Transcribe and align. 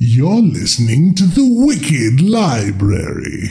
You're 0.00 0.42
listening 0.42 1.12
to 1.16 1.24
the 1.24 1.44
Wicked 1.44 2.20
Library. 2.20 3.50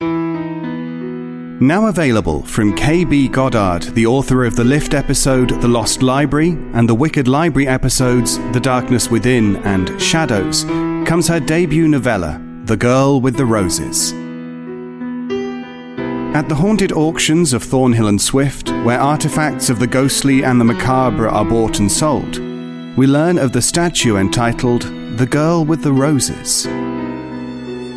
Now 1.58 1.86
available 1.86 2.42
from 2.42 2.76
K.B. 2.76 3.28
Goddard, 3.28 3.84
the 3.94 4.04
author 4.04 4.44
of 4.44 4.56
the 4.56 4.62
Lift 4.62 4.92
episode 4.92 5.58
The 5.62 5.68
Lost 5.68 6.02
Library 6.02 6.50
and 6.74 6.86
the 6.86 6.94
Wicked 6.94 7.28
Library 7.28 7.66
episodes 7.66 8.36
The 8.52 8.60
Darkness 8.60 9.10
Within 9.10 9.56
and 9.64 9.98
Shadows, 10.00 10.64
comes 11.08 11.26
her 11.28 11.40
debut 11.40 11.88
novella, 11.88 12.42
The 12.64 12.76
Girl 12.76 13.22
with 13.22 13.38
the 13.38 13.46
Roses. 13.46 14.12
At 16.36 16.50
the 16.50 16.54
haunted 16.54 16.92
auctions 16.92 17.54
of 17.54 17.62
Thornhill 17.62 18.08
and 18.08 18.20
Swift, 18.20 18.68
where 18.84 19.00
artifacts 19.00 19.70
of 19.70 19.78
the 19.78 19.86
ghostly 19.86 20.44
and 20.44 20.60
the 20.60 20.66
macabre 20.66 21.30
are 21.30 21.46
bought 21.46 21.78
and 21.78 21.90
sold, 21.90 22.40
we 22.94 23.06
learn 23.06 23.38
of 23.38 23.52
the 23.52 23.62
statue 23.62 24.18
entitled 24.18 24.82
The 25.16 25.24
Girl 25.24 25.64
with 25.64 25.82
the 25.82 25.94
Roses. 25.94 26.64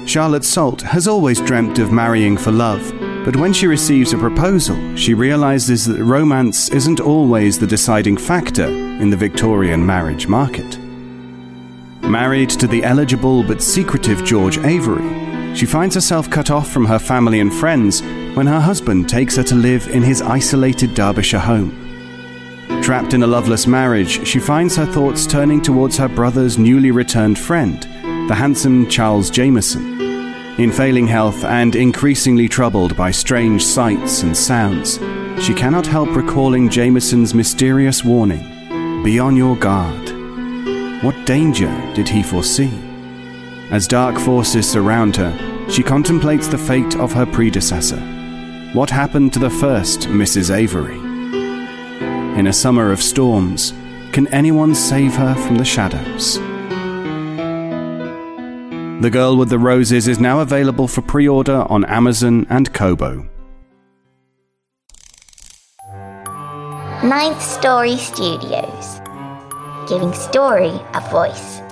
Charlotte 0.09 0.45
Salt 0.45 0.81
has 0.83 1.05
always 1.05 1.41
dreamt 1.41 1.79
of 1.79 1.91
marrying 1.91 2.37
for 2.37 2.53
love, 2.53 2.93
but 3.25 3.35
when 3.35 3.51
she 3.51 3.67
receives 3.67 4.13
a 4.13 4.17
proposal, 4.17 4.95
she 4.95 5.13
realizes 5.13 5.85
that 5.85 6.01
romance 6.01 6.69
isn't 6.69 7.01
always 7.01 7.59
the 7.59 7.67
deciding 7.67 8.15
factor 8.15 8.67
in 8.67 9.09
the 9.09 9.17
Victorian 9.17 9.85
marriage 9.85 10.27
market. 10.27 10.79
Married 12.03 12.51
to 12.51 12.67
the 12.67 12.85
eligible 12.85 13.43
but 13.43 13.61
secretive 13.61 14.23
George 14.23 14.59
Avery, 14.59 15.29
she 15.55 15.65
finds 15.65 15.95
herself 15.95 16.29
cut 16.29 16.49
off 16.49 16.71
from 16.71 16.85
her 16.85 16.99
family 16.99 17.41
and 17.41 17.53
friends 17.53 18.01
when 18.39 18.47
her 18.47 18.61
husband 18.61 19.09
takes 19.09 19.35
her 19.35 19.43
to 19.43 19.53
live 19.53 19.89
in 19.89 20.01
his 20.01 20.21
isolated 20.21 20.93
Derbyshire 20.93 21.41
home. 21.41 21.71
Trapped 22.81 23.13
in 23.13 23.23
a 23.23 23.27
loveless 23.27 23.67
marriage, 23.67 24.25
she 24.25 24.39
finds 24.39 24.77
her 24.77 24.85
thoughts 24.85 25.27
turning 25.27 25.61
towards 25.61 25.97
her 25.97 26.07
brother's 26.07 26.57
newly 26.57 26.89
returned 26.89 27.37
friend, 27.37 27.83
the 28.29 28.33
handsome 28.33 28.87
Charles 28.87 29.29
Jameson. 29.29 29.99
In 30.57 30.71
failing 30.71 31.05
health 31.05 31.43
and 31.43 31.75
increasingly 31.75 32.47
troubled 32.47 32.95
by 32.95 33.11
strange 33.11 33.61
sights 33.61 34.23
and 34.23 34.37
sounds, 34.37 34.99
she 35.43 35.53
cannot 35.53 35.85
help 35.85 36.15
recalling 36.15 36.69
Jameson's 36.69 37.33
mysterious 37.33 38.05
warning 38.05 39.03
Be 39.03 39.19
on 39.19 39.35
your 39.35 39.57
guard. 39.57 41.03
What 41.03 41.25
danger 41.25 41.75
did 41.93 42.07
he 42.07 42.23
foresee? 42.23 42.71
As 43.69 43.85
dark 43.85 44.17
forces 44.17 44.65
surround 44.71 45.17
her, 45.17 45.67
she 45.69 45.83
contemplates 45.83 46.47
the 46.47 46.57
fate 46.57 46.95
of 46.95 47.11
her 47.11 47.25
predecessor. 47.25 48.15
What 48.73 48.91
happened 48.91 49.33
to 49.33 49.39
the 49.39 49.49
first 49.49 50.01
Mrs. 50.01 50.55
Avery? 50.55 50.99
In 52.37 52.45
a 52.45 52.53
summer 52.53 52.91
of 52.91 53.01
storms, 53.01 53.73
can 54.11 54.27
anyone 54.27 54.75
save 54.75 55.15
her 55.15 55.33
from 55.33 55.55
the 55.55 55.65
shadows? 55.65 56.37
The 59.01 59.09
Girl 59.09 59.37
with 59.37 59.49
the 59.49 59.57
Roses 59.57 60.07
is 60.07 60.19
now 60.19 60.41
available 60.41 60.87
for 60.87 61.01
pre 61.01 61.27
order 61.27 61.65
on 61.67 61.83
Amazon 61.85 62.45
and 62.51 62.71
Kobo. 62.71 63.27
Ninth 67.03 67.41
Story 67.41 67.97
Studios, 67.97 69.01
giving 69.89 70.13
story 70.13 70.79
a 70.93 71.01
voice. 71.09 71.68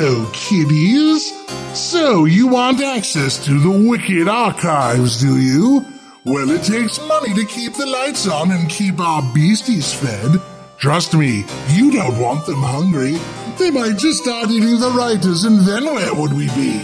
Hello, 0.00 0.30
kiddies. 0.32 1.32
So, 1.76 2.24
you 2.24 2.46
want 2.46 2.80
access 2.80 3.44
to 3.46 3.58
the 3.58 3.88
Wicked 3.90 4.28
Archives, 4.28 5.20
do 5.20 5.40
you? 5.40 5.84
Well, 6.24 6.50
it 6.50 6.62
takes 6.62 7.04
money 7.08 7.34
to 7.34 7.44
keep 7.44 7.74
the 7.74 7.84
lights 7.84 8.28
on 8.28 8.52
and 8.52 8.70
keep 8.70 9.00
our 9.00 9.22
beasties 9.34 9.92
fed. 9.92 10.40
Trust 10.78 11.14
me, 11.14 11.44
you 11.72 11.90
don't 11.90 12.16
want 12.16 12.46
them 12.46 12.62
hungry. 12.62 13.16
They 13.58 13.72
might 13.72 13.98
just 13.98 14.22
start 14.22 14.50
eating 14.50 14.78
the 14.78 14.90
writers, 14.96 15.42
and 15.42 15.62
then 15.62 15.84
where 15.86 16.14
would 16.14 16.32
we 16.32 16.46
be? 16.50 16.78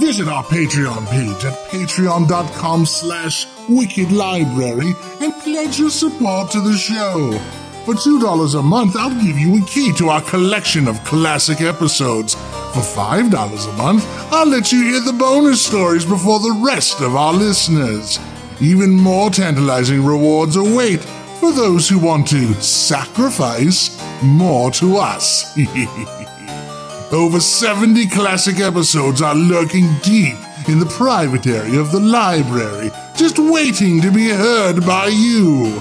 Visit 0.00 0.28
our 0.28 0.44
Patreon 0.44 1.06
page 1.10 1.44
at 1.44 1.68
patreon.com 1.68 2.86
slash 2.86 3.46
wickedlibrary 3.68 5.20
and 5.20 5.34
pledge 5.42 5.78
your 5.78 5.90
support 5.90 6.50
to 6.52 6.62
the 6.62 6.78
show. 6.78 7.38
For 7.88 7.94
$2 7.94 8.58
a 8.58 8.62
month, 8.62 8.96
I'll 8.96 9.18
give 9.24 9.38
you 9.38 9.56
a 9.56 9.66
key 9.66 9.94
to 9.94 10.10
our 10.10 10.20
collection 10.20 10.88
of 10.88 11.02
classic 11.04 11.62
episodes. 11.62 12.34
For 12.34 12.82
$5 12.82 13.30
a 13.32 13.76
month, 13.78 14.04
I'll 14.30 14.46
let 14.46 14.70
you 14.70 14.82
hear 14.82 15.00
the 15.00 15.14
bonus 15.14 15.64
stories 15.64 16.04
before 16.04 16.38
the 16.38 16.60
rest 16.62 17.00
of 17.00 17.16
our 17.16 17.32
listeners. 17.32 18.18
Even 18.60 18.90
more 18.90 19.30
tantalizing 19.30 20.04
rewards 20.04 20.56
await 20.56 21.00
for 21.40 21.50
those 21.50 21.88
who 21.88 21.98
want 21.98 22.28
to 22.28 22.52
sacrifice 22.60 23.98
more 24.22 24.70
to 24.72 24.98
us. 24.98 25.56
Over 27.10 27.40
70 27.40 28.06
classic 28.08 28.60
episodes 28.60 29.22
are 29.22 29.34
lurking 29.34 29.88
deep 30.02 30.36
in 30.68 30.78
the 30.78 30.94
private 30.98 31.46
area 31.46 31.80
of 31.80 31.90
the 31.92 32.00
library, 32.00 32.90
just 33.16 33.38
waiting 33.38 34.02
to 34.02 34.10
be 34.10 34.28
heard 34.28 34.84
by 34.84 35.06
you. 35.06 35.80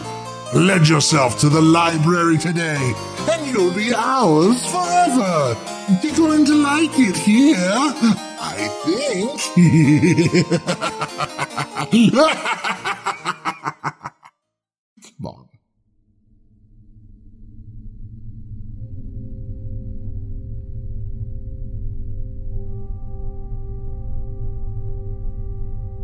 Pledge 0.51 0.89
yourself 0.89 1.39
to 1.39 1.49
the 1.49 1.61
library 1.61 2.37
today, 2.37 2.93
and 3.29 3.47
you'll 3.47 3.73
be 3.73 3.93
ours 3.93 4.65
forever. 4.71 5.57
You're 6.01 6.15
going 6.15 6.45
to 6.45 6.55
like 6.55 6.91
it 6.93 7.17
here, 7.17 7.57
I 8.39 8.69
think. 8.85 9.41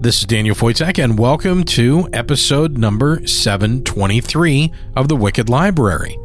This 0.04 0.20
is 0.20 0.26
Daniel 0.26 0.54
Foytik, 0.54 1.02
and 1.02 1.18
welcome 1.18 1.64
to 1.64 2.10
episode 2.12 2.78
number 2.78 3.26
723 3.26 4.74
of 4.98 5.08
the 5.08 5.16
Wicked 5.16 5.48
Library. 5.48 6.20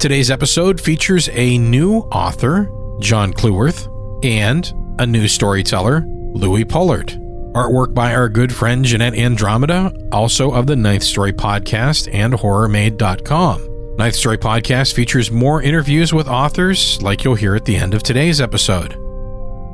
Today's 0.00 0.32
episode 0.32 0.80
features 0.80 1.28
a 1.32 1.58
new 1.58 1.98
author, 1.98 2.68
John 2.98 3.32
Clewarth, 3.32 3.86
and 4.24 4.68
a 4.98 5.06
new 5.06 5.28
storyteller, 5.28 6.04
Louis 6.08 6.64
Pollard. 6.64 7.10
Artwork 7.54 7.94
by 7.94 8.16
our 8.16 8.28
good 8.28 8.52
friend 8.52 8.84
Jeanette 8.84 9.14
Andromeda, 9.14 9.94
also 10.10 10.50
of 10.50 10.66
the 10.66 10.74
Ninth 10.74 11.04
Story 11.04 11.32
Podcast 11.32 12.12
and 12.12 12.34
HorrorMade.com. 12.34 13.94
Ninth 13.96 14.16
Story 14.16 14.38
Podcast 14.38 14.94
features 14.94 15.30
more 15.30 15.62
interviews 15.62 16.12
with 16.12 16.26
authors 16.26 17.00
like 17.00 17.22
you'll 17.22 17.36
hear 17.36 17.54
at 17.54 17.64
the 17.64 17.76
end 17.76 17.94
of 17.94 18.02
today's 18.02 18.40
episode. 18.40 18.96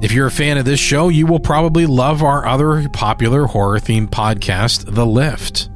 If 0.04 0.12
you're 0.12 0.26
a 0.26 0.30
fan 0.30 0.58
of 0.58 0.66
this 0.66 0.80
show, 0.80 1.08
you 1.08 1.26
will 1.26 1.40
probably 1.40 1.86
love 1.86 2.22
our 2.22 2.44
other 2.44 2.86
popular 2.90 3.46
horror 3.46 3.78
themed 3.78 4.10
podcast, 4.10 4.94
The 4.94 5.06
Lift. 5.06 5.70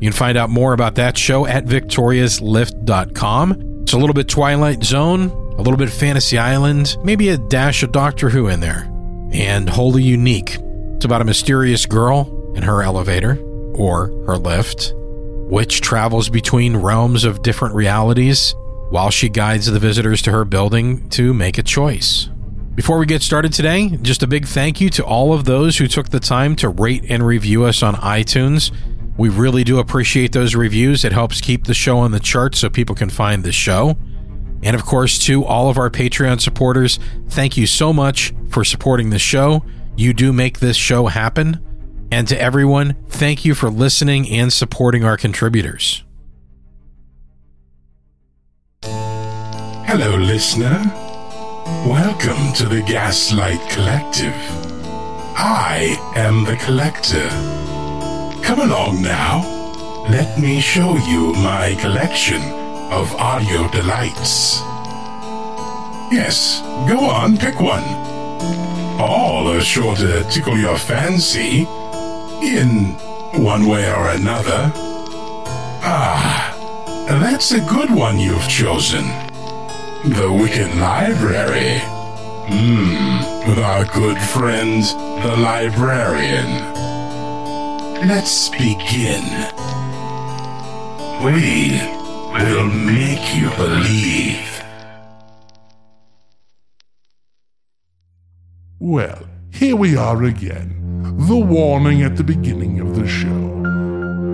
You 0.00 0.10
can 0.10 0.12
find 0.12 0.36
out 0.36 0.50
more 0.50 0.72
about 0.72 0.96
that 0.96 1.16
show 1.16 1.46
at 1.46 1.64
victoriaslift.com. 1.64 3.82
It's 3.82 3.92
a 3.92 3.96
little 3.96 4.14
bit 4.14 4.26
Twilight 4.26 4.82
Zone, 4.82 5.30
a 5.30 5.62
little 5.62 5.76
bit 5.76 5.90
Fantasy 5.90 6.38
Island, 6.38 6.96
maybe 7.04 7.28
a 7.28 7.38
dash 7.38 7.84
of 7.84 7.92
Doctor 7.92 8.30
Who 8.30 8.48
in 8.48 8.58
there, 8.58 8.90
and 9.32 9.70
wholly 9.70 10.02
unique. 10.02 10.58
It's 10.96 11.04
about 11.04 11.22
a 11.22 11.24
mysterious 11.24 11.86
girl 11.86 12.52
in 12.56 12.64
her 12.64 12.82
elevator, 12.82 13.38
or 13.76 14.08
her 14.26 14.36
lift, 14.36 14.92
which 15.50 15.82
travels 15.82 16.28
between 16.28 16.76
realms 16.76 17.22
of 17.22 17.42
different 17.42 17.76
realities 17.76 18.56
while 18.90 19.10
she 19.10 19.28
guides 19.28 19.66
the 19.66 19.78
visitors 19.78 20.20
to 20.22 20.32
her 20.32 20.44
building 20.44 21.08
to 21.10 21.32
make 21.32 21.58
a 21.58 21.62
choice. 21.62 22.28
Before 22.78 22.98
we 22.98 23.06
get 23.06 23.22
started 23.22 23.52
today, 23.52 23.88
just 24.02 24.22
a 24.22 24.26
big 24.28 24.46
thank 24.46 24.80
you 24.80 24.88
to 24.90 25.04
all 25.04 25.32
of 25.32 25.46
those 25.46 25.78
who 25.78 25.88
took 25.88 26.10
the 26.10 26.20
time 26.20 26.54
to 26.54 26.68
rate 26.68 27.04
and 27.08 27.26
review 27.26 27.64
us 27.64 27.82
on 27.82 27.96
iTunes. 27.96 28.70
We 29.16 29.30
really 29.30 29.64
do 29.64 29.80
appreciate 29.80 30.30
those 30.30 30.54
reviews. 30.54 31.04
It 31.04 31.10
helps 31.10 31.40
keep 31.40 31.64
the 31.64 31.74
show 31.74 31.98
on 31.98 32.12
the 32.12 32.20
charts 32.20 32.60
so 32.60 32.70
people 32.70 32.94
can 32.94 33.10
find 33.10 33.42
the 33.42 33.50
show. 33.50 33.96
And 34.62 34.76
of 34.76 34.84
course, 34.84 35.18
to 35.24 35.44
all 35.44 35.68
of 35.68 35.76
our 35.76 35.90
Patreon 35.90 36.40
supporters, 36.40 37.00
thank 37.28 37.56
you 37.56 37.66
so 37.66 37.92
much 37.92 38.32
for 38.48 38.64
supporting 38.64 39.10
the 39.10 39.18
show. 39.18 39.64
You 39.96 40.14
do 40.14 40.32
make 40.32 40.60
this 40.60 40.76
show 40.76 41.06
happen. 41.06 41.60
And 42.12 42.28
to 42.28 42.40
everyone, 42.40 42.94
thank 43.08 43.44
you 43.44 43.56
for 43.56 43.70
listening 43.70 44.30
and 44.30 44.52
supporting 44.52 45.02
our 45.02 45.16
contributors. 45.16 46.04
Hello, 48.84 50.16
listener. 50.16 51.07
Welcome 51.68 52.54
to 52.54 52.66
the 52.66 52.82
Gaslight 52.82 53.60
Collective. 53.68 54.34
I 55.36 55.96
am 56.16 56.44
the 56.44 56.56
Collector. 56.56 57.28
Come 58.42 58.60
along 58.60 59.02
now. 59.02 59.42
Let 60.08 60.40
me 60.40 60.60
show 60.60 60.96
you 60.96 61.34
my 61.34 61.76
collection 61.78 62.40
of 62.90 63.14
audio 63.16 63.68
delights. 63.68 64.60
Yes, 66.10 66.62
go 66.88 67.00
on, 67.04 67.36
pick 67.36 67.60
one. 67.60 67.84
All 68.98 69.48
are 69.48 69.60
sure 69.60 69.94
to 69.96 70.24
tickle 70.30 70.56
your 70.56 70.78
fancy. 70.78 71.66
in 72.42 72.94
one 73.44 73.66
way 73.66 73.90
or 73.92 74.08
another. 74.08 74.72
Ah, 75.84 76.54
that's 77.08 77.52
a 77.52 77.60
good 77.60 77.90
one 77.90 78.18
you've 78.18 78.48
chosen. 78.48 79.27
The 80.04 80.32
Wicked 80.32 80.76
Library. 80.76 81.80
Hmm, 82.50 83.48
with 83.48 83.58
our 83.58 83.84
good 83.84 84.16
friend, 84.16 84.84
the 85.24 85.36
librarian. 85.36 86.46
Let's 88.06 88.48
begin. 88.48 89.24
We 91.24 91.80
will 92.32 92.68
make 92.68 93.34
you 93.34 93.50
believe. 93.56 94.62
Well, 98.78 99.26
here 99.52 99.74
we 99.74 99.96
are 99.96 100.22
again. 100.22 100.76
The 101.26 101.36
warning 101.36 102.02
at 102.02 102.16
the 102.16 102.24
beginning 102.24 102.78
of 102.78 102.94
the 102.94 103.08
show. 103.08 103.57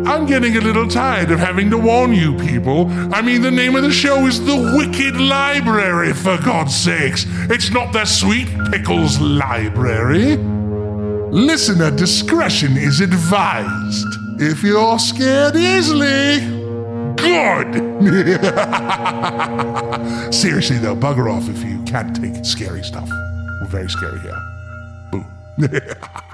I'm 0.06 0.27
getting 0.27 0.55
a 0.56 0.61
little 0.61 0.87
tired 0.87 1.31
of 1.31 1.39
having 1.39 1.71
to 1.71 1.79
warn 1.79 2.12
you 2.12 2.37
people. 2.37 2.89
I 3.15 3.23
mean, 3.23 3.41
the 3.41 3.51
name 3.51 3.75
of 3.75 3.83
the 3.83 3.91
show 3.91 4.27
is 4.27 4.45
The 4.45 4.75
Wicked 4.77 5.19
Library, 5.19 6.12
for 6.12 6.37
God's 6.37 6.77
sakes. 6.77 7.25
It's 7.49 7.71
not 7.71 7.95
the 7.95 8.05
Sweet 8.05 8.49
Pickles 8.71 9.19
Library. 9.19 10.37
Listener 10.37 11.91
discretion 11.91 12.77
is 12.77 13.01
advised. 13.01 14.06
If 14.39 14.62
you're 14.62 14.99
scared 14.99 15.56
easily, 15.56 16.41
good. 17.17 17.75
Seriously, 20.35 20.77
though, 20.79 20.95
bugger 20.95 21.33
off 21.33 21.49
if 21.49 21.65
you 21.65 21.83
can't 21.85 22.15
take 22.15 22.45
scary 22.45 22.83
stuff. 22.83 23.09
We're 23.61 23.69
very 23.69 23.89
scary 23.89 24.21
here. 24.21 24.39
Boo. 25.11 25.25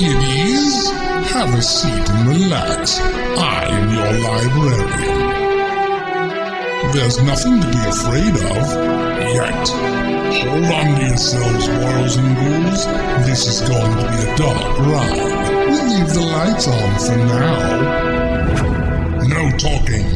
kiddies. 0.00 0.90
Have 1.36 1.52
a 1.54 1.60
seat 1.60 2.08
and 2.10 2.28
relax. 2.28 2.98
I 2.98 3.68
am 3.68 3.92
your 3.92 4.12
librarian. 4.26 5.28
There's 6.94 7.18
nothing 7.22 7.60
to 7.60 7.66
be 7.68 7.82
afraid 7.94 8.34
of 8.52 8.64
yet. 9.36 9.68
Hold 10.40 10.72
on 10.78 10.86
to 10.96 11.02
yourselves, 11.06 11.68
boils 11.68 12.16
and 12.16 12.30
ghouls. 12.38 12.80
This 13.28 13.42
is 13.46 13.60
going 13.68 13.94
to 14.00 14.06
be 14.12 14.18
a 14.24 14.36
dark 14.36 14.78
ride. 14.88 15.20
We'll 15.68 15.86
leave 15.92 16.10
the 16.18 16.24
lights 16.34 16.66
on 16.66 16.90
for 17.04 17.16
now. 17.32 17.58
No 19.36 19.42
talking. 19.58 20.08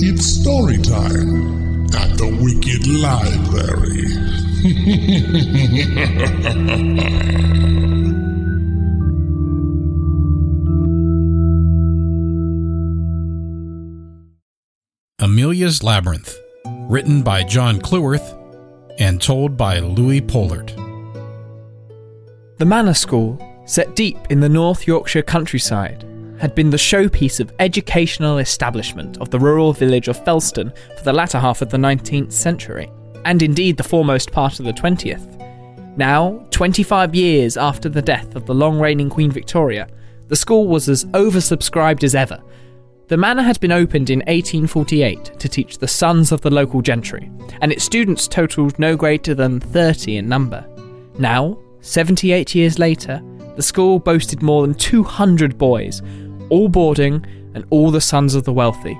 It's 0.00 0.26
story 0.40 0.78
time 0.78 1.86
at 1.94 2.18
the 2.18 2.28
Wicked 2.42 2.82
Library. 2.88 4.08
Amelia's 15.72 15.82
Labyrinth, 15.82 16.38
written 16.90 17.22
by 17.22 17.42
John 17.42 17.80
Clewarth 17.80 18.36
and 18.98 19.22
told 19.22 19.56
by 19.56 19.78
Louis 19.78 20.20
Pollard. 20.20 20.68
The 22.58 22.66
Manor 22.66 22.92
School, 22.92 23.38
set 23.64 23.96
deep 23.96 24.18
in 24.28 24.40
the 24.40 24.50
North 24.50 24.86
Yorkshire 24.86 25.22
countryside, 25.22 26.04
had 26.38 26.54
been 26.54 26.68
the 26.68 26.76
showpiece 26.76 27.40
of 27.40 27.54
educational 27.58 28.36
establishment 28.36 29.16
of 29.18 29.30
the 29.30 29.38
rural 29.38 29.72
village 29.72 30.08
of 30.08 30.22
Felston 30.24 30.76
for 30.98 31.04
the 31.04 31.12
latter 31.12 31.38
half 31.38 31.62
of 31.62 31.70
the 31.70 31.78
19th 31.78 32.32
century, 32.32 32.90
and 33.24 33.42
indeed 33.42 33.78
the 33.78 33.82
foremost 33.82 34.30
part 34.30 34.58
of 34.58 34.66
the 34.66 34.74
20th. 34.74 35.26
Now, 35.96 36.46
25 36.50 37.14
years 37.14 37.56
after 37.56 37.88
the 37.88 38.02
death 38.02 38.36
of 38.36 38.44
the 38.44 38.54
long 38.54 38.78
reigning 38.78 39.08
Queen 39.08 39.30
Victoria, 39.30 39.88
the 40.28 40.36
school 40.36 40.66
was 40.68 40.90
as 40.90 41.06
oversubscribed 41.06 42.04
as 42.04 42.14
ever. 42.14 42.42
The 43.08 43.16
manor 43.16 43.42
had 43.42 43.60
been 43.60 43.72
opened 43.72 44.10
in 44.10 44.20
1848 44.20 45.38
to 45.38 45.48
teach 45.48 45.78
the 45.78 45.88
sons 45.88 46.32
of 46.32 46.40
the 46.40 46.50
local 46.50 46.80
gentry, 46.80 47.30
and 47.60 47.72
its 47.72 47.84
students 47.84 48.28
totalled 48.28 48.78
no 48.78 48.96
greater 48.96 49.34
than 49.34 49.60
30 49.60 50.16
in 50.18 50.28
number. 50.28 50.66
Now, 51.18 51.58
78 51.80 52.54
years 52.54 52.78
later, 52.78 53.20
the 53.56 53.62
school 53.62 53.98
boasted 53.98 54.40
more 54.40 54.62
than 54.66 54.74
200 54.74 55.58
boys, 55.58 56.00
all 56.48 56.68
boarding 56.68 57.24
and 57.54 57.64
all 57.70 57.90
the 57.90 58.00
sons 58.00 58.34
of 58.34 58.44
the 58.44 58.52
wealthy. 58.52 58.98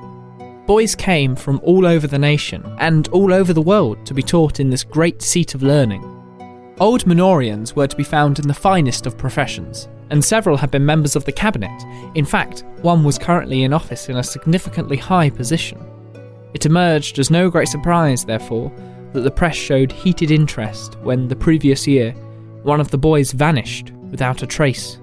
Boys 0.67 0.95
came 0.95 1.35
from 1.35 1.61
all 1.63 1.87
over 1.87 2.07
the 2.07 2.19
nation 2.19 2.65
and 2.79 3.09
all 3.09 3.33
over 3.33 3.53
the 3.53 3.63
world 3.63 4.05
to 4.07 4.15
be 4.15 4.23
taught 4.23 4.61
in 4.61 4.69
this 4.69 4.85
great 4.85 5.23
seat 5.23 5.55
of 5.55 5.63
learning. 5.63 6.03
Old 6.81 7.05
Manorians 7.05 7.75
were 7.75 7.87
to 7.87 7.97
be 7.97 8.05
found 8.05 8.39
in 8.39 8.49
the 8.49 8.55
finest 8.55 9.07
of 9.07 9.17
professions, 9.17 9.89
and 10.13 10.23
several 10.23 10.59
had 10.59 10.71
been 10.71 10.85
members 10.85 11.17
of 11.17 11.25
the 11.25 11.33
cabinet. 11.33 11.83
In 12.15 12.27
fact, 12.27 12.65
one 12.83 13.03
was 13.03 13.19
currently 13.19 13.65
in 13.65 13.73
office 13.73 14.11
in 14.11 14.19
a 14.19 14.23
significantly 14.23 14.99
high 14.99 15.31
position. 15.31 15.83
It 16.53 16.67
emerged 16.67 17.19
as 17.19 17.31
no 17.31 17.49
great 17.49 17.69
surprise, 17.69 18.23
therefore, 18.25 18.71
that 19.15 19.23
the 19.23 19.31
press 19.31 19.57
showed 19.57 19.91
heated 19.91 20.31
interest 20.31 20.99
when, 21.01 21.29
the 21.29 21.35
previous 21.35 21.87
year, 21.87 22.13
one 22.63 22.79
of 22.79 22.91
the 22.91 22.99
boys 22.99 23.33
vanished 23.33 23.91
without 24.11 24.43
a 24.43 24.47
trace. 24.47 24.99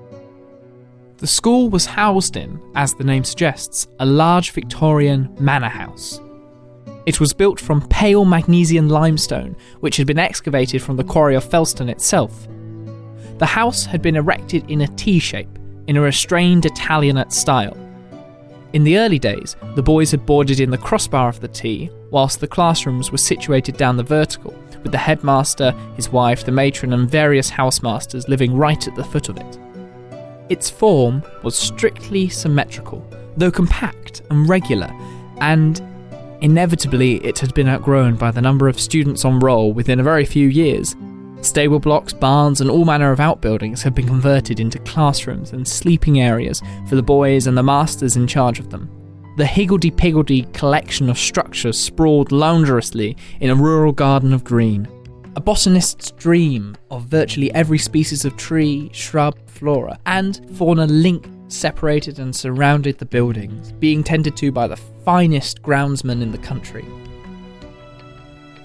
The 1.17 1.27
school 1.27 1.69
was 1.69 1.87
housed 1.87 2.37
in, 2.37 2.61
as 2.75 2.93
the 2.93 3.03
name 3.03 3.23
suggests, 3.23 3.87
a 3.99 4.05
large 4.05 4.51
Victorian 4.51 5.35
manor 5.39 5.69
house. 5.69 6.21
It 7.07 7.19
was 7.19 7.33
built 7.33 7.59
from 7.59 7.87
pale 7.87 8.25
magnesian 8.25 8.89
limestone, 8.89 9.57
which 9.79 9.97
had 9.97 10.05
been 10.05 10.19
excavated 10.19 10.83
from 10.83 10.97
the 10.97 11.03
quarry 11.03 11.35
of 11.35 11.43
Felston 11.43 11.89
itself. 11.89 12.47
The 13.39 13.45
house 13.45 13.85
had 13.85 14.01
been 14.01 14.17
erected 14.17 14.69
in 14.69 14.81
a 14.81 14.87
T 14.87 15.17
shape, 15.17 15.57
in 15.87 15.95
a 15.95 16.01
restrained 16.01 16.65
Italianate 16.65 17.31
style. 17.31 17.75
In 18.73 18.83
the 18.83 18.97
early 18.97 19.17
days, 19.17 19.55
the 19.75 19.81
boys 19.81 20.11
had 20.11 20.25
boarded 20.25 20.59
in 20.59 20.69
the 20.69 20.77
crossbar 20.77 21.29
of 21.29 21.39
the 21.39 21.47
T, 21.47 21.89
whilst 22.11 22.41
the 22.41 22.47
classrooms 22.47 23.11
were 23.11 23.17
situated 23.17 23.77
down 23.77 23.95
the 23.95 24.03
vertical, 24.03 24.53
with 24.83 24.91
the 24.91 24.97
headmaster, 24.97 25.71
his 25.95 26.09
wife, 26.09 26.45
the 26.45 26.51
matron, 26.51 26.91
and 26.91 27.09
various 27.09 27.49
housemasters 27.49 28.27
living 28.27 28.55
right 28.55 28.87
at 28.87 28.95
the 28.95 29.03
foot 29.03 29.29
of 29.29 29.37
it. 29.37 29.59
Its 30.49 30.69
form 30.69 31.23
was 31.41 31.57
strictly 31.57 32.27
symmetrical, 32.27 33.07
though 33.37 33.51
compact 33.51 34.21
and 34.29 34.49
regular, 34.49 34.91
and 35.39 35.81
inevitably 36.41 37.25
it 37.25 37.39
had 37.39 37.53
been 37.53 37.69
outgrown 37.69 38.15
by 38.15 38.31
the 38.31 38.41
number 38.41 38.67
of 38.67 38.79
students 38.79 39.23
on 39.23 39.39
roll 39.39 39.71
within 39.71 39.99
a 39.99 40.03
very 40.03 40.25
few 40.25 40.47
years. 40.47 40.95
Stable 41.41 41.79
blocks, 41.79 42.11
barns, 42.11 42.59
and 42.59 42.69
all 42.69 42.83
manner 42.83 43.11
of 43.11 43.19
outbuildings 43.19 43.81
had 43.81 43.95
been 43.95 44.07
converted 44.07 44.59
into 44.59 44.77
classrooms 44.79 45.53
and 45.53 45.65
sleeping 45.65 46.19
areas 46.19 46.61
for 46.87 46.95
the 46.95 47.01
boys 47.01 47.47
and 47.47 47.57
the 47.57 47.63
masters 47.63 48.17
in 48.17 48.27
charge 48.27 48.59
of 48.59 48.69
them. 48.69 48.89
The 49.37 49.45
higgledy 49.45 49.89
piggledy 49.89 50.43
collection 50.51 51.09
of 51.09 51.17
structures 51.17 51.79
sprawled 51.79 52.33
loungerously 52.33 53.15
in 53.39 53.49
a 53.49 53.55
rural 53.55 53.93
garden 53.93 54.33
of 54.33 54.43
green. 54.43 54.85
A 55.37 55.41
botanist's 55.41 56.11
dream 56.11 56.75
of 56.91 57.03
virtually 57.03 57.53
every 57.53 57.77
species 57.77 58.25
of 58.25 58.35
tree, 58.35 58.89
shrub, 58.91 59.37
flora, 59.47 59.97
and 60.05 60.45
fauna 60.57 60.87
linked, 60.87 61.29
separated, 61.49 62.19
and 62.19 62.35
surrounded 62.35 62.97
the 62.97 63.05
buildings, 63.05 63.71
being 63.71 64.03
tended 64.03 64.35
to 64.35 64.51
by 64.51 64.67
the 64.67 64.75
finest 64.75 65.61
groundsmen 65.61 66.21
in 66.21 66.33
the 66.33 66.37
country. 66.37 66.83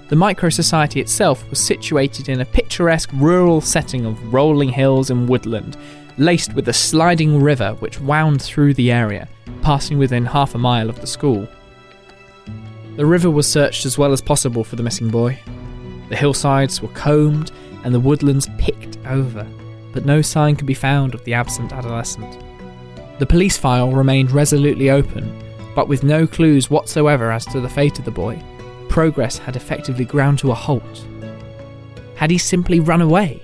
The 0.09 0.17
micro 0.17 0.51
society 0.51 1.01
itself 1.01 1.49
was 1.49 1.59
situated 1.59 2.29
in 2.29 2.43
a 2.43 2.45
picturesque 2.45 3.11
rural 3.15 3.63
setting 3.63 4.05
of 4.05 4.35
rolling 4.35 4.69
hills 4.69 5.11
and 5.11 5.27
woodland, 5.27 5.79
laced 6.19 6.53
with 6.53 6.69
a 6.69 6.75
sliding 6.75 7.43
river 7.43 7.75
which 7.81 8.01
wound 8.01 8.43
through 8.43 8.75
the 8.75 8.93
area, 8.93 9.29
passing 9.63 9.97
within 9.97 10.27
half 10.27 10.55
a 10.55 10.59
mile 10.59 10.91
of 10.91 11.01
the 11.01 11.07
school. 11.07 11.49
The 12.97 13.07
river 13.07 13.31
was 13.31 13.51
searched 13.51 13.87
as 13.87 13.97
well 13.97 14.13
as 14.13 14.21
possible 14.21 14.63
for 14.63 14.77
the 14.77 14.83
missing 14.83 15.09
boy. 15.09 15.39
The 16.11 16.17
hillsides 16.17 16.83
were 16.83 16.89
combed 16.89 17.51
and 17.83 17.95
the 17.95 18.01
woodlands 18.01 18.49
picked 18.59 18.99
over, 19.07 19.47
but 19.93 20.05
no 20.05 20.21
sign 20.21 20.55
could 20.55 20.67
be 20.67 20.75
found 20.75 21.15
of 21.15 21.25
the 21.25 21.35
absent 21.35 21.73
adolescent. 21.73 22.45
The 23.19 23.27
police 23.27 23.57
file 23.57 23.91
remained 23.91 24.33
resolutely 24.33 24.91
open, 24.91 25.43
but 25.75 25.89
with 25.89 26.05
no 26.05 26.27
clues 26.27 26.69
whatsoever 26.69 27.33
as 27.33 27.47
to 27.47 27.61
the 27.61 27.69
fate 27.69 27.99
of 27.99 28.05
the 28.05 28.11
boy. 28.11 28.41
Progress 28.95 29.39
had 29.39 29.57
effectively 29.57 30.05
ground 30.05 30.39
to 30.39 30.53
a 30.53 30.55
halt. 30.55 31.05
Had 32.15 32.31
he 32.31 32.39
simply 32.39 32.79
run 32.79 33.01
away? 33.01 33.43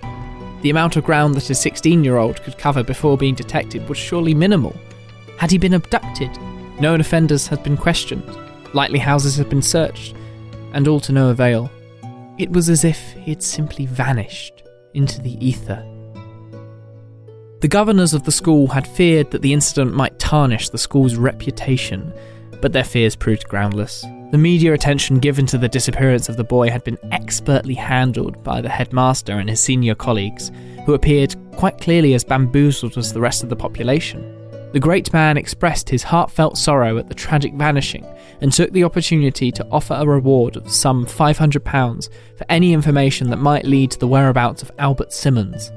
The 0.62 0.70
amount 0.70 0.94
of 0.94 1.02
ground 1.02 1.34
that 1.34 1.50
a 1.50 1.56
16 1.56 2.04
year 2.04 2.18
old 2.18 2.40
could 2.44 2.56
cover 2.56 2.84
before 2.84 3.18
being 3.18 3.34
detected 3.34 3.88
was 3.88 3.98
surely 3.98 4.32
minimal. 4.32 4.76
Had 5.38 5.50
he 5.50 5.58
been 5.58 5.74
abducted? 5.74 6.30
Known 6.78 7.00
offenders 7.00 7.48
had 7.48 7.64
been 7.64 7.76
questioned, 7.76 8.22
likely 8.74 9.00
houses 9.00 9.34
had 9.34 9.48
been 9.48 9.60
searched, 9.60 10.14
and 10.72 10.86
all 10.86 11.00
to 11.00 11.10
no 11.10 11.30
avail. 11.30 11.68
It 12.38 12.52
was 12.52 12.70
as 12.70 12.84
if 12.84 13.00
he 13.14 13.32
had 13.32 13.42
simply 13.42 13.86
vanished 13.86 14.62
into 14.94 15.20
the 15.20 15.34
ether. 15.44 15.84
The 17.58 17.66
governors 17.66 18.14
of 18.14 18.22
the 18.22 18.30
school 18.30 18.68
had 18.68 18.86
feared 18.86 19.32
that 19.32 19.42
the 19.42 19.52
incident 19.52 19.94
might 19.94 20.20
tarnish 20.20 20.68
the 20.68 20.78
school's 20.78 21.16
reputation, 21.16 22.12
but 22.60 22.72
their 22.72 22.84
fears 22.84 23.16
proved 23.16 23.48
groundless. 23.48 24.06
The 24.30 24.38
media 24.38 24.72
attention 24.74 25.18
given 25.18 25.44
to 25.46 25.58
the 25.58 25.68
disappearance 25.68 26.28
of 26.28 26.36
the 26.36 26.44
boy 26.44 26.70
had 26.70 26.84
been 26.84 26.98
expertly 27.10 27.74
handled 27.74 28.44
by 28.44 28.60
the 28.60 28.68
headmaster 28.68 29.32
and 29.32 29.50
his 29.50 29.60
senior 29.60 29.96
colleagues, 29.96 30.52
who 30.86 30.94
appeared 30.94 31.34
quite 31.56 31.80
clearly 31.80 32.14
as 32.14 32.22
bamboozled 32.22 32.96
as 32.96 33.12
the 33.12 33.20
rest 33.20 33.42
of 33.42 33.48
the 33.48 33.56
population. 33.56 34.22
The 34.72 34.78
great 34.78 35.12
man 35.12 35.36
expressed 35.36 35.90
his 35.90 36.04
heartfelt 36.04 36.56
sorrow 36.56 36.96
at 36.96 37.08
the 37.08 37.14
tragic 37.14 37.54
vanishing 37.54 38.06
and 38.40 38.52
took 38.52 38.70
the 38.70 38.84
opportunity 38.84 39.50
to 39.50 39.66
offer 39.72 39.94
a 39.94 40.06
reward 40.06 40.56
of 40.56 40.70
some 40.70 41.06
£500 41.06 42.08
for 42.38 42.46
any 42.48 42.72
information 42.72 43.30
that 43.30 43.38
might 43.38 43.64
lead 43.64 43.90
to 43.90 43.98
the 43.98 44.06
whereabouts 44.06 44.62
of 44.62 44.70
Albert 44.78 45.12
Simmons. 45.12 45.72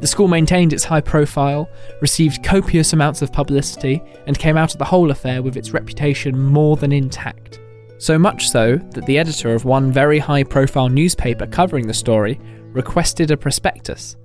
The 0.00 0.06
school 0.06 0.28
maintained 0.28 0.74
its 0.74 0.84
high 0.84 1.00
profile, 1.00 1.70
received 2.02 2.44
copious 2.44 2.92
amounts 2.92 3.22
of 3.22 3.32
publicity, 3.32 4.02
and 4.26 4.38
came 4.38 4.58
out 4.58 4.72
of 4.72 4.78
the 4.78 4.84
whole 4.84 5.10
affair 5.10 5.40
with 5.40 5.56
its 5.56 5.70
reputation 5.70 6.38
more 6.38 6.76
than 6.76 6.92
intact. 6.92 7.60
So 8.04 8.18
much 8.18 8.50
so 8.50 8.76
that 8.76 9.06
the 9.06 9.16
editor 9.16 9.54
of 9.54 9.64
one 9.64 9.90
very 9.90 10.18
high 10.18 10.44
profile 10.44 10.90
newspaper 10.90 11.46
covering 11.46 11.86
the 11.86 11.94
story 11.94 12.38
requested 12.74 13.30
a 13.30 13.36
prospectus. 13.38 14.18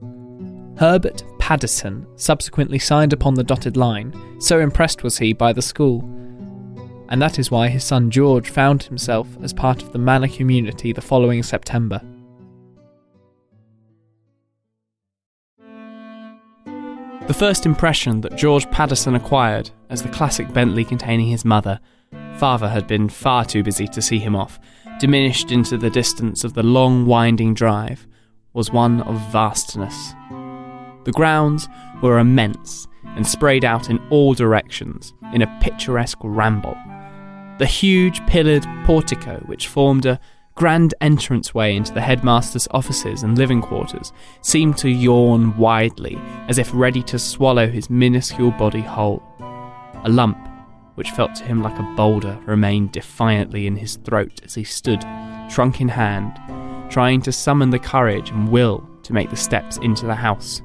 Herbert 0.77 1.23
Paddison 1.39 2.05
subsequently 2.19 2.77
signed 2.77 3.13
upon 3.13 3.35
the 3.35 3.43
dotted 3.45 3.77
line, 3.77 4.13
so 4.41 4.59
impressed 4.59 5.03
was 5.03 5.17
he 5.17 5.31
by 5.31 5.53
the 5.53 5.61
school. 5.61 6.01
And 7.07 7.21
that 7.21 7.39
is 7.39 7.51
why 7.51 7.69
his 7.69 7.85
son 7.85 8.11
George 8.11 8.49
found 8.49 8.83
himself 8.83 9.29
as 9.41 9.53
part 9.53 9.81
of 9.81 9.93
the 9.93 9.97
Manor 9.97 10.27
community 10.27 10.91
the 10.91 10.99
following 10.99 11.41
September. 11.41 12.01
The 17.27 17.33
first 17.33 17.65
impression 17.65 18.19
that 18.19 18.35
George 18.35 18.65
Paddison 18.71 19.15
acquired 19.15 19.69
as 19.89 20.03
the 20.03 20.09
classic 20.09 20.51
Bentley 20.51 20.83
containing 20.83 21.27
his 21.27 21.45
mother, 21.45 21.79
father 22.39 22.69
had 22.69 22.87
been 22.87 23.09
far 23.09 23.43
too 23.43 23.61
busy 23.63 23.85
to 23.85 24.01
see 24.01 24.17
him 24.17 24.33
off, 24.33 24.59
diminished 24.97 25.51
into 25.51 25.77
the 25.77 25.89
distance 25.89 26.45
of 26.45 26.53
the 26.53 26.63
long 26.63 27.05
winding 27.05 27.53
drive, 27.53 28.07
was 28.53 28.71
one 28.71 29.01
of 29.01 29.19
vastness. 29.29 30.13
The 31.03 31.11
grounds 31.11 31.67
were 32.01 32.17
immense 32.17 32.87
and 33.03 33.27
sprayed 33.27 33.65
out 33.65 33.89
in 33.89 33.99
all 34.09 34.33
directions 34.33 35.13
in 35.33 35.41
a 35.41 35.59
picturesque 35.61 36.19
ramble. 36.23 36.77
The 37.57 37.65
huge 37.65 38.25
pillared 38.25 38.65
portico, 38.85 39.43
which 39.45 39.67
formed 39.67 40.05
a 40.05 40.17
grand 40.55 40.93
entranceway 41.01 41.75
into 41.75 41.93
the 41.93 42.01
headmaster's 42.01 42.69
offices 42.71 43.23
and 43.23 43.37
living 43.37 43.61
quarters, 43.61 44.13
seemed 44.41 44.77
to 44.77 44.89
yawn 44.89 45.57
widely, 45.57 46.17
as 46.47 46.57
if 46.57 46.71
ready 46.73 47.03
to 47.03 47.19
swallow 47.19 47.67
his 47.67 47.89
minuscule 47.89 48.51
body 48.51 48.81
whole. 48.81 49.21
A 50.05 50.09
lump, 50.09 50.37
which 50.99 51.11
felt 51.11 51.33
to 51.33 51.45
him 51.45 51.63
like 51.63 51.79
a 51.79 51.93
boulder, 51.95 52.37
remained 52.45 52.91
defiantly 52.91 53.67
in 53.67 53.77
his 53.77 53.95
throat 54.03 54.41
as 54.43 54.53
he 54.53 54.65
stood, 54.65 54.99
trunk 55.49 55.79
in 55.79 55.87
hand, 55.87 56.37
trying 56.91 57.21
to 57.21 57.31
summon 57.31 57.69
the 57.69 57.79
courage 57.79 58.31
and 58.31 58.49
will 58.49 58.85
to 59.01 59.13
make 59.13 59.29
the 59.29 59.35
steps 59.37 59.77
into 59.77 60.05
the 60.05 60.13
house. 60.13 60.61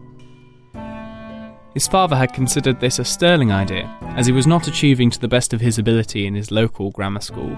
His 1.73 1.87
father 1.87 2.17
had 2.17 2.35
considered 2.35 2.81
this 2.81 2.99
a 2.99 3.05
sterling 3.05 3.53
idea, 3.53 3.97
as 4.17 4.27
he 4.27 4.33
was 4.33 4.45
not 4.45 4.67
achieving 4.67 5.09
to 5.11 5.21
the 5.21 5.29
best 5.29 5.53
of 5.53 5.61
his 5.61 5.79
ability 5.79 6.27
in 6.27 6.35
his 6.35 6.51
local 6.51 6.91
grammar 6.91 7.21
school, 7.21 7.57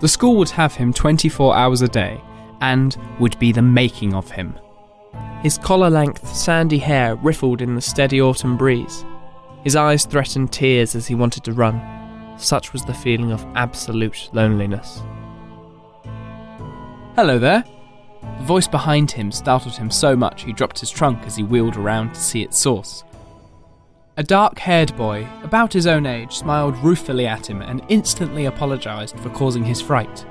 the 0.00 0.08
school 0.08 0.36
would 0.36 0.50
have 0.50 0.74
him 0.74 0.92
24 0.92 1.56
hours 1.56 1.80
a 1.80 1.88
day 1.88 2.20
and 2.60 2.98
would 3.18 3.38
be 3.38 3.52
the 3.52 3.62
making 3.62 4.12
of 4.12 4.30
him. 4.30 4.54
His 5.40 5.56
collar 5.56 5.88
length, 5.88 6.28
sandy 6.28 6.76
hair 6.76 7.16
riffled 7.16 7.62
in 7.62 7.74
the 7.74 7.80
steady 7.80 8.20
autumn 8.20 8.58
breeze. 8.58 9.02
His 9.64 9.76
eyes 9.76 10.04
threatened 10.04 10.52
tears 10.52 10.94
as 10.94 11.06
he 11.06 11.14
wanted 11.14 11.42
to 11.44 11.52
run. 11.52 11.80
Such 12.36 12.72
was 12.72 12.84
the 12.84 12.92
feeling 12.92 13.32
of 13.32 13.46
absolute 13.54 14.28
loneliness. 14.32 15.02
Hello 17.16 17.38
there. 17.38 17.64
The 18.38 18.44
voice 18.44 18.68
behind 18.68 19.10
him 19.10 19.32
startled 19.32 19.76
him 19.76 19.90
so 19.90 20.14
much 20.14 20.42
he 20.42 20.52
dropped 20.52 20.80
his 20.80 20.90
trunk 20.90 21.22
as 21.24 21.36
he 21.36 21.42
wheeled 21.42 21.76
around 21.76 22.14
to 22.14 22.20
see 22.20 22.42
its 22.42 22.58
source. 22.58 23.04
A 24.16 24.22
dark 24.22 24.58
haired 24.58 24.94
boy, 24.96 25.26
about 25.42 25.72
his 25.72 25.86
own 25.86 26.06
age, 26.06 26.36
smiled 26.36 26.76
ruefully 26.78 27.26
at 27.26 27.48
him 27.48 27.62
and 27.62 27.82
instantly 27.88 28.44
apologised 28.44 29.18
for 29.20 29.30
causing 29.30 29.64
his 29.64 29.80
fright. 29.80 30.26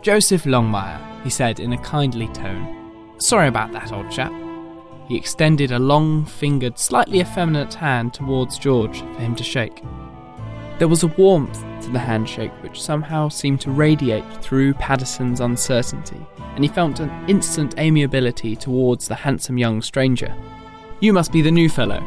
Joseph 0.00 0.44
Longmire, 0.44 1.22
he 1.22 1.30
said 1.30 1.60
in 1.60 1.72
a 1.72 1.78
kindly 1.78 2.28
tone. 2.28 3.14
Sorry 3.18 3.48
about 3.48 3.72
that, 3.72 3.92
old 3.92 4.10
chap. 4.10 4.32
He 5.08 5.16
extended 5.16 5.72
a 5.72 5.78
long 5.78 6.24
fingered, 6.24 6.78
slightly 6.78 7.20
effeminate 7.20 7.74
hand 7.74 8.14
towards 8.14 8.58
George 8.58 9.00
for 9.00 9.20
him 9.20 9.34
to 9.36 9.44
shake. 9.44 9.82
There 10.78 10.88
was 10.88 11.02
a 11.02 11.08
warmth 11.08 11.64
to 11.82 11.90
the 11.90 11.98
handshake 11.98 12.52
which 12.62 12.80
somehow 12.80 13.28
seemed 13.28 13.60
to 13.62 13.70
radiate 13.70 14.42
through 14.42 14.74
Paddison's 14.74 15.40
uncertainty, 15.40 16.20
and 16.54 16.62
he 16.62 16.68
felt 16.68 17.00
an 17.00 17.10
instant 17.28 17.78
amiability 17.78 18.54
towards 18.54 19.08
the 19.08 19.14
handsome 19.14 19.58
young 19.58 19.82
stranger. 19.82 20.32
You 21.00 21.12
must 21.12 21.32
be 21.32 21.42
the 21.42 21.50
new 21.50 21.68
fellow, 21.68 22.06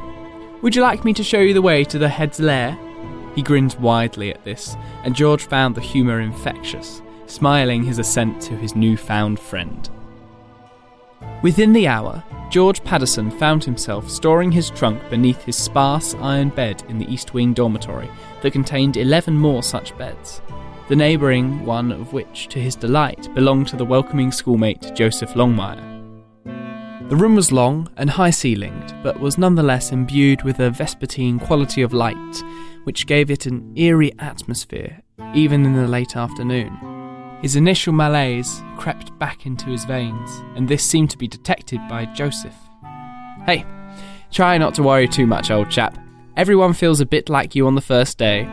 would 0.62 0.75
you 0.75 0.84
like 0.84 1.03
me 1.03 1.12
to 1.13 1.24
show 1.24 1.39
you 1.39 1.55
the 1.55 1.62
way 1.62 1.84
to 1.86 1.98
the 1.98 2.08
head's 2.08 2.39
lair? 2.39 2.77
He 3.34 3.41
grinned 3.41 3.74
widely 3.79 4.31
at 4.31 4.43
this, 4.43 4.77
and 5.03 5.15
George 5.15 5.43
found 5.48 5.74
the 5.74 5.81
humour 5.81 6.20
infectious, 6.20 7.01
smiling 7.25 7.84
his 7.84 7.98
assent 7.98 8.39
to 8.43 8.55
his 8.55 8.75
newfound 8.75 9.39
friend. 9.39 9.89
Within 11.41 11.73
the 11.73 11.87
hour, 11.87 12.23
George 12.51 12.83
Paddison 12.83 13.31
found 13.31 13.63
himself 13.63 14.09
storing 14.09 14.51
his 14.51 14.69
trunk 14.69 15.01
beneath 15.09 15.41
his 15.43 15.55
sparse 15.55 16.13
iron 16.15 16.49
bed 16.49 16.83
in 16.89 16.97
the 16.97 17.11
East 17.11 17.33
Wing 17.33 17.53
dormitory 17.53 18.09
that 18.41 18.51
contained 18.51 18.97
11 18.97 19.37
more 19.37 19.63
such 19.63 19.97
beds, 19.97 20.41
the 20.89 20.95
neighbouring 20.95 21.65
one 21.65 21.93
of 21.93 22.11
which, 22.11 22.49
to 22.49 22.59
his 22.59 22.75
delight, 22.75 23.33
belonged 23.33 23.69
to 23.69 23.77
the 23.77 23.85
welcoming 23.85 24.33
schoolmate 24.33 24.93
Joseph 24.93 25.33
Longmire. 25.33 25.91
The 27.07 27.15
room 27.15 27.35
was 27.35 27.51
long 27.51 27.89
and 27.95 28.09
high 28.09 28.29
ceilinged, 28.29 29.01
but 29.01 29.19
was 29.19 29.37
nonetheless 29.37 29.91
imbued 29.91 30.43
with 30.43 30.59
a 30.59 30.69
vespertine 30.69 31.39
quality 31.39 31.81
of 31.81 31.93
light, 31.93 32.43
which 32.83 33.07
gave 33.07 33.31
it 33.31 33.45
an 33.45 33.71
eerie 33.77 34.11
atmosphere, 34.19 35.01
even 35.33 35.65
in 35.65 35.75
the 35.75 35.87
late 35.87 36.17
afternoon. 36.17 36.90
His 37.41 37.55
initial 37.55 37.91
malaise 37.91 38.62
crept 38.77 39.17
back 39.17 39.48
into 39.48 39.65
his 39.65 39.83
veins, 39.83 40.29
and 40.55 40.67
this 40.67 40.83
seemed 40.83 41.10
to 41.10 41.17
be 41.17 41.27
detected 41.27 41.79
by 41.89 42.05
Joseph. 42.05 42.55
Hey, 43.48 43.65
try 44.31 44.60
not 44.60 44.75
to 44.75 44.83
worry 44.83 45.07
too 45.07 45.25
much, 45.25 45.50
old 45.50 45.71
chap. 45.71 45.98
Everyone 46.38 46.74
feels 46.74 47.01
a 47.01 47.05
bit 47.05 47.29
like 47.29 47.55
you 47.55 47.65
on 47.65 47.74
the 47.74 47.81
first 47.81 48.19
day. 48.19 48.43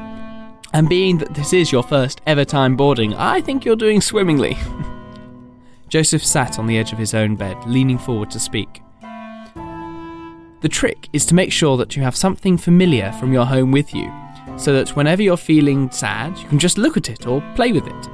And 0.73 0.89
being 0.89 1.19
that 1.19 1.35
this 1.35 1.53
is 1.53 1.71
your 1.71 1.83
first 1.83 2.23
ever 2.27 2.47
time 2.47 2.77
boarding, 2.77 3.13
I 3.15 3.43
think 3.43 3.67
you're 3.67 3.77
doing 3.77 4.01
swimmingly. 4.01 4.57
Joseph 5.89 6.25
sat 6.25 6.59
on 6.59 6.67
the 6.67 6.79
edge 6.79 6.93
of 6.93 6.99
his 6.99 7.13
own 7.13 7.37
bed, 7.37 7.59
leaning 7.67 7.99
forward 7.99 8.31
to 8.31 8.41
speak. 8.41 8.81
The 10.61 10.69
trick 10.69 11.09
is 11.13 11.27
to 11.27 11.35
make 11.35 11.53
sure 11.53 11.77
that 11.77 11.95
you 11.95 12.03
have 12.03 12.17
something 12.17 12.57
familiar 12.57 13.13
from 13.13 13.35
your 13.35 13.45
home 13.45 13.71
with 13.71 13.95
you, 13.95 14.11
so 14.57 14.73
that 14.73 14.97
whenever 14.97 15.23
you're 15.23 15.37
feeling 15.37 15.91
sad, 15.91 16.39
you 16.39 16.49
can 16.49 16.59
just 16.59 16.79
look 16.79 16.97
at 16.97 17.11
it 17.11 17.27
or 17.27 17.43
play 17.55 17.73
with 17.73 17.87
it. 17.87 18.09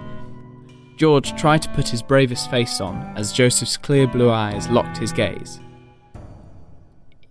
George 0.97 1.35
tried 1.37 1.63
to 1.63 1.69
put 1.71 1.89
his 1.89 2.03
bravest 2.03 2.51
face 2.51 2.81
on 2.81 2.97
as 3.17 3.33
Joseph's 3.33 3.77
clear 3.77 4.07
blue 4.07 4.31
eyes 4.31 4.69
locked 4.69 4.99
his 4.99 5.13
gaze. 5.13 5.61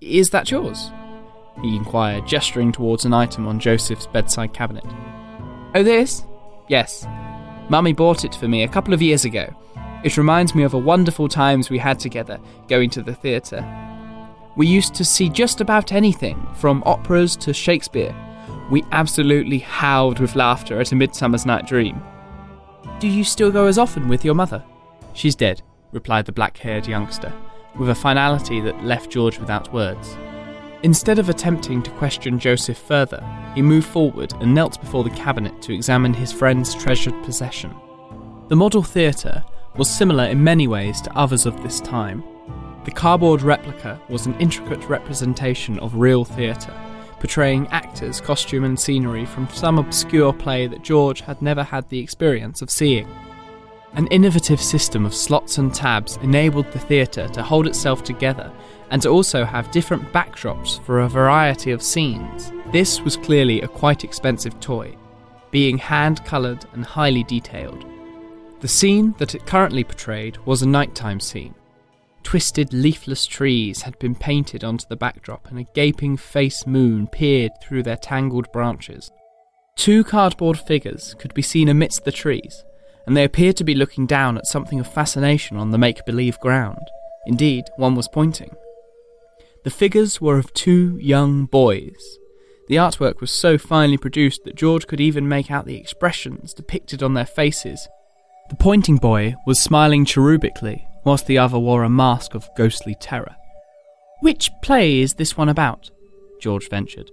Is 0.02 0.30
that 0.32 0.52
yours? 0.52 0.92
he 1.62 1.76
inquired, 1.76 2.28
gesturing 2.28 2.72
towards 2.72 3.06
an 3.06 3.14
item 3.14 3.48
on 3.48 3.60
Joseph's 3.60 4.08
bedside 4.08 4.54
cabinet. 4.54 4.84
Oh, 5.76 5.84
this? 5.84 6.24
Yes. 6.68 7.08
Mummy 7.70 7.94
bought 7.94 8.26
it 8.26 8.36
for 8.36 8.48
me 8.48 8.64
a 8.64 8.68
couple 8.68 8.94
of 8.94 9.02
years 9.02 9.24
ago. 9.24 9.54
It 10.04 10.18
reminds 10.18 10.54
me 10.54 10.64
of 10.64 10.72
the 10.72 10.78
wonderful 10.78 11.30
times 11.30 11.70
we 11.70 11.78
had 11.78 12.00
together 12.00 12.40
going 12.68 12.90
to 12.90 13.02
the 13.02 13.14
theatre. 13.14 13.64
We 14.58 14.68
used 14.68 14.94
to 14.96 15.06
see 15.06 15.30
just 15.30 15.62
about 15.62 15.94
anything, 15.94 16.46
from 16.56 16.84
operas 16.86 17.36
to 17.38 17.54
Shakespeare. 17.54 18.14
We 18.70 18.84
absolutely 18.92 19.60
howled 19.60 20.20
with 20.20 20.36
laughter 20.36 20.80
at 20.80 20.92
A 20.92 20.96
Midsummer's 20.96 21.46
Night 21.46 21.66
Dream. 21.66 22.04
Do 23.00 23.08
you 23.08 23.24
still 23.24 23.52
go 23.52 23.68
as 23.68 23.78
often 23.78 24.08
with 24.08 24.24
your 24.24 24.36
mother? 24.36 24.64
She's 25.14 25.36
dead, 25.36 25.62
replied 25.92 26.26
the 26.26 26.32
black 26.32 26.58
haired 26.58 26.88
youngster, 26.88 27.34
with 27.78 27.90
a 27.90 27.96
finality 27.96 28.60
that 28.62 28.84
left 28.84 29.12
George 29.12 29.40
without 29.40 29.72
words. 29.74 30.18
Instead 30.84 31.18
of 31.18 31.30
attempting 31.30 31.82
to 31.82 31.92
question 31.92 32.38
Joseph 32.38 32.78
further, 32.78 33.24
he 33.56 33.62
moved 33.62 33.88
forward 33.88 34.34
and 34.42 34.54
knelt 34.54 34.82
before 34.82 35.04
the 35.04 35.10
cabinet 35.12 35.62
to 35.62 35.74
examine 35.74 36.14
his 36.14 36.34
friend's 36.34 36.76
treasured 36.76 37.24
possession. 37.24 37.74
The 38.50 38.56
model 38.56 38.84
theatre 38.84 39.44
was 39.78 39.90
similar 39.90 40.26
in 40.26 40.44
many 40.44 40.68
ways 40.68 41.00
to 41.02 41.18
others 41.18 41.46
of 41.46 41.62
this 41.64 41.80
time. 41.80 42.24
The 42.84 42.92
cardboard 42.92 43.42
replica 43.42 44.00
was 44.10 44.26
an 44.26 44.36
intricate 44.40 44.84
representation 44.90 45.80
of 45.80 45.96
real 45.96 46.26
theatre, 46.26 46.74
portraying 47.24 47.66
actors, 47.70 48.20
costume, 48.20 48.66
and 48.66 48.78
scenery 48.78 49.26
from 49.26 49.48
some 49.48 49.80
obscure 49.80 50.34
play 50.34 50.68
that 50.68 50.82
George 50.82 51.22
had 51.22 51.42
never 51.42 51.64
had 51.64 51.88
the 51.88 51.98
experience 51.98 52.62
of 52.62 52.70
seeing. 52.70 53.08
An 53.94 54.08
innovative 54.08 54.60
system 54.60 55.06
of 55.06 55.16
slots 55.16 55.58
and 55.58 55.74
tabs 55.74 56.18
enabled 56.18 56.70
the 56.74 56.80
theatre 56.80 57.30
to 57.30 57.42
hold 57.42 57.66
itself 57.66 58.04
together 58.04 58.52
and 58.90 59.02
to 59.02 59.10
also 59.10 59.46
have 59.46 59.72
different 59.72 60.12
backdrops 60.12 60.84
for 60.84 61.00
a 61.00 61.08
variety 61.08 61.72
of 61.72 61.82
scenes. 61.82 62.52
This 62.74 63.00
was 63.00 63.16
clearly 63.16 63.62
a 63.62 63.70
quite 63.70 64.04
expensive 64.04 64.60
toy, 64.60 64.94
being 65.50 65.78
hand 65.78 66.26
coloured 66.26 66.66
and 66.74 66.84
highly 66.84 67.24
detailed. 67.24 67.86
The 68.60 68.68
scene 68.68 69.16
that 69.18 69.34
it 69.34 69.46
currently 69.46 69.86
portrayed 69.86 70.40
was 70.46 70.62
a 70.62 70.68
nighttime 70.68 71.22
scene. 71.22 71.56
Twisted, 72.24 72.74
leafless 72.74 73.28
trees 73.28 73.84
had 73.84 74.00
been 74.00 74.16
painted 74.16 74.64
onto 74.64 74.88
the 74.88 74.96
backdrop, 74.96 75.48
and 75.50 75.60
a 75.60 75.68
gaping 75.76 76.18
face 76.18 76.66
moon 76.66 77.08
peered 77.08 77.52
through 77.62 77.84
their 77.84 77.98
tangled 77.98 78.52
branches. 78.52 79.12
Two 79.76 80.04
cardboard 80.04 80.58
figures 80.58 81.16
could 81.20 81.34
be 81.34 81.42
seen 81.42 81.68
amidst 81.68 82.06
the 82.06 82.12
trees, 82.12 82.64
and 83.06 83.16
they 83.16 83.24
appeared 83.24 83.58
to 83.58 83.64
be 83.64 83.76
looking 83.76 84.06
down 84.06 84.38
at 84.38 84.48
something 84.48 84.80
of 84.80 84.92
fascination 84.92 85.58
on 85.58 85.72
the 85.72 85.78
make 85.78 86.06
believe 86.06 86.40
ground. 86.40 86.88
Indeed, 87.26 87.66
one 87.78 87.96
was 87.96 88.08
pointing. 88.08 88.56
The 89.64 89.70
figures 89.70 90.20
were 90.20 90.38
of 90.38 90.54
two 90.54 90.98
young 90.98 91.46
boys. 91.46 92.18
The 92.68 92.76
artwork 92.76 93.20
was 93.20 93.32
so 93.32 93.58
finely 93.58 93.98
produced 93.98 94.44
that 94.46 94.56
George 94.56 94.88
could 94.88 95.02
even 95.02 95.28
make 95.28 95.52
out 95.52 95.66
the 95.66 95.78
expressions 95.78 96.54
depicted 96.54 97.04
on 97.04 97.14
their 97.14 97.26
faces. 97.26 97.88
The 98.50 98.56
pointing 98.56 98.98
boy 98.98 99.36
was 99.46 99.60
smiling 99.60 100.06
cherubically, 100.06 100.86
whilst 101.04 101.28
the 101.28 101.38
other 101.38 101.60
wore 101.60 101.84
a 101.84 101.90
mask 101.90 102.34
of 102.34 102.50
ghostly 102.56 102.96
terror. 102.96 103.36
Which 104.22 104.50
play 104.62 105.00
is 105.00 105.16
this 105.16 105.36
one 105.36 105.50
about? 105.50 105.92
George 106.40 106.70
ventured. 106.70 107.12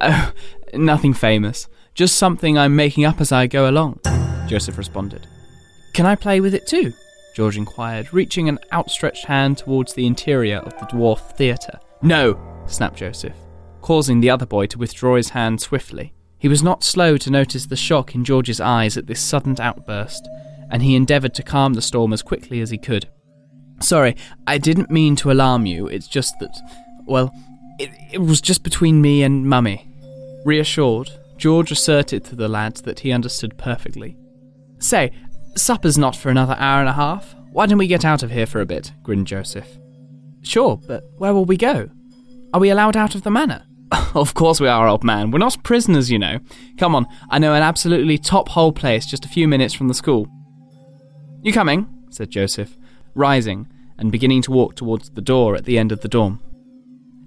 Oh, 0.00 0.32
nothing 0.74 1.14
famous. 1.14 1.68
Just 1.94 2.16
something 2.16 2.58
I'm 2.58 2.74
making 2.74 3.04
up 3.04 3.20
as 3.20 3.32
I 3.32 3.46
go 3.46 3.68
along, 3.68 4.00
Joseph 4.48 4.78
responded. 4.78 5.26
Can 5.94 6.06
I 6.06 6.16
play 6.16 6.40
with 6.40 6.54
it 6.54 6.66
too? 6.66 6.92
George 7.34 7.56
inquired, 7.56 8.12
reaching 8.12 8.48
an 8.48 8.58
outstretched 8.72 9.26
hand 9.26 9.58
towards 9.58 9.94
the 9.94 10.06
interior 10.06 10.58
of 10.58 10.72
the 10.78 10.86
dwarf 10.86 11.36
theatre. 11.36 11.78
No, 12.02 12.38
snapped 12.66 12.96
Joseph, 12.96 13.36
causing 13.80 14.20
the 14.20 14.30
other 14.30 14.46
boy 14.46 14.66
to 14.66 14.78
withdraw 14.78 15.16
his 15.16 15.30
hand 15.30 15.60
swiftly. 15.60 16.12
He 16.38 16.48
was 16.48 16.62
not 16.62 16.82
slow 16.82 17.16
to 17.18 17.30
notice 17.30 17.66
the 17.66 17.76
shock 17.76 18.14
in 18.14 18.24
George's 18.24 18.60
eyes 18.60 18.96
at 18.96 19.06
this 19.06 19.20
sudden 19.20 19.56
outburst, 19.60 20.28
and 20.72 20.82
he 20.82 20.96
endeavoured 20.96 21.34
to 21.34 21.42
calm 21.42 21.74
the 21.74 21.82
storm 21.82 22.12
as 22.12 22.22
quickly 22.22 22.60
as 22.60 22.70
he 22.70 22.78
could. 22.78 23.06
Sorry, 23.80 24.16
I 24.46 24.58
didn't 24.58 24.90
mean 24.90 25.14
to 25.16 25.30
alarm 25.30 25.66
you, 25.66 25.86
it's 25.86 26.08
just 26.08 26.38
that, 26.40 26.58
well, 27.06 27.32
it, 27.78 27.90
it 28.12 28.18
was 28.18 28.40
just 28.40 28.64
between 28.64 29.02
me 29.02 29.22
and 29.22 29.48
Mummy. 29.48 29.86
Reassured, 30.44 31.10
George 31.36 31.70
asserted 31.70 32.24
to 32.24 32.36
the 32.36 32.48
lads 32.48 32.82
that 32.82 33.00
he 33.00 33.12
understood 33.12 33.58
perfectly. 33.58 34.16
Say, 34.78 35.12
supper's 35.56 35.98
not 35.98 36.16
for 36.16 36.30
another 36.30 36.56
hour 36.58 36.80
and 36.80 36.88
a 36.88 36.94
half. 36.94 37.34
Why 37.52 37.66
don't 37.66 37.78
we 37.78 37.86
get 37.86 38.04
out 38.04 38.22
of 38.22 38.30
here 38.30 38.46
for 38.46 38.60
a 38.60 38.66
bit? 38.66 38.92
grinned 39.02 39.26
Joseph. 39.26 39.68
Sure, 40.40 40.80
but 40.88 41.04
where 41.18 41.34
will 41.34 41.44
we 41.44 41.58
go? 41.58 41.90
Are 42.54 42.60
we 42.60 42.70
allowed 42.70 42.96
out 42.96 43.14
of 43.14 43.24
the 43.24 43.30
manor? 43.30 43.64
of 44.14 44.32
course 44.32 44.58
we 44.58 44.68
are, 44.68 44.88
old 44.88 45.04
man. 45.04 45.30
We're 45.30 45.38
not 45.38 45.62
prisoners, 45.64 46.10
you 46.10 46.18
know. 46.18 46.38
Come 46.78 46.94
on, 46.94 47.06
I 47.28 47.38
know 47.38 47.52
an 47.52 47.62
absolutely 47.62 48.16
top 48.16 48.48
hole 48.48 48.72
place 48.72 49.04
just 49.04 49.26
a 49.26 49.28
few 49.28 49.46
minutes 49.46 49.74
from 49.74 49.88
the 49.88 49.94
school. 49.94 50.28
You 51.42 51.52
coming? 51.52 51.88
said 52.08 52.30
Joseph, 52.30 52.76
rising 53.16 53.66
and 53.98 54.12
beginning 54.12 54.42
to 54.42 54.52
walk 54.52 54.76
towards 54.76 55.10
the 55.10 55.20
door 55.20 55.56
at 55.56 55.64
the 55.64 55.76
end 55.76 55.90
of 55.90 56.00
the 56.00 56.08
dorm. 56.08 56.40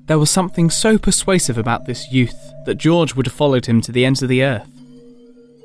There 0.06 0.20
was 0.20 0.30
something 0.30 0.70
so 0.70 0.98
persuasive 0.98 1.58
about 1.58 1.86
this 1.86 2.12
youth 2.14 2.54
that 2.66 2.76
George 2.76 3.16
would 3.16 3.26
have 3.26 3.36
followed 3.36 3.66
him 3.66 3.82
to 3.82 3.92
the 3.92 4.06
ends 4.06 4.24
of 4.24 4.30
the 4.30 4.44
earth. 4.44 4.70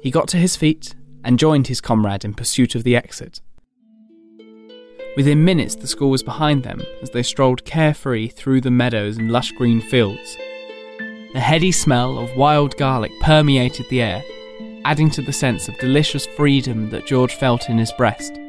He 0.02 0.10
got 0.10 0.26
to 0.28 0.36
his 0.36 0.56
feet 0.56 0.94
and 1.22 1.38
joined 1.38 1.68
his 1.68 1.80
comrade 1.80 2.24
in 2.24 2.34
pursuit 2.34 2.74
of 2.74 2.82
the 2.82 2.96
exit. 2.96 3.40
Within 5.16 5.44
minutes, 5.44 5.76
the 5.76 5.86
school 5.86 6.10
was 6.10 6.22
behind 6.22 6.64
them 6.64 6.82
as 7.02 7.10
they 7.10 7.22
strolled 7.22 7.64
carefree 7.64 8.28
through 8.28 8.62
the 8.62 8.70
meadows 8.70 9.16
and 9.16 9.30
lush 9.30 9.52
green 9.52 9.80
fields. 9.80 10.36
The 11.34 11.40
heady 11.40 11.70
smell 11.70 12.18
of 12.18 12.36
wild 12.36 12.76
garlic 12.76 13.12
permeated 13.20 13.86
the 13.90 14.02
air, 14.02 14.24
adding 14.84 15.10
to 15.10 15.22
the 15.22 15.32
sense 15.32 15.68
of 15.68 15.78
delicious 15.78 16.26
freedom 16.26 16.90
that 16.90 17.06
George 17.06 17.34
felt 17.34 17.68
in 17.68 17.78
his 17.78 17.92
breast. 17.92 18.39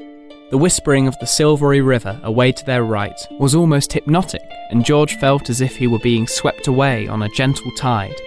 The 0.51 0.57
whispering 0.57 1.07
of 1.07 1.17
the 1.19 1.27
silvery 1.27 1.79
river 1.79 2.19
away 2.23 2.51
to 2.51 2.65
their 2.65 2.83
right 2.83 3.17
was 3.39 3.55
almost 3.55 3.93
hypnotic, 3.93 4.41
and 4.69 4.83
George 4.83 5.15
felt 5.15 5.49
as 5.49 5.61
if 5.61 5.77
he 5.77 5.87
were 5.87 5.99
being 5.99 6.27
swept 6.27 6.67
away 6.67 7.07
on 7.07 7.23
a 7.23 7.29
gentle 7.29 7.71
tide. 7.77 8.19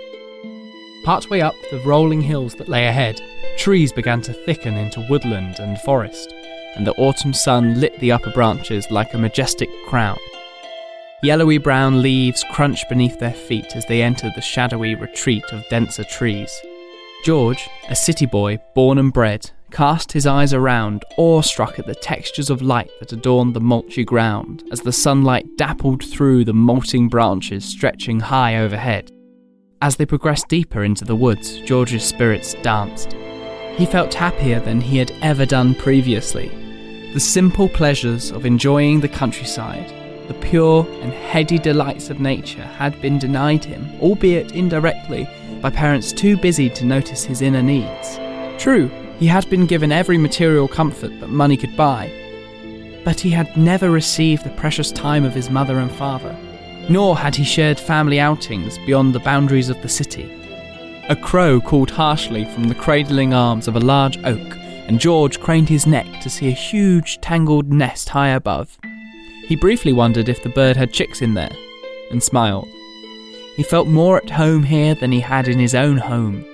Partway 1.04 1.40
up 1.40 1.54
the 1.70 1.82
rolling 1.84 2.22
hills 2.22 2.54
that 2.54 2.68
lay 2.70 2.86
ahead, 2.86 3.20
trees 3.58 3.92
began 3.92 4.22
to 4.22 4.32
thicken 4.32 4.74
into 4.74 5.06
woodland 5.10 5.58
and 5.58 5.78
forest, 5.82 6.32
and 6.76 6.86
the 6.86 6.94
autumn 6.94 7.34
sun 7.34 7.78
lit 7.78 8.00
the 8.00 8.12
upper 8.12 8.30
branches 8.30 8.90
like 8.90 9.12
a 9.12 9.18
majestic 9.18 9.68
crown. 9.86 10.16
Yellowy 11.22 11.58
brown 11.58 12.00
leaves 12.00 12.42
crunched 12.50 12.88
beneath 12.88 13.18
their 13.18 13.34
feet 13.34 13.76
as 13.76 13.84
they 13.84 14.02
entered 14.02 14.32
the 14.34 14.40
shadowy 14.40 14.94
retreat 14.94 15.44
of 15.52 15.68
denser 15.68 16.04
trees. 16.04 16.50
George, 17.22 17.68
a 17.90 17.94
city 17.94 18.24
boy 18.24 18.58
born 18.74 18.96
and 18.96 19.12
bred, 19.12 19.50
cast 19.74 20.12
his 20.12 20.26
eyes 20.26 20.54
around, 20.54 21.04
awestruck 21.18 21.78
at 21.78 21.86
the 21.86 21.94
textures 21.96 22.48
of 22.48 22.62
light 22.62 22.90
that 23.00 23.12
adorned 23.12 23.54
the 23.54 23.60
mulchy 23.60 24.04
ground, 24.04 24.62
as 24.70 24.80
the 24.80 24.92
sunlight 24.92 25.44
dappled 25.56 26.02
through 26.04 26.44
the 26.44 26.54
molting 26.54 27.08
branches 27.08 27.64
stretching 27.64 28.20
high 28.20 28.56
overhead. 28.56 29.10
As 29.82 29.96
they 29.96 30.06
progressed 30.06 30.48
deeper 30.48 30.84
into 30.84 31.04
the 31.04 31.16
woods, 31.16 31.60
George's 31.62 32.04
spirits 32.04 32.54
danced. 32.62 33.12
He 33.76 33.84
felt 33.84 34.14
happier 34.14 34.60
than 34.60 34.80
he 34.80 34.96
had 34.96 35.12
ever 35.20 35.44
done 35.44 35.74
previously. 35.74 36.48
The 37.12 37.20
simple 37.20 37.68
pleasures 37.68 38.30
of 38.30 38.46
enjoying 38.46 39.00
the 39.00 39.08
countryside, 39.08 39.92
the 40.28 40.34
pure 40.34 40.86
and 41.02 41.12
heady 41.12 41.58
delights 41.58 42.10
of 42.10 42.20
nature 42.20 42.62
had 42.62 43.00
been 43.02 43.18
denied 43.18 43.64
him, 43.64 43.90
albeit 44.00 44.52
indirectly, 44.52 45.28
by 45.60 45.70
parents 45.70 46.12
too 46.12 46.36
busy 46.36 46.70
to 46.70 46.84
notice 46.84 47.24
his 47.24 47.42
inner 47.42 47.62
needs. 47.62 48.18
True, 48.56 48.88
he 49.18 49.26
had 49.26 49.48
been 49.48 49.66
given 49.66 49.92
every 49.92 50.18
material 50.18 50.68
comfort 50.68 51.18
that 51.20 51.28
money 51.28 51.56
could 51.56 51.76
buy, 51.76 52.12
but 53.04 53.20
he 53.20 53.30
had 53.30 53.56
never 53.56 53.90
received 53.90 54.44
the 54.44 54.50
precious 54.50 54.90
time 54.90 55.24
of 55.24 55.34
his 55.34 55.50
mother 55.50 55.78
and 55.78 55.92
father, 55.92 56.36
nor 56.88 57.16
had 57.16 57.34
he 57.36 57.44
shared 57.44 57.78
family 57.78 58.18
outings 58.18 58.78
beyond 58.78 59.14
the 59.14 59.20
boundaries 59.20 59.68
of 59.68 59.80
the 59.82 59.88
city. 59.88 60.30
A 61.08 61.16
crow 61.16 61.60
called 61.60 61.90
harshly 61.90 62.44
from 62.46 62.64
the 62.64 62.74
cradling 62.74 63.34
arms 63.34 63.68
of 63.68 63.76
a 63.76 63.80
large 63.80 64.16
oak, 64.24 64.56
and 64.86 64.98
George 64.98 65.40
craned 65.40 65.68
his 65.68 65.86
neck 65.86 66.06
to 66.22 66.30
see 66.30 66.48
a 66.48 66.52
huge 66.52 67.20
tangled 67.20 67.72
nest 67.72 68.08
high 68.08 68.28
above. 68.28 68.78
He 69.46 69.56
briefly 69.56 69.92
wondered 69.92 70.28
if 70.28 70.42
the 70.42 70.48
bird 70.48 70.76
had 70.76 70.92
chicks 70.92 71.20
in 71.20 71.34
there, 71.34 71.52
and 72.10 72.22
smiled. 72.22 72.68
He 73.56 73.62
felt 73.62 73.86
more 73.86 74.16
at 74.16 74.30
home 74.30 74.64
here 74.64 74.94
than 74.94 75.12
he 75.12 75.20
had 75.20 75.46
in 75.46 75.58
his 75.58 75.74
own 75.74 75.98
home. 75.98 76.44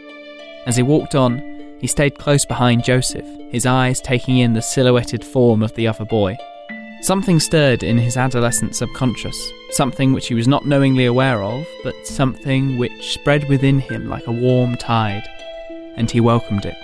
As 0.67 0.77
he 0.77 0.83
walked 0.83 1.15
on, 1.15 1.39
he 1.81 1.87
stayed 1.87 2.19
close 2.19 2.45
behind 2.45 2.85
Joseph, 2.85 3.27
his 3.51 3.67
eyes 3.67 4.01
taking 4.01 4.39
in 4.39 4.53
the 4.53 4.63
silhouetted 4.63 5.25
form 5.25 5.63
of 5.63 5.75
the 5.75 5.89
other 5.89 6.05
boy. 6.05 6.37
Something 7.03 7.41
stirred 7.41 7.83
in 7.83 7.97
his 7.97 8.19
adolescent 8.19 8.77
subconscious, 8.77 9.51
something 9.71 10.13
which 10.13 10.29
he 10.29 10.35
was 10.35 10.47
not 10.47 10.67
knowingly 10.67 11.07
aware 11.07 11.43
of, 11.43 11.67
but 11.83 12.07
something 12.07 12.77
which 12.77 13.15
spread 13.15 13.49
within 13.49 13.79
him 13.79 14.09
like 14.09 14.27
a 14.27 14.33
warm 14.33 14.77
tide, 14.77 15.27
and 15.97 16.11
he 16.11 16.21
welcomed 16.21 16.67
it. 16.67 16.77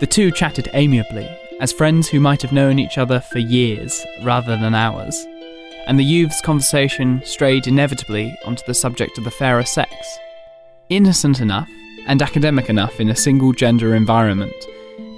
The 0.00 0.06
two 0.06 0.32
chatted 0.32 0.68
amiably, 0.74 1.28
as 1.60 1.72
friends 1.72 2.08
who 2.08 2.18
might 2.18 2.42
have 2.42 2.52
known 2.52 2.80
each 2.80 2.98
other 2.98 3.20
for 3.20 3.38
years 3.38 4.04
rather 4.24 4.56
than 4.56 4.74
hours, 4.74 5.24
and 5.86 5.96
the 5.96 6.04
youth's 6.04 6.40
conversation 6.40 7.22
strayed 7.24 7.68
inevitably 7.68 8.36
onto 8.44 8.64
the 8.66 8.74
subject 8.74 9.18
of 9.18 9.24
the 9.24 9.30
fairer 9.30 9.64
sex. 9.64 9.94
Innocent 10.88 11.40
enough, 11.40 11.68
and 12.06 12.22
academic 12.22 12.68
enough 12.68 13.00
in 13.00 13.10
a 13.10 13.16
single 13.16 13.52
gender 13.52 13.94
environment, 13.94 14.54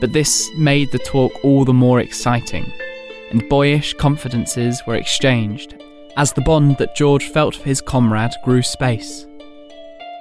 but 0.00 0.12
this 0.12 0.50
made 0.56 0.90
the 0.90 0.98
talk 0.98 1.32
all 1.44 1.64
the 1.64 1.72
more 1.72 2.00
exciting, 2.00 2.70
and 3.30 3.48
boyish 3.48 3.94
confidences 3.94 4.82
were 4.86 4.96
exchanged 4.96 5.82
as 6.16 6.32
the 6.32 6.40
bond 6.40 6.76
that 6.78 6.94
George 6.94 7.28
felt 7.28 7.56
for 7.56 7.64
his 7.64 7.80
comrade 7.80 8.32
grew 8.44 8.62
space. 8.62 9.26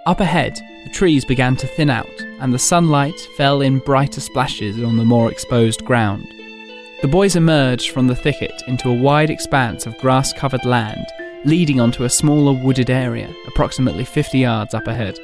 Up 0.05 0.19
ahead, 0.19 0.59
the 0.83 0.89
trees 0.89 1.23
began 1.23 1.55
to 1.57 1.67
thin 1.67 1.89
out, 1.89 2.21
and 2.39 2.53
the 2.53 2.59
sunlight 2.59 3.17
fell 3.37 3.61
in 3.61 3.79
brighter 3.79 4.19
splashes 4.19 4.81
on 4.83 4.97
the 4.97 5.05
more 5.05 5.31
exposed 5.31 5.85
ground. 5.85 6.25
The 7.01 7.07
boys 7.07 7.35
emerged 7.35 7.91
from 7.91 8.07
the 8.07 8.15
thicket 8.15 8.63
into 8.67 8.89
a 8.89 8.93
wide 8.93 9.29
expanse 9.29 9.85
of 9.85 9.97
grass 9.99 10.33
covered 10.33 10.65
land, 10.65 11.05
leading 11.45 11.79
onto 11.79 12.03
a 12.03 12.09
smaller 12.09 12.53
wooded 12.53 12.89
area, 12.89 13.33
approximately 13.47 14.05
50 14.05 14.39
yards 14.39 14.73
up 14.73 14.87
ahead. 14.87 15.19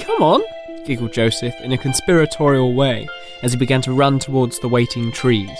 Come 0.00 0.22
on, 0.22 0.42
giggled 0.84 1.12
Joseph 1.12 1.54
in 1.60 1.72
a 1.72 1.78
conspiratorial 1.78 2.74
way 2.74 3.08
as 3.42 3.52
he 3.52 3.58
began 3.58 3.82
to 3.82 3.92
run 3.92 4.18
towards 4.18 4.58
the 4.58 4.68
waiting 4.68 5.12
trees. 5.12 5.58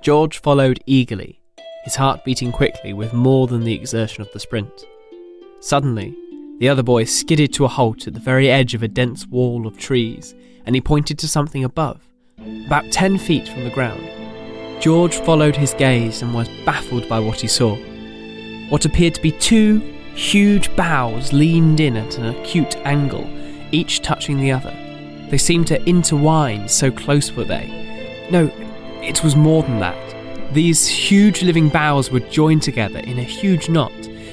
George 0.00 0.38
followed 0.38 0.82
eagerly, 0.86 1.40
his 1.84 1.96
heart 1.96 2.24
beating 2.24 2.52
quickly 2.52 2.92
with 2.92 3.12
more 3.12 3.46
than 3.46 3.64
the 3.64 3.74
exertion 3.74 4.22
of 4.22 4.32
the 4.32 4.40
sprint. 4.40 4.86
Suddenly, 5.60 6.16
the 6.58 6.68
other 6.68 6.82
boy 6.82 7.04
skidded 7.04 7.52
to 7.54 7.64
a 7.64 7.68
halt 7.68 8.06
at 8.06 8.14
the 8.14 8.20
very 8.20 8.50
edge 8.50 8.74
of 8.74 8.82
a 8.82 8.88
dense 8.88 9.26
wall 9.26 9.66
of 9.66 9.78
trees, 9.78 10.34
and 10.64 10.74
he 10.74 10.80
pointed 10.80 11.18
to 11.18 11.28
something 11.28 11.64
above, 11.64 12.00
about 12.66 12.90
ten 12.92 13.18
feet 13.18 13.48
from 13.48 13.64
the 13.64 13.70
ground. 13.70 14.08
George 14.80 15.16
followed 15.16 15.56
his 15.56 15.74
gaze 15.74 16.22
and 16.22 16.34
was 16.34 16.48
baffled 16.64 17.08
by 17.08 17.18
what 17.18 17.40
he 17.40 17.48
saw. 17.48 17.76
What 18.68 18.84
appeared 18.84 19.14
to 19.14 19.22
be 19.22 19.32
two 19.32 19.78
huge 20.14 20.74
boughs 20.76 21.32
leaned 21.32 21.80
in 21.80 21.96
at 21.96 22.18
an 22.18 22.26
acute 22.26 22.76
angle, 22.78 23.24
each 23.72 24.02
touching 24.02 24.38
the 24.38 24.52
other. 24.52 24.74
They 25.30 25.38
seemed 25.38 25.66
to 25.68 25.82
intertwine, 25.88 26.68
so 26.68 26.90
close 26.90 27.32
were 27.32 27.44
they. 27.44 28.28
No, 28.30 28.50
it 29.02 29.24
was 29.24 29.34
more 29.34 29.62
than 29.62 29.80
that. 29.80 30.54
These 30.54 30.86
huge 30.86 31.42
living 31.42 31.70
boughs 31.70 32.10
were 32.10 32.20
joined 32.20 32.62
together 32.62 32.98
in 32.98 33.18
a 33.18 33.22
huge 33.22 33.68
knot, 33.68 33.92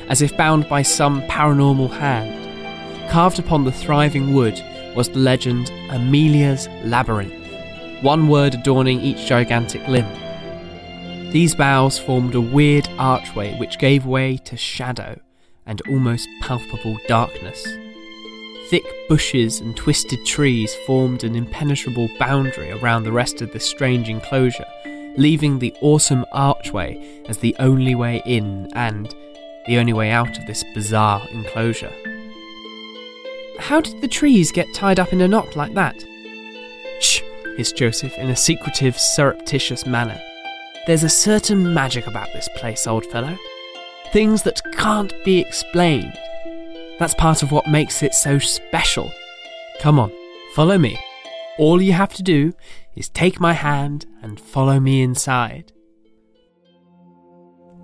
as 0.10 0.22
if 0.22 0.36
bound 0.36 0.68
by 0.68 0.82
some 0.82 1.22
paranormal 1.24 1.90
hand. 1.90 3.10
Carved 3.10 3.40
upon 3.40 3.64
the 3.64 3.72
thriving 3.72 4.34
wood 4.34 4.62
was 4.96 5.08
the 5.10 5.20
legend 5.20 5.72
Amelia's 5.90 6.68
Labyrinth, 6.84 7.34
one 8.02 8.28
word 8.28 8.54
adorning 8.54 9.00
each 9.00 9.26
gigantic 9.26 9.88
limb. 9.88 10.12
These 11.32 11.56
boughs 11.56 11.98
formed 11.98 12.36
a 12.36 12.42
weird 12.42 12.90
archway 12.98 13.56
which 13.58 13.80
gave 13.80 14.06
way 14.06 14.38
to 14.38 14.58
shadow 14.58 15.20
and 15.66 15.82
almost 15.88 16.28
palpable 16.42 16.98
darkness. 17.08 17.66
Thick 18.70 18.86
bushes 19.08 19.62
and 19.62 19.76
twisted 19.76 20.24
trees 20.28 20.76
formed 20.86 21.24
an 21.24 21.36
impenetrable 21.36 22.08
boundary 22.20 22.72
around 22.72 23.04
the 23.04 23.12
rest 23.12 23.42
of 23.42 23.52
this 23.52 23.66
strange 23.66 24.10
enclosure, 24.10 24.68
leaving 25.18 25.58
the 25.58 25.74
awesome 25.82 26.24
archway 26.32 27.24
as 27.28 27.40
the 27.40 27.56
only 27.58 27.96
way 27.96 28.22
in 28.26 28.70
and 28.74 29.14
the 29.66 29.80
only 29.80 29.94
way 29.94 30.12
out 30.12 30.38
of 30.38 30.46
this 30.46 30.64
bizarre 30.76 31.28
enclosure. 31.32 31.92
How 33.58 33.82
did 33.82 34.02
the 34.02 34.08
trees 34.08 34.52
get 34.52 34.72
tied 34.76 35.00
up 35.00 35.14
in 35.14 35.22
a 35.22 35.28
knot 35.28 35.56
like 35.56 35.74
that? 35.74 35.96
Shh, 37.00 37.22
hissed 37.58 37.76
Joseph 37.76 38.16
in 38.20 38.30
a 38.30 38.36
secretive, 38.36 39.00
surreptitious 39.00 39.88
manner. 39.88 40.22
There's 40.86 41.04
a 41.04 41.10
certain 41.10 41.74
magic 41.74 42.06
about 42.06 42.32
this 42.34 42.48
place, 42.56 42.86
old 42.86 43.06
fellow. 43.08 43.36
Things 44.14 44.44
that 44.44 44.62
can't 44.74 45.14
be 45.26 45.40
explained. 45.40 46.18
That's 47.00 47.16
part 47.16 47.44
of 47.44 47.52
what 47.52 47.68
makes 47.68 48.04
it 48.04 48.14
so 48.14 48.40
special. 48.40 49.12
Come 49.80 50.00
on, 50.00 50.12
follow 50.54 50.78
me. 50.78 51.00
All 51.58 51.82
you 51.82 51.94
have 51.94 52.14
to 52.16 52.24
do 52.24 52.54
is 52.96 53.08
take 53.08 53.40
my 53.40 53.54
hand 53.54 54.06
and 54.22 54.40
follow 54.40 54.80
me 54.80 55.02
inside. 55.02 55.72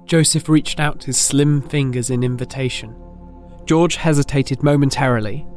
Joseph 0.05 0.49
reached 0.49 0.79
out 0.79 1.05
his 1.05 1.17
slim 1.17 1.61
fingers 1.61 2.09
in 2.09 2.23
invitation. 2.23 2.95
George 3.65 3.95
hesitated 3.95 4.61
momentarily. 4.61 5.47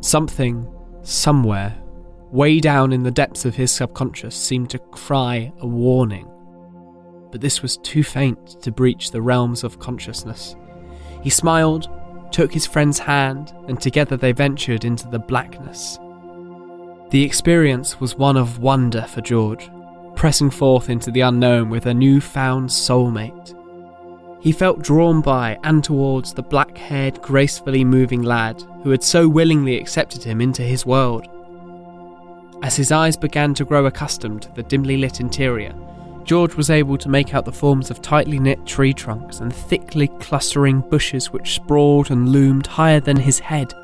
Something, 0.00 0.66
somewhere, 1.02 1.76
way 2.30 2.60
down 2.60 2.92
in 2.92 3.02
the 3.02 3.10
depths 3.10 3.44
of 3.44 3.56
his 3.56 3.72
subconscious, 3.72 4.34
seemed 4.34 4.70
to 4.70 4.78
cry 4.78 5.52
a 5.58 5.66
warning. 5.66 6.30
But 7.30 7.40
this 7.40 7.60
was 7.60 7.76
too 7.78 8.04
faint 8.04 8.62
to 8.62 8.70
breach 8.70 9.10
the 9.10 9.20
realms 9.20 9.64
of 9.64 9.80
consciousness. 9.80 10.56
He 11.22 11.30
smiled 11.30 11.90
took 12.34 12.52
his 12.52 12.66
friend's 12.66 12.98
hand, 12.98 13.52
and 13.68 13.80
together 13.80 14.16
they 14.16 14.32
ventured 14.32 14.84
into 14.84 15.06
the 15.06 15.20
blackness. 15.20 16.00
The 17.10 17.22
experience 17.22 18.00
was 18.00 18.16
one 18.16 18.36
of 18.36 18.58
wonder 18.58 19.02
for 19.02 19.20
George, 19.20 19.70
pressing 20.16 20.50
forth 20.50 20.90
into 20.90 21.12
the 21.12 21.20
unknown 21.20 21.70
with 21.70 21.86
a 21.86 21.94
new-found 21.94 22.70
soulmate. 22.70 23.54
He 24.40 24.50
felt 24.50 24.82
drawn 24.82 25.20
by 25.20 25.60
and 25.62 25.84
towards 25.84 26.34
the 26.34 26.42
black 26.42 26.76
haired, 26.76 27.22
gracefully 27.22 27.84
moving 27.84 28.22
lad 28.22 28.60
who 28.82 28.90
had 28.90 29.04
so 29.04 29.28
willingly 29.28 29.78
accepted 29.78 30.24
him 30.24 30.40
into 30.40 30.62
his 30.62 30.84
world. 30.84 31.28
As 32.64 32.74
his 32.74 32.90
eyes 32.90 33.16
began 33.16 33.54
to 33.54 33.64
grow 33.64 33.86
accustomed 33.86 34.42
to 34.42 34.52
the 34.54 34.64
dimly 34.64 34.96
lit 34.96 35.20
interior, 35.20 35.72
George 36.24 36.54
was 36.54 36.70
able 36.70 36.96
to 36.96 37.08
make 37.10 37.34
out 37.34 37.44
the 37.44 37.52
forms 37.52 37.90
of 37.90 38.00
tightly 38.00 38.38
knit 38.38 38.64
tree 38.64 38.94
trunks 38.94 39.40
and 39.40 39.54
thickly 39.54 40.08
clustering 40.20 40.80
bushes 40.80 41.30
which 41.30 41.54
sprawled 41.54 42.10
and 42.10 42.30
loomed 42.30 42.66
higher 42.66 43.00
than 43.00 43.16
his 43.16 43.38
head. 43.38 43.74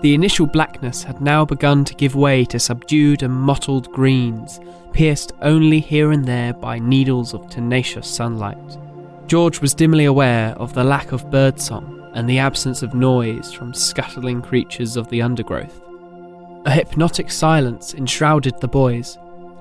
The 0.00 0.14
initial 0.14 0.46
blackness 0.46 1.02
had 1.02 1.20
now 1.20 1.44
begun 1.44 1.84
to 1.84 1.94
give 1.94 2.14
way 2.14 2.44
to 2.46 2.58
subdued 2.58 3.22
and 3.22 3.32
mottled 3.32 3.92
greens, 3.92 4.60
pierced 4.92 5.32
only 5.42 5.80
here 5.80 6.10
and 6.10 6.24
there 6.24 6.54
by 6.54 6.78
needles 6.78 7.34
of 7.34 7.48
tenacious 7.48 8.08
sunlight. 8.08 8.78
George 9.26 9.60
was 9.60 9.74
dimly 9.74 10.06
aware 10.06 10.54
of 10.58 10.74
the 10.74 10.84
lack 10.84 11.12
of 11.12 11.30
birdsong 11.30 12.10
and 12.14 12.28
the 12.28 12.38
absence 12.38 12.82
of 12.82 12.94
noise 12.94 13.52
from 13.52 13.72
scuttling 13.72 14.42
creatures 14.42 14.96
of 14.96 15.08
the 15.08 15.22
undergrowth. 15.22 15.80
A 16.64 16.70
hypnotic 16.70 17.30
silence 17.30 17.94
enshrouded 17.94 18.60
the 18.60 18.68
boys, 18.68 19.18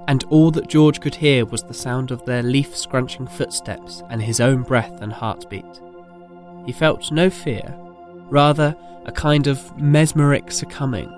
and 0.07 0.23
all 0.25 0.51
that 0.51 0.67
George 0.67 0.99
could 0.99 1.15
hear 1.15 1.45
was 1.45 1.63
the 1.63 1.73
sound 1.73 2.11
of 2.11 2.25
their 2.25 2.43
leaf 2.43 2.75
scrunching 2.75 3.27
footsteps 3.27 4.03
and 4.09 4.21
his 4.21 4.39
own 4.39 4.63
breath 4.63 5.01
and 5.01 5.13
heartbeat. 5.13 5.81
He 6.65 6.71
felt 6.71 7.11
no 7.11 7.29
fear, 7.29 7.75
rather 8.29 8.75
a 9.05 9.11
kind 9.11 9.47
of 9.47 9.77
mesmeric 9.77 10.51
succumbing. 10.51 11.09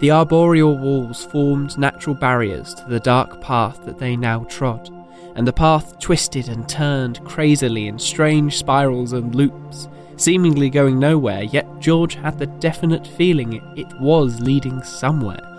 The 0.00 0.10
arboreal 0.10 0.76
walls 0.76 1.24
formed 1.26 1.78
natural 1.78 2.14
barriers 2.14 2.74
to 2.74 2.84
the 2.88 3.00
dark 3.00 3.40
path 3.40 3.84
that 3.84 3.98
they 3.98 4.16
now 4.16 4.44
trod, 4.44 4.90
and 5.34 5.46
the 5.46 5.52
path 5.52 5.98
twisted 5.98 6.48
and 6.48 6.68
turned 6.68 7.24
crazily 7.24 7.86
in 7.86 7.98
strange 7.98 8.56
spirals 8.56 9.12
and 9.12 9.34
loops, 9.34 9.88
seemingly 10.16 10.70
going 10.70 10.98
nowhere, 10.98 11.42
yet 11.42 11.66
George 11.80 12.14
had 12.14 12.38
the 12.38 12.46
definite 12.46 13.06
feeling 13.06 13.62
it 13.76 13.92
was 14.00 14.40
leading 14.40 14.82
somewhere 14.82 15.50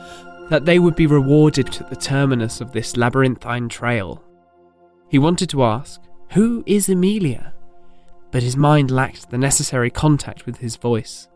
that 0.49 0.65
they 0.65 0.79
would 0.79 0.95
be 0.95 1.07
rewarded 1.07 1.75
at 1.81 1.89
the 1.89 1.95
terminus 1.95 2.61
of 2.61 2.71
this 2.71 2.95
labyrinthine 2.97 3.69
trail. 3.69 4.23
He 5.09 5.19
wanted 5.19 5.49
to 5.49 5.63
ask, 5.63 6.01
Who 6.33 6.63
is 6.65 6.89
Amelia? 6.89 7.53
But 8.31 8.43
his 8.43 8.57
mind 8.57 8.91
lacked 8.91 9.29
the 9.29 9.37
necessary 9.37 9.89
contact 9.89 10.45
with 10.45 10.57
his 10.57 10.75
voice. 10.75 11.27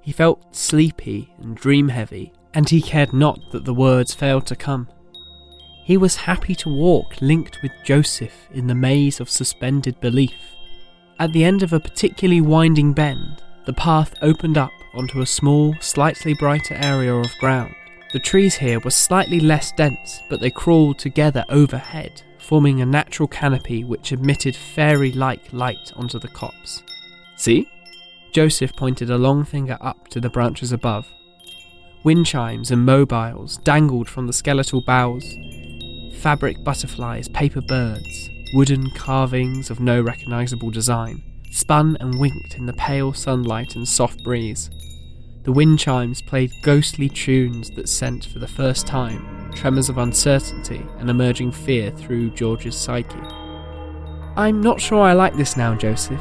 He 0.00 0.12
felt 0.12 0.54
sleepy 0.54 1.34
and 1.38 1.56
dream 1.56 1.88
heavy, 1.88 2.32
and 2.54 2.68
he 2.68 2.80
cared 2.80 3.12
not 3.12 3.38
that 3.52 3.64
the 3.64 3.74
words 3.74 4.14
failed 4.14 4.46
to 4.46 4.56
come. 4.56 4.88
He 5.84 5.96
was 5.96 6.16
happy 6.16 6.54
to 6.56 6.68
walk 6.68 7.20
linked 7.20 7.62
with 7.62 7.72
Joseph 7.84 8.48
in 8.52 8.66
the 8.66 8.74
maze 8.74 9.20
of 9.20 9.28
suspended 9.28 10.00
belief. 10.00 10.38
At 11.18 11.32
the 11.32 11.44
end 11.44 11.62
of 11.62 11.72
a 11.72 11.80
particularly 11.80 12.40
winding 12.40 12.92
bend, 12.94 13.42
the 13.66 13.72
path 13.72 14.14
opened 14.22 14.56
up 14.56 14.70
onto 14.94 15.20
a 15.20 15.26
small, 15.26 15.74
slightly 15.80 16.32
brighter 16.34 16.74
area 16.74 17.14
of 17.14 17.30
ground. 17.38 17.74
The 18.12 18.18
trees 18.18 18.56
here 18.56 18.80
were 18.80 18.90
slightly 18.90 19.38
less 19.38 19.70
dense, 19.70 20.20
but 20.28 20.40
they 20.40 20.50
crawled 20.50 20.98
together 20.98 21.44
overhead, 21.48 22.22
forming 22.38 22.80
a 22.80 22.86
natural 22.86 23.28
canopy 23.28 23.84
which 23.84 24.10
emitted 24.10 24.56
fairy 24.56 25.12
like 25.12 25.52
light 25.52 25.92
onto 25.94 26.18
the 26.18 26.28
copse. 26.28 26.82
See? 27.36 27.68
Joseph 28.32 28.74
pointed 28.74 29.10
a 29.10 29.18
long 29.18 29.44
finger 29.44 29.78
up 29.80 30.08
to 30.08 30.20
the 30.20 30.28
branches 30.28 30.72
above. 30.72 31.06
Wind 32.02 32.26
chimes 32.26 32.72
and 32.72 32.84
mobiles 32.84 33.58
dangled 33.58 34.08
from 34.08 34.26
the 34.26 34.32
skeletal 34.32 34.80
boughs. 34.80 35.36
Fabric 36.20 36.64
butterflies, 36.64 37.28
paper 37.28 37.60
birds, 37.60 38.30
wooden 38.54 38.90
carvings 38.90 39.70
of 39.70 39.78
no 39.78 40.00
recognizable 40.00 40.70
design, 40.70 41.22
spun 41.52 41.96
and 42.00 42.18
winked 42.18 42.56
in 42.56 42.66
the 42.66 42.72
pale 42.72 43.12
sunlight 43.12 43.76
and 43.76 43.86
soft 43.86 44.24
breeze. 44.24 44.68
The 45.42 45.52
wind 45.52 45.78
chimes 45.78 46.20
played 46.20 46.52
ghostly 46.62 47.08
tunes 47.08 47.70
that 47.70 47.88
sent, 47.88 48.26
for 48.26 48.38
the 48.38 48.46
first 48.46 48.86
time, 48.86 49.50
tremors 49.54 49.88
of 49.88 49.96
uncertainty 49.96 50.84
and 50.98 51.08
emerging 51.08 51.52
fear 51.52 51.90
through 51.90 52.30
George's 52.32 52.76
psyche. 52.76 53.18
I'm 54.36 54.60
not 54.60 54.80
sure 54.80 55.00
I 55.00 55.14
like 55.14 55.36
this 55.36 55.56
now, 55.56 55.74
Joseph. 55.74 56.20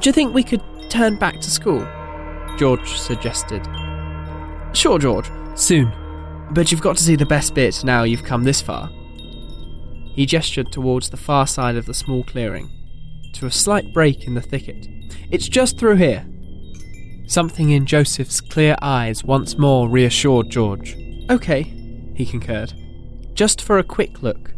Do 0.00 0.08
you 0.08 0.12
think 0.12 0.32
we 0.32 0.42
could 0.42 0.62
turn 0.88 1.16
back 1.16 1.40
to 1.40 1.50
school? 1.50 1.86
George 2.58 2.98
suggested. 2.98 3.66
Sure, 4.72 4.98
George, 4.98 5.30
soon. 5.54 5.92
But 6.52 6.72
you've 6.72 6.80
got 6.80 6.96
to 6.96 7.04
see 7.04 7.16
the 7.16 7.26
best 7.26 7.54
bit 7.54 7.84
now 7.84 8.02
you've 8.02 8.24
come 8.24 8.44
this 8.44 8.62
far. 8.62 8.90
He 10.14 10.26
gestured 10.26 10.72
towards 10.72 11.10
the 11.10 11.16
far 11.16 11.46
side 11.46 11.76
of 11.76 11.84
the 11.86 11.94
small 11.94 12.24
clearing, 12.24 12.70
to 13.34 13.46
a 13.46 13.50
slight 13.50 13.92
break 13.92 14.24
in 14.24 14.34
the 14.34 14.40
thicket. 14.40 14.88
It's 15.30 15.48
just 15.48 15.78
through 15.78 15.96
here. 15.96 16.26
Something 17.26 17.70
in 17.70 17.86
Joseph's 17.86 18.40
clear 18.40 18.76
eyes 18.82 19.24
once 19.24 19.56
more 19.56 19.88
reassured 19.88 20.50
George. 20.50 20.96
Okay, 21.30 21.62
he 22.14 22.26
concurred. 22.26 22.74
Just 23.34 23.62
for 23.62 23.78
a 23.78 23.84
quick 23.84 24.22
look. 24.22 24.52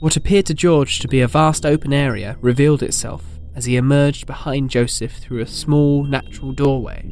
What 0.00 0.16
appeared 0.16 0.46
to 0.46 0.54
George 0.54 0.98
to 1.00 1.08
be 1.08 1.20
a 1.20 1.28
vast 1.28 1.66
open 1.66 1.92
area 1.92 2.36
revealed 2.40 2.82
itself 2.82 3.24
as 3.54 3.64
he 3.64 3.76
emerged 3.76 4.26
behind 4.26 4.70
Joseph 4.70 5.16
through 5.16 5.40
a 5.40 5.46
small 5.46 6.04
natural 6.04 6.52
doorway. 6.52 7.02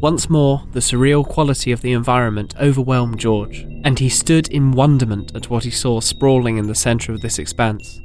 Once 0.00 0.30
more, 0.30 0.62
the 0.72 0.80
surreal 0.80 1.26
quality 1.26 1.72
of 1.72 1.80
the 1.80 1.92
environment 1.92 2.54
overwhelmed 2.60 3.18
George, 3.18 3.66
and 3.82 3.98
he 3.98 4.08
stood 4.08 4.46
in 4.48 4.70
wonderment 4.70 5.34
at 5.34 5.50
what 5.50 5.64
he 5.64 5.70
saw 5.72 5.98
sprawling 5.98 6.56
in 6.56 6.68
the 6.68 6.74
centre 6.74 7.12
of 7.12 7.20
this 7.20 7.40
expanse. 7.40 8.00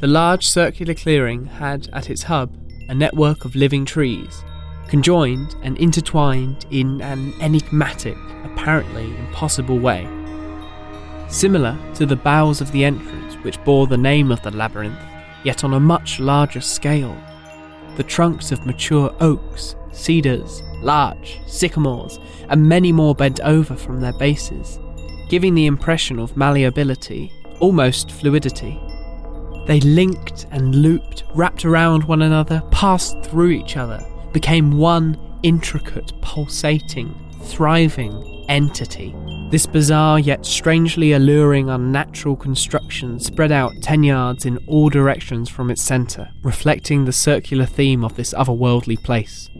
The 0.00 0.06
large 0.06 0.46
circular 0.46 0.94
clearing 0.94 1.44
had 1.44 1.90
at 1.92 2.08
its 2.08 2.22
hub 2.22 2.56
a 2.88 2.94
network 2.94 3.44
of 3.44 3.54
living 3.54 3.84
trees, 3.84 4.42
conjoined 4.88 5.54
and 5.62 5.76
intertwined 5.78 6.66
in 6.70 7.00
an 7.02 7.32
enigmatic, 7.40 8.16
apparently 8.44 9.04
impossible 9.18 9.78
way. 9.78 10.06
similar 11.28 11.78
to 11.94 12.06
the 12.06 12.16
bowels 12.16 12.60
of 12.60 12.72
the 12.72 12.84
entrance 12.84 13.34
which 13.44 13.62
bore 13.64 13.86
the 13.86 13.96
name 13.96 14.32
of 14.32 14.42
the 14.42 14.50
labyrinth, 14.50 14.98
yet 15.44 15.62
on 15.64 15.74
a 15.74 15.80
much 15.80 16.18
larger 16.20 16.60
scale. 16.60 17.16
The 17.96 18.02
trunks 18.02 18.52
of 18.52 18.64
mature 18.66 19.14
oaks, 19.20 19.76
cedars, 19.92 20.62
larch, 20.80 21.38
sycamores, 21.46 22.18
and 22.48 22.68
many 22.68 22.92
more 22.92 23.14
bent 23.14 23.40
over 23.40 23.76
from 23.76 24.00
their 24.00 24.12
bases, 24.14 24.78
giving 25.28 25.54
the 25.54 25.66
impression 25.66 26.18
of 26.18 26.36
malleability, 26.36 27.32
almost 27.60 28.10
fluidity. 28.10 28.80
They 29.68 29.80
linked 29.80 30.46
and 30.50 30.74
looped, 30.74 31.24
wrapped 31.34 31.66
around 31.66 32.04
one 32.04 32.22
another, 32.22 32.62
passed 32.70 33.22
through 33.22 33.50
each 33.50 33.76
other, 33.76 34.02
became 34.32 34.78
one 34.78 35.20
intricate, 35.42 36.10
pulsating, 36.22 37.14
thriving 37.42 38.46
entity. 38.48 39.14
This 39.50 39.66
bizarre 39.66 40.18
yet 40.18 40.46
strangely 40.46 41.12
alluring 41.12 41.68
unnatural 41.68 42.34
construction 42.34 43.20
spread 43.20 43.52
out 43.52 43.74
10 43.82 44.04
yards 44.04 44.46
in 44.46 44.56
all 44.66 44.88
directions 44.88 45.50
from 45.50 45.70
its 45.70 45.82
centre, 45.82 46.30
reflecting 46.42 47.04
the 47.04 47.12
circular 47.12 47.66
theme 47.66 48.04
of 48.04 48.16
this 48.16 48.32
otherworldly 48.32 49.02
place. 49.02 49.50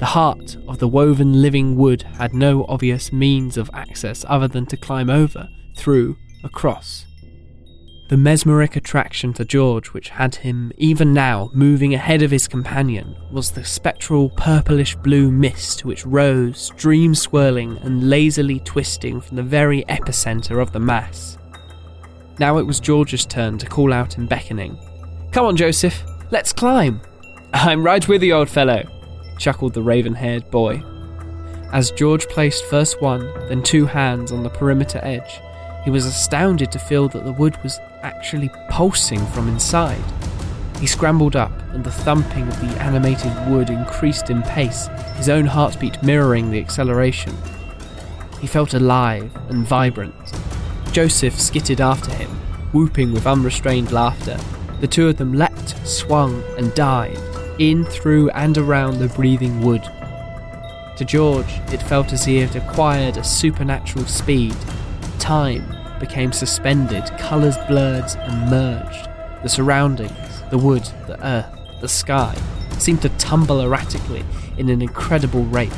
The 0.00 0.06
heart 0.06 0.56
of 0.66 0.80
the 0.80 0.88
woven 0.88 1.40
living 1.40 1.76
wood 1.76 2.02
had 2.02 2.34
no 2.34 2.64
obvious 2.68 3.12
means 3.12 3.56
of 3.56 3.70
access 3.72 4.24
other 4.28 4.48
than 4.48 4.66
to 4.66 4.76
climb 4.76 5.10
over, 5.10 5.48
through, 5.76 6.16
across. 6.42 7.06
The 8.08 8.18
mesmeric 8.18 8.76
attraction 8.76 9.32
to 9.32 9.46
George, 9.46 9.94
which 9.94 10.10
had 10.10 10.34
him 10.34 10.72
even 10.76 11.14
now 11.14 11.50
moving 11.54 11.94
ahead 11.94 12.20
of 12.20 12.30
his 12.30 12.46
companion, 12.46 13.16
was 13.32 13.50
the 13.50 13.64
spectral 13.64 14.28
purplish 14.28 14.94
blue 14.96 15.32
mist 15.32 15.86
which 15.86 16.04
rose, 16.04 16.70
dream 16.76 17.14
swirling 17.14 17.78
and 17.78 18.10
lazily 18.10 18.60
twisting 18.60 19.22
from 19.22 19.36
the 19.36 19.42
very 19.42 19.84
epicenter 19.84 20.60
of 20.60 20.72
the 20.72 20.80
mass. 20.80 21.38
Now 22.38 22.58
it 22.58 22.66
was 22.66 22.78
George's 22.78 23.24
turn 23.24 23.56
to 23.56 23.66
call 23.66 23.90
out 23.90 24.18
in 24.18 24.26
beckoning. 24.26 24.78
Come 25.32 25.46
on, 25.46 25.56
Joseph, 25.56 26.04
let's 26.30 26.52
climb. 26.52 27.00
I'm 27.54 27.82
right 27.82 28.06
with 28.06 28.22
you, 28.22 28.34
old 28.34 28.50
fellow, 28.50 28.82
chuckled 29.38 29.72
the 29.72 29.82
raven 29.82 30.14
haired 30.14 30.50
boy. 30.50 30.82
As 31.72 31.90
George 31.90 32.28
placed 32.28 32.66
first 32.66 33.00
one, 33.00 33.22
then 33.48 33.62
two 33.62 33.86
hands 33.86 34.30
on 34.30 34.42
the 34.42 34.50
perimeter 34.50 35.00
edge, 35.02 35.40
he 35.84 35.90
was 35.90 36.04
astounded 36.04 36.70
to 36.72 36.78
feel 36.78 37.08
that 37.08 37.24
the 37.24 37.32
wood 37.32 37.58
was 37.62 37.78
actually 38.04 38.50
pulsing 38.68 39.26
from 39.28 39.48
inside. 39.48 40.04
He 40.78 40.86
scrambled 40.86 41.34
up, 41.34 41.52
and 41.72 41.82
the 41.82 41.90
thumping 41.90 42.46
of 42.46 42.60
the 42.60 42.82
animated 42.82 43.32
wood 43.48 43.70
increased 43.70 44.30
in 44.30 44.42
pace, 44.42 44.88
his 45.16 45.28
own 45.28 45.46
heartbeat 45.46 46.02
mirroring 46.02 46.50
the 46.50 46.60
acceleration. 46.60 47.34
He 48.40 48.46
felt 48.46 48.74
alive 48.74 49.34
and 49.48 49.66
vibrant. 49.66 50.14
Joseph 50.92 51.40
skittered 51.40 51.80
after 51.80 52.12
him, 52.12 52.30
whooping 52.72 53.12
with 53.12 53.26
unrestrained 53.26 53.90
laughter. 53.90 54.38
The 54.80 54.86
two 54.86 55.08
of 55.08 55.16
them 55.16 55.32
leapt, 55.32 55.74
swung, 55.86 56.44
and 56.58 56.74
dived, 56.74 57.20
in, 57.58 57.84
through, 57.84 58.28
and 58.30 58.58
around 58.58 58.98
the 58.98 59.08
breathing 59.08 59.62
wood. 59.62 59.82
To 60.98 61.04
George, 61.04 61.60
it 61.72 61.82
felt 61.82 62.12
as 62.12 62.22
if 62.22 62.26
he 62.26 62.36
had 62.36 62.56
acquired 62.56 63.16
a 63.16 63.24
supernatural 63.24 64.04
speed. 64.06 64.54
Time 65.18 65.64
became 66.06 66.32
suspended, 66.32 67.06
colours 67.16 67.56
blurred 67.66 68.04
and 68.18 68.50
merged. 68.50 69.08
The 69.42 69.48
surroundings, 69.48 70.42
the 70.50 70.58
wood, 70.58 70.86
the 71.06 71.18
earth, 71.24 71.80
the 71.80 71.88
sky, 71.88 72.36
seemed 72.78 73.00
to 73.02 73.08
tumble 73.10 73.62
erratically 73.62 74.22
in 74.58 74.68
an 74.68 74.82
incredible 74.82 75.44
rate. 75.44 75.72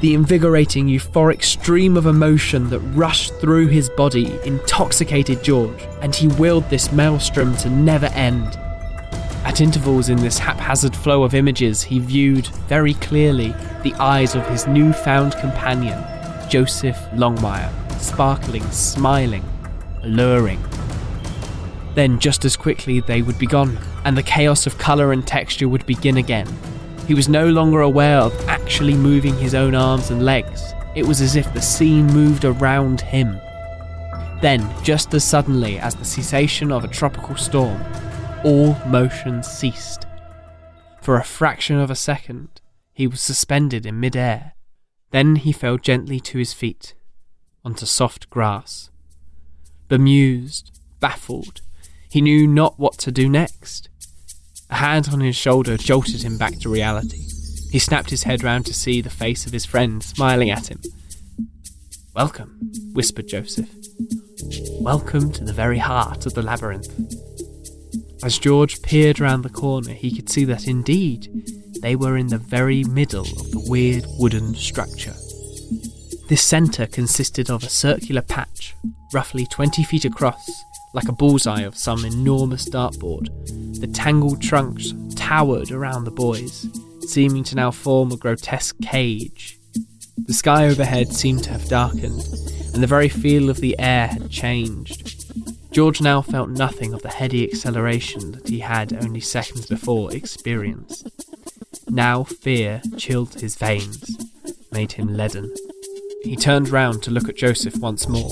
The 0.00 0.12
invigorating, 0.12 0.86
euphoric 0.86 1.42
stream 1.42 1.96
of 1.96 2.04
emotion 2.04 2.68
that 2.68 2.80
rushed 2.80 3.32
through 3.40 3.68
his 3.68 3.88
body 3.88 4.38
intoxicated 4.44 5.42
George, 5.42 5.82
and 6.02 6.14
he 6.14 6.28
willed 6.28 6.68
this 6.68 6.92
maelstrom 6.92 7.56
to 7.56 7.70
never 7.70 8.06
end. 8.06 8.58
At 9.46 9.62
intervals 9.62 10.10
in 10.10 10.18
this 10.18 10.38
haphazard 10.38 10.94
flow 10.94 11.22
of 11.22 11.34
images, 11.34 11.82
he 11.82 12.00
viewed 12.00 12.48
very 12.68 12.92
clearly 12.94 13.54
the 13.82 13.94
eyes 13.94 14.34
of 14.34 14.46
his 14.48 14.66
new-found 14.66 15.36
companion, 15.36 16.04
Joseph 16.50 16.98
Longmire, 17.14 17.72
sparkling, 17.98 18.62
smiling, 18.70 19.44
alluring. 20.02 20.62
Then, 21.94 22.18
just 22.18 22.44
as 22.44 22.56
quickly, 22.56 23.00
they 23.00 23.22
would 23.22 23.38
be 23.38 23.46
gone, 23.46 23.78
and 24.04 24.16
the 24.16 24.22
chaos 24.22 24.66
of 24.66 24.78
colour 24.78 25.12
and 25.12 25.26
texture 25.26 25.68
would 25.68 25.84
begin 25.86 26.16
again. 26.16 26.46
He 27.06 27.14
was 27.14 27.28
no 27.28 27.48
longer 27.48 27.80
aware 27.80 28.18
of 28.18 28.48
actually 28.48 28.94
moving 28.94 29.36
his 29.36 29.54
own 29.54 29.74
arms 29.74 30.10
and 30.10 30.24
legs. 30.24 30.74
It 30.94 31.06
was 31.06 31.20
as 31.20 31.36
if 31.36 31.52
the 31.52 31.62
scene 31.62 32.06
moved 32.06 32.44
around 32.44 33.00
him. 33.00 33.40
Then, 34.40 34.68
just 34.82 35.12
as 35.14 35.24
suddenly 35.24 35.78
as 35.78 35.94
the 35.94 36.04
cessation 36.04 36.70
of 36.70 36.84
a 36.84 36.88
tropical 36.88 37.36
storm, 37.36 37.82
all 38.44 38.76
motion 38.86 39.42
ceased. 39.42 40.06
For 41.00 41.16
a 41.16 41.24
fraction 41.24 41.78
of 41.78 41.90
a 41.90 41.96
second, 41.96 42.60
he 42.92 43.06
was 43.06 43.20
suspended 43.20 43.86
in 43.86 43.98
midair. 43.98 44.52
Then 45.10 45.36
he 45.36 45.52
fell 45.52 45.78
gently 45.78 46.20
to 46.20 46.38
his 46.38 46.52
feet, 46.52 46.94
onto 47.68 47.84
soft 47.84 48.30
grass. 48.30 48.88
Bemused, 49.88 50.80
baffled, 51.00 51.60
he 52.08 52.22
knew 52.22 52.46
not 52.46 52.78
what 52.78 52.94
to 52.94 53.12
do 53.12 53.28
next. 53.28 53.90
A 54.70 54.76
hand 54.76 55.10
on 55.12 55.20
his 55.20 55.36
shoulder 55.36 55.76
jolted 55.76 56.22
him 56.22 56.38
back 56.38 56.58
to 56.60 56.70
reality. 56.70 57.26
He 57.70 57.78
snapped 57.78 58.08
his 58.08 58.22
head 58.22 58.42
round 58.42 58.64
to 58.66 58.72
see 58.72 59.02
the 59.02 59.10
face 59.10 59.44
of 59.44 59.52
his 59.52 59.66
friend 59.66 60.02
smiling 60.02 60.48
at 60.48 60.70
him. 60.70 60.80
Welcome, 62.14 62.58
whispered 62.94 63.28
Joseph. 63.28 63.68
Welcome 64.80 65.30
to 65.32 65.44
the 65.44 65.52
very 65.52 65.76
heart 65.76 66.24
of 66.24 66.32
the 66.32 66.40
labyrinth. 66.40 66.88
As 68.24 68.38
George 68.38 68.80
peered 68.80 69.20
round 69.20 69.44
the 69.44 69.50
corner, 69.50 69.92
he 69.92 70.16
could 70.16 70.30
see 70.30 70.46
that 70.46 70.66
indeed 70.66 71.30
they 71.82 71.96
were 71.96 72.16
in 72.16 72.28
the 72.28 72.38
very 72.38 72.82
middle 72.84 73.26
of 73.26 73.50
the 73.50 73.66
weird 73.68 74.06
wooden 74.18 74.54
structure. 74.54 75.14
This 76.28 76.42
centre 76.42 76.86
consisted 76.86 77.48
of 77.48 77.62
a 77.62 77.70
circular 77.70 78.20
patch, 78.20 78.76
roughly 79.14 79.46
20 79.46 79.82
feet 79.82 80.04
across, 80.04 80.62
like 80.92 81.08
a 81.08 81.12
bullseye 81.12 81.62
of 81.62 81.74
some 81.74 82.04
enormous 82.04 82.68
dartboard. 82.68 83.30
The 83.80 83.86
tangled 83.86 84.42
trunks 84.42 84.92
towered 85.16 85.70
around 85.70 86.04
the 86.04 86.10
boys, 86.10 86.68
seeming 87.06 87.44
to 87.44 87.54
now 87.54 87.70
form 87.70 88.12
a 88.12 88.18
grotesque 88.18 88.76
cage. 88.82 89.58
The 90.26 90.34
sky 90.34 90.66
overhead 90.66 91.14
seemed 91.14 91.44
to 91.44 91.50
have 91.50 91.66
darkened, 91.66 92.22
and 92.74 92.82
the 92.82 92.86
very 92.86 93.08
feel 93.08 93.48
of 93.48 93.62
the 93.62 93.78
air 93.78 94.08
had 94.08 94.30
changed. 94.30 95.32
George 95.72 96.02
now 96.02 96.20
felt 96.20 96.50
nothing 96.50 96.92
of 96.92 97.00
the 97.00 97.08
heady 97.08 97.50
acceleration 97.50 98.32
that 98.32 98.48
he 98.48 98.58
had 98.58 98.92
only 99.02 99.20
seconds 99.20 99.64
before 99.64 100.14
experienced. 100.14 101.08
Now 101.88 102.24
fear 102.24 102.82
chilled 102.98 103.40
his 103.40 103.56
veins, 103.56 104.18
made 104.70 104.92
him 104.92 105.16
leaden. 105.16 105.54
He 106.28 106.36
turned 106.36 106.68
round 106.68 107.02
to 107.04 107.10
look 107.10 107.30
at 107.30 107.36
Joseph 107.36 107.78
once 107.78 108.06
more, 108.06 108.30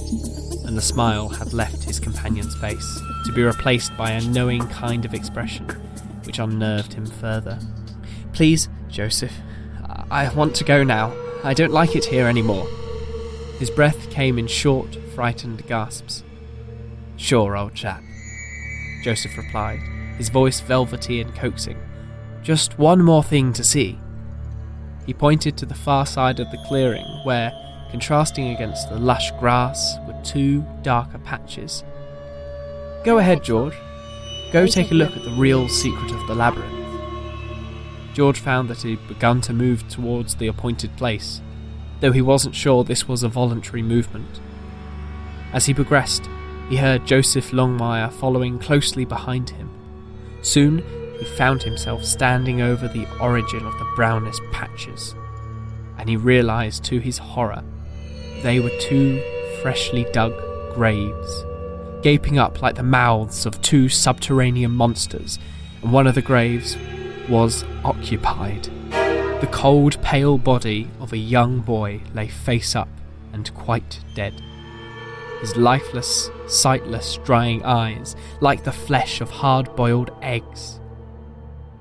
and 0.66 0.76
the 0.76 0.82
smile 0.82 1.30
had 1.30 1.54
left 1.54 1.84
his 1.84 1.98
companion's 1.98 2.54
face, 2.56 3.00
to 3.24 3.32
be 3.32 3.42
replaced 3.42 3.96
by 3.96 4.10
a 4.10 4.20
knowing 4.20 4.68
kind 4.68 5.06
of 5.06 5.14
expression, 5.14 5.66
which 6.24 6.38
unnerved 6.38 6.92
him 6.92 7.06
further. 7.06 7.58
Please, 8.34 8.68
Joseph, 8.88 9.32
I 10.10 10.28
want 10.34 10.54
to 10.56 10.64
go 10.64 10.84
now. 10.84 11.16
I 11.42 11.54
don't 11.54 11.72
like 11.72 11.96
it 11.96 12.04
here 12.04 12.26
anymore. 12.26 12.66
His 13.58 13.70
breath 13.70 14.10
came 14.10 14.38
in 14.38 14.46
short, 14.46 14.94
frightened 15.14 15.66
gasps. 15.66 16.22
Sure, 17.16 17.56
old 17.56 17.74
chap, 17.74 18.02
Joseph 19.02 19.38
replied, 19.38 19.80
his 20.18 20.28
voice 20.28 20.60
velvety 20.60 21.22
and 21.22 21.34
coaxing. 21.34 21.78
Just 22.42 22.78
one 22.78 23.02
more 23.02 23.24
thing 23.24 23.54
to 23.54 23.64
see. 23.64 23.98
He 25.06 25.14
pointed 25.14 25.56
to 25.56 25.64
the 25.64 25.74
far 25.74 26.04
side 26.04 26.40
of 26.40 26.50
the 26.50 26.62
clearing 26.68 27.06
where, 27.24 27.52
contrasting 27.90 28.48
against 28.48 28.88
the 28.88 28.98
lush 28.98 29.30
grass, 29.32 29.96
were 30.06 30.20
two 30.22 30.64
darker 30.82 31.18
patches. 31.18 31.84
Go 33.04 33.18
ahead, 33.18 33.44
George. 33.44 33.74
Go 34.52 34.66
take 34.66 34.90
a 34.90 34.94
look 34.94 35.16
at 35.16 35.24
the 35.24 35.30
real 35.30 35.68
secret 35.68 36.10
of 36.10 36.26
the 36.26 36.34
labyrinth. 36.34 36.72
George 38.14 38.40
found 38.40 38.68
that 38.70 38.82
he'd 38.82 39.06
begun 39.08 39.40
to 39.42 39.52
move 39.52 39.86
towards 39.88 40.36
the 40.36 40.46
appointed 40.46 40.96
place, 40.96 41.40
though 42.00 42.12
he 42.12 42.22
wasn't 42.22 42.54
sure 42.54 42.82
this 42.82 43.06
was 43.06 43.22
a 43.22 43.28
voluntary 43.28 43.82
movement. 43.82 44.40
As 45.52 45.66
he 45.66 45.74
progressed, 45.74 46.28
he 46.68 46.76
heard 46.76 47.06
Joseph 47.06 47.50
Longmire 47.52 48.12
following 48.12 48.58
closely 48.58 49.04
behind 49.04 49.50
him. 49.50 49.70
Soon, 50.42 50.82
he 51.18 51.24
found 51.24 51.62
himself 51.62 52.04
standing 52.04 52.60
over 52.60 52.88
the 52.88 53.06
origin 53.20 53.64
of 53.64 53.78
the 53.78 53.92
brownest 53.94 54.42
patches, 54.50 55.14
and 55.98 56.08
he 56.08 56.16
realized 56.16 56.84
to 56.84 56.98
his 56.98 57.18
horror 57.18 57.62
they 58.42 58.60
were 58.60 58.70
two 58.80 59.22
freshly 59.62 60.04
dug 60.12 60.34
graves, 60.74 61.44
gaping 62.02 62.38
up 62.38 62.62
like 62.62 62.74
the 62.74 62.82
mouths 62.82 63.46
of 63.46 63.60
two 63.62 63.88
subterranean 63.88 64.70
monsters, 64.70 65.38
and 65.82 65.92
one 65.92 66.06
of 66.06 66.14
the 66.14 66.22
graves 66.22 66.76
was 67.28 67.64
occupied. 67.84 68.64
The 69.40 69.48
cold, 69.50 70.00
pale 70.02 70.38
body 70.38 70.88
of 71.00 71.12
a 71.12 71.18
young 71.18 71.60
boy 71.60 72.00
lay 72.14 72.28
face 72.28 72.74
up 72.74 72.88
and 73.32 73.52
quite 73.54 74.00
dead. 74.14 74.42
his 75.40 75.56
lifeless, 75.56 76.30
sightless, 76.46 77.18
drying 77.24 77.62
eyes 77.64 78.16
like 78.40 78.64
the 78.64 78.72
flesh 78.72 79.20
of 79.20 79.30
hard 79.30 79.74
boiled 79.76 80.10
eggs. 80.22 80.80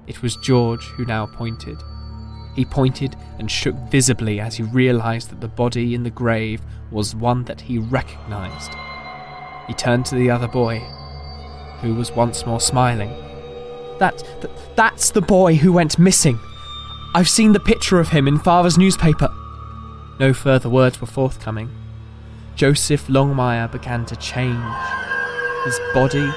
It 0.08 0.22
was 0.22 0.36
George 0.38 0.84
who 0.84 1.06
now 1.06 1.26
pointed. 1.26 1.82
He 2.56 2.66
pointed 2.66 3.16
and 3.38 3.52
shook 3.52 3.76
visibly 3.92 4.40
as 4.40 4.56
he 4.56 4.64
realized 4.64 5.30
that 5.30 5.42
the 5.42 5.48
body 5.48 5.94
in 5.94 6.04
the 6.04 6.10
grave 6.10 6.62
was 6.90 7.14
one 7.14 7.44
that 7.46 7.62
he 7.62 7.78
recognized. 7.78 8.72
He 9.68 9.74
turned 9.74 10.06
to 10.08 10.16
the 10.16 10.30
other 10.32 10.48
boy, 10.48 10.80
who 11.82 11.96
was 11.96 12.12
once 12.12 12.46
more 12.46 12.62
smiling. 12.62 13.10
That, 14.00 14.24
that 14.42 14.76
that's 14.76 15.12
the 15.12 15.22
boy 15.22 15.56
who 15.56 15.74
went 15.74 16.00
missing. 16.00 16.40
I've 17.14 17.30
seen 17.30 17.52
the 17.54 17.60
picture 17.60 18.00
of 18.00 18.10
him 18.10 18.28
in 18.28 18.40
father's 18.40 18.78
newspaper. 18.78 19.30
No 20.20 20.34
further 20.34 20.70
words 20.70 21.02
were 21.02 21.08
forthcoming. 21.08 21.70
Joseph 22.56 23.08
Longmire 23.08 23.70
began 23.70 24.06
to 24.06 24.16
change. 24.16 24.64
His 25.66 25.80
body 25.94 26.32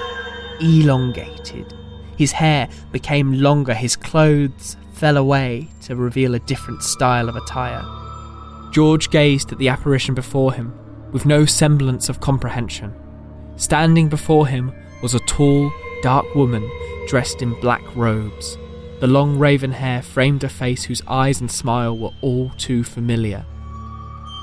elongated. 0.61 1.75
His 2.17 2.33
hair 2.33 2.69
became 2.91 3.35
longer. 3.35 3.75
His 3.75 3.95
clothes 3.95 4.77
fell 4.99 5.17
away 5.17 5.69
to 5.83 5.95
reveal 5.95 6.35
a 6.35 6.41
different 6.41 6.83
style 6.83 7.29
of 7.29 7.37
attire. 7.37 7.85
George 8.73 9.11
gazed 9.11 9.53
at 9.53 9.59
the 9.59 9.69
apparition 9.69 10.15
before 10.15 10.53
him 10.53 10.75
with 11.13 11.25
no 11.25 11.45
semblance 11.45 12.09
of 12.09 12.21
comprehension. 12.21 12.93
Standing 13.57 14.09
before 14.09 14.47
him 14.47 14.73
was 15.03 15.15
a 15.15 15.21
tall, 15.21 15.73
dark 16.03 16.35
woman 16.35 16.69
dressed 17.07 17.43
in 17.43 17.59
black 17.61 17.83
robes. 17.97 18.59
The 19.01 19.07
long 19.07 19.39
raven 19.39 19.73
hair 19.73 20.03
framed 20.03 20.43
a 20.43 20.49
face 20.49 20.85
whose 20.85 21.03
eyes 21.07 21.41
and 21.41 21.51
smile 21.51 21.97
were 21.97 22.11
all 22.21 22.51
too 22.59 22.83
familiar. 22.83 23.47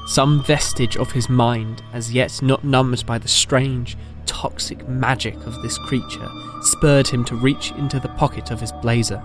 Some 0.08 0.42
vestige 0.44 0.96
of 0.96 1.12
his 1.12 1.30
mind, 1.30 1.84
as 1.92 2.14
yet 2.14 2.42
not 2.42 2.64
numbed 2.64 3.06
by 3.06 3.18
the 3.18 3.28
strange, 3.28 3.98
toxic 4.26 4.88
magic 4.88 5.36
of 5.46 5.62
this 5.62 5.78
creature, 5.78 6.30
spurred 6.62 7.08
him 7.08 7.26
to 7.26 7.36
reach 7.36 7.72
into 7.72 8.00
the 8.00 8.10
pocket 8.10 8.52
of 8.52 8.62
his 8.62 8.72
blazer. 8.72 9.22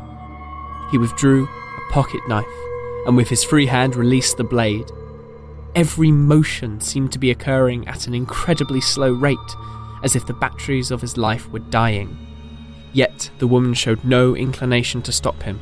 He 0.90 0.98
withdrew 0.98 1.44
a 1.44 1.92
pocket 1.92 2.20
knife 2.29 2.46
and 3.07 3.16
with 3.16 3.29
his 3.29 3.44
free 3.44 3.66
hand 3.66 3.96
released 3.96 4.37
the 4.37 4.44
blade. 4.44 4.90
Every 5.74 6.11
motion 6.11 6.81
seemed 6.81 7.12
to 7.12 7.18
be 7.18 7.31
occurring 7.31 7.87
at 7.88 8.07
an 8.07 8.14
incredibly 8.14 8.81
slow 8.81 9.12
rate, 9.12 9.38
as 10.03 10.16
if 10.16 10.26
the 10.26 10.35
batteries 10.35 10.90
of 10.90 11.00
his 11.00 11.16
life 11.16 11.48
were 11.50 11.61
dying. 11.61 12.16
Yet 12.92 13.31
the 13.38 13.46
woman 13.46 13.74
showed 13.74 14.05
no 14.05 14.35
inclination 14.35 15.03
to 15.03 15.12
stop 15.12 15.42
him, 15.42 15.61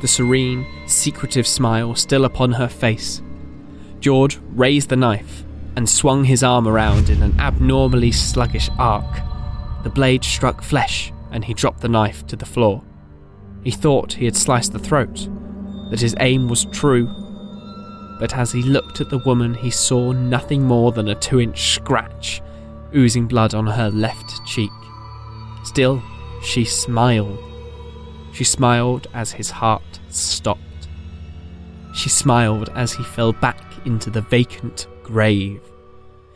the 0.00 0.08
serene, 0.08 0.66
secretive 0.86 1.46
smile 1.46 1.94
still 1.94 2.24
upon 2.24 2.52
her 2.52 2.68
face. 2.68 3.22
George 4.00 4.38
raised 4.52 4.88
the 4.88 4.96
knife 4.96 5.44
and 5.76 5.88
swung 5.88 6.24
his 6.24 6.42
arm 6.42 6.66
around 6.66 7.08
in 7.08 7.22
an 7.22 7.38
abnormally 7.38 8.12
sluggish 8.12 8.68
arc. 8.78 9.20
The 9.82 9.90
blade 9.90 10.24
struck 10.24 10.62
flesh, 10.62 11.12
and 11.30 11.44
he 11.44 11.54
dropped 11.54 11.80
the 11.80 11.88
knife 11.88 12.26
to 12.26 12.36
the 12.36 12.46
floor. 12.46 12.82
He 13.62 13.70
thought 13.70 14.14
he 14.14 14.24
had 14.24 14.36
sliced 14.36 14.72
the 14.72 14.78
throat, 14.78 15.28
that 15.90 16.00
his 16.00 16.14
aim 16.20 16.48
was 16.48 16.64
true. 16.66 17.06
But 18.18 18.34
as 18.36 18.52
he 18.52 18.62
looked 18.62 19.00
at 19.00 19.10
the 19.10 19.18
woman, 19.18 19.54
he 19.54 19.70
saw 19.70 20.12
nothing 20.12 20.62
more 20.62 20.92
than 20.92 21.08
a 21.08 21.14
two 21.14 21.40
inch 21.40 21.74
scratch 21.74 22.42
oozing 22.94 23.26
blood 23.26 23.54
on 23.54 23.66
her 23.66 23.90
left 23.90 24.44
cheek. 24.46 24.70
Still, 25.64 26.02
she 26.42 26.64
smiled. 26.64 27.38
She 28.32 28.44
smiled 28.44 29.06
as 29.14 29.32
his 29.32 29.50
heart 29.50 30.00
stopped. 30.08 30.60
She 31.94 32.08
smiled 32.08 32.70
as 32.74 32.92
he 32.92 33.02
fell 33.02 33.32
back 33.32 33.60
into 33.84 34.10
the 34.10 34.22
vacant 34.22 34.86
grave, 35.02 35.60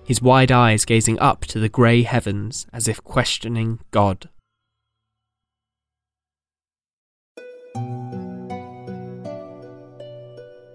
his 0.04 0.20
wide 0.20 0.52
eyes 0.52 0.84
gazing 0.84 1.18
up 1.20 1.42
to 1.46 1.58
the 1.58 1.68
grey 1.68 2.02
heavens 2.02 2.66
as 2.72 2.88
if 2.88 3.02
questioning 3.04 3.80
God. 3.90 4.28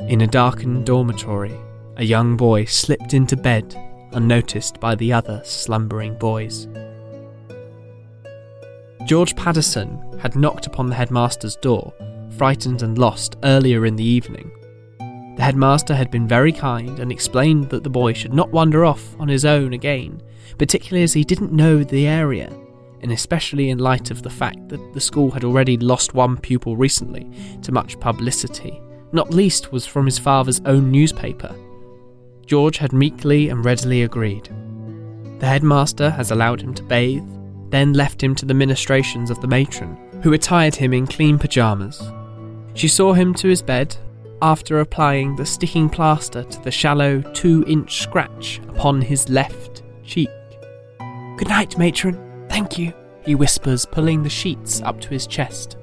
In 0.10 0.22
a 0.22 0.28
darkened 0.28 0.88
dormitory, 0.88 1.56
a 1.98 2.04
young 2.04 2.36
boy 2.36 2.66
slipped 2.66 3.14
into 3.14 3.38
bed 3.38 3.76
unnoticed 4.14 4.80
by 4.80 4.96
the 4.96 5.14
other 5.14 5.40
slumbering 5.46 6.18
boys. 6.18 6.68
George 9.06 9.36
Paddison 9.36 10.20
had 10.20 10.36
knocked 10.36 10.66
upon 10.66 10.88
the 10.88 10.96
headmaster's 10.96 11.56
door, 11.58 11.94
frightened 12.32 12.82
and 12.82 12.98
lost, 12.98 13.36
earlier 13.44 13.86
in 13.86 13.96
the 13.98 14.04
evening. 14.04 14.50
The 15.38 15.44
headmaster 15.44 15.94
had 15.94 16.10
been 16.10 16.28
very 16.28 16.54
kind 16.54 17.00
and 17.00 17.12
explained 17.12 17.70
that 17.70 17.84
the 17.84 17.90
boy 17.92 18.14
should 18.14 18.34
not 18.34 18.50
wander 18.50 18.86
off 18.86 19.16
on 19.20 19.28
his 19.28 19.46
own 19.46 19.74
again, 19.74 20.24
particularly 20.58 21.04
as 21.04 21.14
he 21.14 21.24
didn't 21.24 21.54
know 21.54 21.84
the 21.84 22.08
area, 22.08 22.52
and 23.02 23.12
especially 23.12 23.70
in 23.70 23.78
light 23.78 24.10
of 24.10 24.24
the 24.24 24.30
fact 24.32 24.70
that 24.70 24.94
the 24.96 25.02
school 25.02 25.30
had 25.30 25.44
already 25.44 25.78
lost 25.78 26.16
one 26.16 26.36
pupil 26.36 26.76
recently 26.76 27.30
to 27.62 27.72
much 27.72 28.00
publicity, 28.00 28.82
not 29.12 29.34
least 29.34 29.72
was 29.72 29.86
from 29.86 30.06
his 30.06 30.20
father's 30.20 30.62
own 30.66 30.92
newspaper. 30.92 31.56
George 32.46 32.78
had 32.78 32.94
meekly 32.94 33.50
and 33.50 33.64
readily 33.64 34.04
agreed. 34.04 34.50
The 35.40 35.48
headmaster 35.48 36.10
has 36.10 36.32
allowed 36.32 36.62
him 36.62 36.74
to 36.74 36.84
bathe, 36.84 37.24
then 37.70 37.94
left 37.94 38.22
him 38.22 38.36
to 38.36 38.46
the 38.46 38.54
ministrations 38.54 39.30
of 39.30 39.40
the 39.42 39.48
matron, 39.48 39.98
who 40.22 40.34
attired 40.34 40.76
him 40.76 40.94
in 40.94 41.08
clean 41.08 41.38
pyjamas. 41.40 42.02
She 42.74 42.88
saw 42.88 43.14
him 43.14 43.34
to 43.36 43.48
his 43.48 43.62
bed 43.62 43.96
after 44.42 44.80
applying 44.80 45.36
the 45.36 45.46
sticking 45.46 45.90
plaster 45.90 46.44
to 46.44 46.62
the 46.62 46.72
shallow 46.72 47.22
two 47.34 47.64
inch 47.68 48.02
scratch 48.02 48.60
upon 48.70 49.02
his 49.02 49.30
left 49.30 49.84
cheek. 50.04 50.30
Good 51.38 51.50
night, 51.50 51.78
matron. 51.78 52.48
Thank 52.50 52.78
you, 52.78 52.94
he 53.24 53.36
whispers, 53.36 53.86
pulling 53.86 54.24
the 54.24 54.30
sheets 54.30 54.82
up 54.82 55.00
to 55.02 55.10
his 55.10 55.28
chest. 55.28 55.78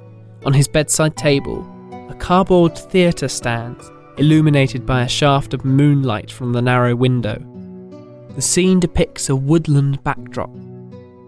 On 0.44 0.52
his 0.52 0.68
bedside 0.68 1.16
table, 1.16 1.62
cardboard 2.18 2.76
theatre 2.76 3.28
stands, 3.28 3.90
illuminated 4.18 4.86
by 4.86 5.02
a 5.02 5.08
shaft 5.08 5.54
of 5.54 5.64
moonlight 5.64 6.30
from 6.30 6.52
the 6.52 6.62
narrow 6.62 6.94
window. 6.94 7.38
The 8.34 8.42
scene 8.42 8.80
depicts 8.80 9.28
a 9.28 9.36
woodland 9.36 10.02
backdrop. 10.04 10.50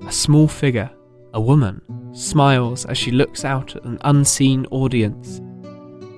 A 0.06 0.12
small 0.12 0.48
figure, 0.48 0.90
a 1.34 1.40
woman, 1.40 1.80
smiles 2.12 2.84
as 2.86 2.98
she 2.98 3.10
looks 3.10 3.44
out 3.44 3.76
at 3.76 3.84
an 3.84 3.98
unseen 4.02 4.66
audience. 4.70 5.40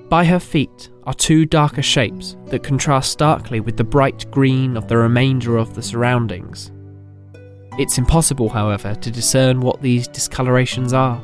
By 0.09 0.25
her 0.25 0.39
feet 0.39 0.89
are 1.03 1.13
two 1.13 1.45
darker 1.45 1.81
shapes 1.81 2.35
that 2.47 2.63
contrast 2.63 3.11
starkly 3.11 3.59
with 3.59 3.77
the 3.77 3.83
bright 3.83 4.29
green 4.31 4.75
of 4.75 4.87
the 4.87 4.97
remainder 4.97 5.57
of 5.57 5.73
the 5.73 5.81
surroundings. 5.81 6.71
It's 7.77 7.97
impossible, 7.97 8.49
however, 8.49 8.95
to 8.95 9.11
discern 9.11 9.61
what 9.61 9.81
these 9.81 10.07
discolorations 10.07 10.93
are. 10.93 11.21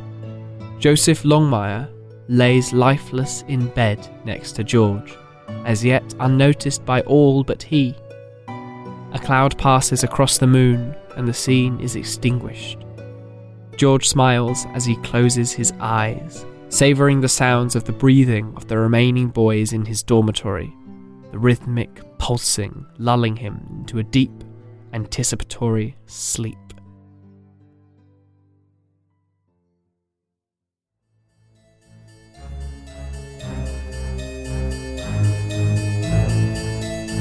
Joseph 0.80 1.24
Longmire 1.24 1.90
lays 2.28 2.74
lifeless 2.74 3.44
in 3.48 3.68
bed 3.68 4.08
next 4.26 4.54
to 4.54 4.64
George, 4.64 5.18
as 5.66 5.84
yet 5.84 6.16
unnoticed 6.20 6.86
by 6.86 7.02
all 7.02 7.44
but 7.44 7.64
he. 7.64 7.96
A 9.14 9.20
cloud 9.24 9.58
passes 9.58 10.04
across 10.04 10.38
the 10.38 10.48
moon 10.48 10.96
and 11.16 11.28
the 11.28 11.34
scene 11.34 11.80
is 11.80 11.96
extinguished. 11.96 12.80
George 13.78 14.08
smiles 14.08 14.66
as 14.74 14.86
he 14.86 14.96
closes 14.98 15.52
his 15.52 15.72
eyes, 15.80 16.46
savouring 16.70 17.22
the 17.22 17.30
sounds 17.30 17.76
of 17.76 17.86
the 17.86 17.92
breathing 17.92 18.54
of 18.56 18.68
the 18.68 18.78
remaining 18.78 19.30
boys 19.30 19.72
in 19.72 19.86
his 19.86 20.04
dormitory, 20.04 20.74
the 21.32 21.40
rhythmic 21.40 22.02
pulsing 22.18 22.86
lulling 22.98 23.36
him 23.36 23.66
into 23.80 24.00
a 24.00 24.04
deep, 24.04 24.44
anticipatory 24.94 25.96
sleep. 26.06 26.67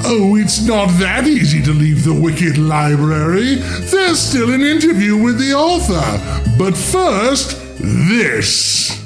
Oh, 0.08 0.36
it's 0.36 0.64
not 0.64 0.86
that 1.00 1.26
easy 1.26 1.60
to 1.64 1.72
leave 1.72 2.04
the 2.04 2.14
Wicked 2.14 2.58
Library. 2.58 3.56
There's 3.56 4.20
still 4.20 4.54
an 4.54 4.62
interview 4.62 5.16
with 5.16 5.36
the 5.36 5.52
author. 5.52 6.00
But 6.56 6.76
first, 6.76 7.58
this. 7.80 9.05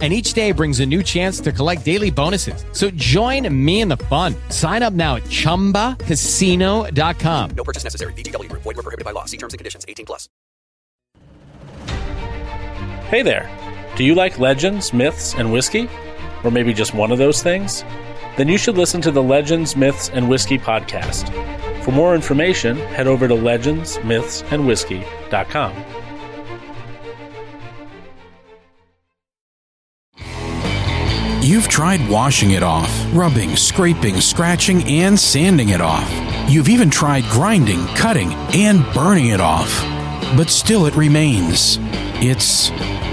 and 0.00 0.14
each 0.14 0.32
day 0.32 0.52
brings 0.52 0.80
a 0.80 0.86
new 0.86 1.02
chance 1.02 1.40
to 1.40 1.52
collect 1.52 1.84
daily 1.84 2.10
bonuses. 2.10 2.64
So 2.72 2.90
join 2.92 3.46
me 3.54 3.82
in 3.82 3.88
the 3.88 3.98
fun. 3.98 4.34
Sign 4.48 4.82
up 4.82 4.94
now 4.94 5.16
at 5.16 5.24
ChumbaCasino.com. 5.24 7.50
No 7.50 7.64
purchase 7.64 7.84
necessary. 7.84 8.14
VGW. 8.14 8.50
Void 8.52 8.64
were 8.64 8.74
prohibited 8.74 9.04
by 9.04 9.10
law. 9.10 9.26
See 9.26 9.36
terms 9.36 9.52
and 9.52 9.58
conditions. 9.58 9.84
18 9.86 10.06
plus. 10.06 10.30
Hey 13.10 13.20
there. 13.22 13.46
Do 13.96 14.04
you 14.04 14.14
like 14.14 14.38
legends, 14.38 14.94
myths, 14.94 15.34
and 15.34 15.52
whiskey? 15.52 15.90
Or 16.44 16.50
maybe 16.50 16.72
just 16.72 16.94
one 16.94 17.12
of 17.12 17.18
those 17.18 17.42
things? 17.42 17.84
Then 18.36 18.48
you 18.48 18.56
should 18.56 18.78
listen 18.78 19.00
to 19.02 19.10
the 19.10 19.22
Legends, 19.22 19.76
Myths, 19.76 20.08
and 20.08 20.30
Whiskey 20.30 20.56
podcast. 20.58 21.28
For 21.84 21.92
more 21.92 22.14
information, 22.14 22.76
head 22.76 23.06
over 23.06 23.28
to 23.28 23.34
legendsmythsandwhiskey.com. 23.34 25.72
You've 31.42 31.68
tried 31.68 32.06
washing 32.06 32.50
it 32.50 32.62
off, 32.62 32.90
rubbing, 33.14 33.56
scraping, 33.56 34.20
scratching, 34.20 34.84
and 34.84 35.18
sanding 35.18 35.70
it 35.70 35.80
off. 35.80 36.08
You've 36.50 36.68
even 36.68 36.90
tried 36.90 37.24
grinding, 37.24 37.86
cutting, 37.96 38.34
and 38.54 38.84
burning 38.92 39.28
it 39.28 39.40
off. 39.40 39.70
But 40.36 40.50
still 40.50 40.84
it 40.84 40.94
remains. 40.96 41.78
It's 42.22 42.70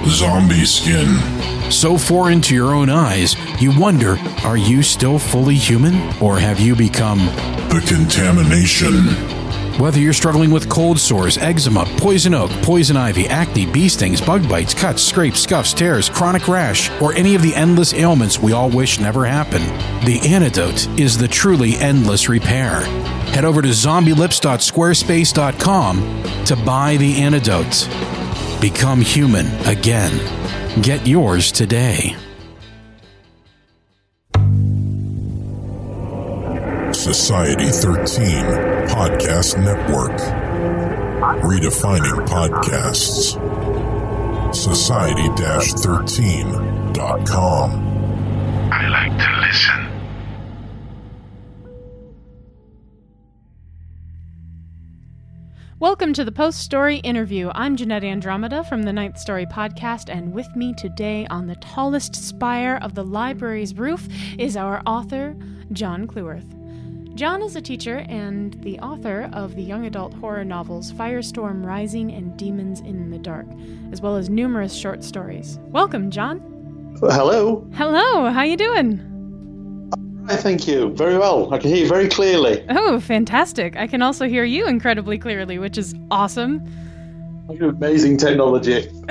Zombie 0.10 0.66
skin. 0.66 1.72
so 1.72 1.98
foreign 1.98 2.42
to 2.42 2.54
your 2.54 2.74
own 2.74 2.90
eyes, 2.90 3.36
you 3.62 3.72
wonder 3.80 4.18
are 4.44 4.58
you 4.58 4.84
still 4.84 5.20
fully 5.20 5.56
human? 5.56 5.96
Or 6.22 6.38
have 6.38 6.60
you 6.60 6.76
become. 6.76 7.20
The 7.70 7.84
contamination. 7.88 9.37
Whether 9.80 10.00
you're 10.00 10.14
struggling 10.14 10.52
with 10.52 10.70
cold 10.70 11.00
sores, 11.00 11.38
eczema, 11.38 11.86
poison 11.98 12.34
oak, 12.34 12.50
poison 12.64 12.96
ivy, 12.98 13.28
acne, 13.28 13.66
bee 13.66 13.90
stings, 13.90 14.22
bug 14.22 14.48
bites, 14.50 14.74
cuts, 14.74 15.04
scrapes, 15.04 15.42
scuffs, 15.42 15.74
tears, 15.74 16.10
chronic 16.10 16.48
rash, 16.48 16.90
or 17.02 17.14
any 17.14 17.36
of 17.36 17.42
the 17.42 17.54
endless 17.56 17.94
ailments 17.94 18.40
we 18.40 18.54
all 18.54 18.70
wish 18.70 19.00
never 19.00 19.26
happened, 19.26 19.66
the 20.06 20.20
antidote 20.28 20.88
is 21.00 21.18
the 21.18 21.28
truly 21.28 21.76
endless 21.78 22.30
repair. 22.30 22.82
Head 23.32 23.46
over 23.46 23.62
to 23.62 23.70
zombielips.squarespace.com 23.70 26.24
to 26.46 26.56
buy 26.56 26.98
the 26.98 27.22
antidote. 27.22 27.88
Become 28.62 29.02
human 29.02 29.48
again. 29.68 30.82
Get 30.82 31.06
yours 31.06 31.52
today. 31.52 32.16
Society 37.14 37.70
13 37.70 38.44
Podcast 38.90 39.58
Network. 39.64 40.20
Redefining 41.42 42.28
podcasts. 42.28 43.38
Society 44.54 45.30
13.com. 45.30 47.72
I 48.74 48.90
like 48.90 49.18
to 49.18 49.40
listen. 49.40 49.88
Welcome 55.80 56.12
to 56.12 56.26
the 56.26 56.34
Post 56.34 56.60
Story 56.60 56.98
Interview. 56.98 57.52
I'm 57.56 57.78
Jeanette 57.78 58.04
Andromeda 58.04 58.66
from 58.66 58.84
the 58.84 58.92
Ninth 58.92 59.18
Story 59.18 59.46
Podcast, 59.46 60.14
and 60.14 60.34
with 60.34 60.54
me 60.58 60.74
today 60.74 61.26
on 61.30 61.48
the 61.48 61.56
tallest 61.56 62.18
spire 62.18 62.80
of 62.82 62.96
the 62.96 63.06
library's 63.06 63.76
roof 63.76 64.10
is 64.38 64.58
our 64.58 64.82
author, 64.86 65.38
John 65.72 66.06
Clewarth. 66.06 66.57
John 67.18 67.42
is 67.42 67.56
a 67.56 67.62
teacher 67.62 68.06
and 68.10 68.54
the 68.62 68.78
author 68.78 69.28
of 69.34 69.56
the 69.56 69.64
young 69.64 69.88
adult 69.88 70.14
horror 70.14 70.46
novels 70.46 70.94
Firestorm 70.94 71.66
Rising 71.66 72.12
and 72.12 72.38
Demons 72.38 72.82
in 72.82 73.10
the 73.10 73.18
Dark, 73.18 73.48
as 73.92 74.02
well 74.02 74.18
as 74.18 74.30
numerous 74.30 74.72
short 74.72 75.04
stories. 75.04 75.58
Welcome, 75.70 76.12
John. 76.12 76.96
Uh, 77.02 77.12
hello. 77.12 77.68
Hello, 77.74 78.30
how 78.30 78.44
you 78.44 78.56
doing? 78.56 79.00
Hi, 80.28 80.36
thank 80.36 80.68
you. 80.68 80.94
Very 80.94 81.18
well. 81.18 81.52
I 81.52 81.58
can 81.58 81.72
hear 81.72 81.80
you 81.80 81.88
very 81.88 82.08
clearly. 82.08 82.64
Oh, 82.70 83.00
fantastic. 83.00 83.76
I 83.78 83.88
can 83.88 84.04
also 84.04 84.28
hear 84.28 84.44
you 84.44 84.68
incredibly 84.68 85.18
clearly, 85.18 85.58
which 85.58 85.80
is 85.80 85.96
awesome. 86.12 86.62
Amazing 87.50 88.18
technology. 88.18 88.92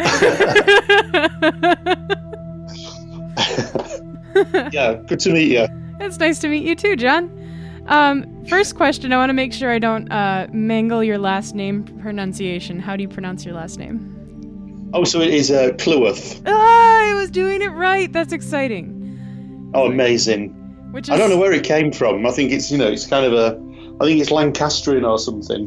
yeah, 4.70 4.94
good 5.08 5.18
to 5.18 5.32
meet 5.32 5.50
you. 5.50 5.66
It's 5.98 6.20
nice 6.20 6.38
to 6.38 6.46
meet 6.46 6.62
you 6.62 6.76
too, 6.76 6.94
John. 6.94 7.45
Um, 7.88 8.44
first 8.46 8.74
question, 8.74 9.12
I 9.12 9.16
want 9.16 9.30
to 9.30 9.34
make 9.34 9.52
sure 9.52 9.70
I 9.70 9.78
don't 9.78 10.10
uh, 10.10 10.48
mangle 10.52 11.04
your 11.04 11.18
last 11.18 11.54
name 11.54 11.84
pronunciation. 12.00 12.80
How 12.80 12.96
do 12.96 13.02
you 13.02 13.08
pronounce 13.08 13.44
your 13.44 13.54
last 13.54 13.78
name? 13.78 14.90
Oh, 14.92 15.04
so 15.04 15.20
it 15.20 15.32
is 15.32 15.50
uh, 15.50 15.70
Clewarth. 15.78 16.42
Ah, 16.46 17.10
I 17.10 17.14
was 17.14 17.30
doing 17.30 17.62
it 17.62 17.68
right. 17.68 18.12
That's 18.12 18.32
exciting. 18.32 19.70
Oh, 19.74 19.86
amazing. 19.86 20.50
Which 20.92 21.08
is, 21.08 21.14
I 21.14 21.16
don't 21.16 21.30
know 21.30 21.38
where 21.38 21.52
it 21.52 21.64
came 21.64 21.92
from. 21.92 22.24
I 22.26 22.30
think 22.30 22.52
it's, 22.52 22.70
you 22.70 22.78
know, 22.78 22.88
it's 22.88 23.06
kind 23.06 23.26
of 23.26 23.32
a, 23.32 23.60
I 24.00 24.06
think 24.06 24.20
it's 24.20 24.30
Lancastrian 24.30 25.04
or 25.04 25.18
something. 25.18 25.66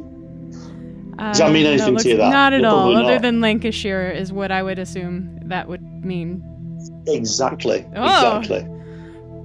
does 1.17 1.37
that 1.37 1.51
mean 1.51 1.63
no, 1.63 1.71
anything 1.71 1.97
to 1.97 2.09
you, 2.09 2.17
that? 2.17 2.31
Not 2.31 2.53
at 2.53 2.65
all. 2.65 2.95
Other 2.95 3.13
not. 3.13 3.21
than 3.21 3.41
Lancashire 3.41 4.09
is 4.09 4.33
what 4.33 4.51
I 4.51 4.63
would 4.63 4.79
assume 4.79 5.39
that 5.45 5.67
would 5.67 5.83
mean. 6.03 6.43
Exactly. 7.07 7.85
Oh. 7.95 8.39
Exactly. 8.39 8.78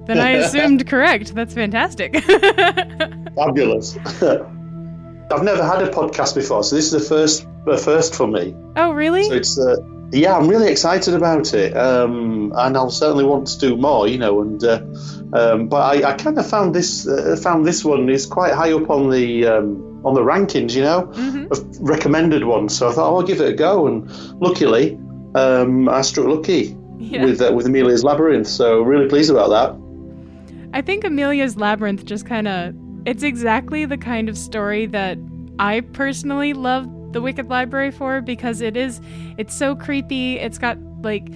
Then 0.07 0.19
I 0.19 0.31
assumed 0.31 0.87
correct. 0.93 1.33
That's 1.35 1.53
fantastic. 1.53 2.15
Fabulous. 3.35 3.97
I've 5.31 5.43
never 5.43 5.63
had 5.63 5.81
a 5.81 5.89
podcast 5.89 6.35
before, 6.35 6.63
so 6.63 6.75
this 6.75 6.85
is 6.85 6.91
the 6.91 6.99
first, 6.99 7.47
the 7.65 7.77
first 7.77 8.13
for 8.15 8.27
me. 8.27 8.55
oh, 8.75 8.91
really? 8.91 9.23
So 9.23 9.33
it's 9.33 9.57
uh, 9.59 9.75
yeah, 10.11 10.37
I'm 10.37 10.47
really 10.47 10.69
excited 10.71 11.15
about 11.15 11.53
it, 11.55 11.75
um, 11.75 12.53
and 12.55 12.77
I'll 12.77 12.91
certainly 12.91 13.23
want 13.25 13.47
to 13.47 13.57
do 13.59 13.75
more, 13.75 14.07
you 14.07 14.19
know. 14.19 14.41
And 14.41 14.63
uh, 14.63 14.81
um, 15.33 15.67
but 15.67 15.77
I, 16.03 16.11
I 16.11 16.13
kind 16.13 16.37
of 16.37 16.47
found 16.47 16.75
this 16.75 17.07
uh, 17.07 17.35
found 17.41 17.65
this 17.65 17.83
one 17.83 18.07
is 18.09 18.27
quite 18.27 18.53
high 18.53 18.71
up 18.73 18.89
on 18.91 19.09
the 19.09 19.47
um, 19.47 20.01
on 20.05 20.13
the 20.13 20.21
rankings, 20.21 20.75
you 20.75 20.83
know, 20.83 21.07
Mhm. 21.13 21.49
of 21.51 21.79
recommended 21.81 22.43
ones. 22.43 22.77
So 22.77 22.87
I 22.87 22.91
thought, 22.91 23.11
oh, 23.11 23.15
I'll 23.17 23.23
give 23.23 23.41
it 23.41 23.49
a 23.49 23.53
go, 23.55 23.87
and 23.87 24.07
luckily, 24.39 24.99
um, 25.33 25.89
I 25.89 26.01
struck 26.03 26.27
lucky 26.27 26.77
Yeah. 26.99 27.25
with 27.25 27.41
uh, 27.41 27.51
with 27.51 27.65
Amelia's 27.65 28.03
Labyrinth. 28.03 28.45
So 28.47 28.81
really 28.83 29.07
pleased 29.09 29.31
about 29.31 29.49
that. 29.49 29.84
I 30.75 30.81
think 30.81 31.05
Amelia's 31.05 31.55
Labyrinth 31.55 32.03
just 32.03 32.25
kind 32.25 32.49
of 32.49 32.75
it's 33.05 33.23
exactly 33.23 33.85
the 33.85 33.97
kind 33.97 34.27
of 34.27 34.37
story 34.37 34.85
that 34.87 35.17
I 35.57 35.79
personally 35.79 36.51
love 36.51 37.13
the 37.13 37.21
Wicked 37.21 37.49
Library 37.49 37.91
for 37.91 38.19
because 38.19 38.59
it 38.59 38.75
is 38.75 38.99
it's 39.37 39.55
so 39.55 39.77
creepy. 39.77 40.37
It's 40.37 40.57
got 40.57 40.77
like 41.01 41.31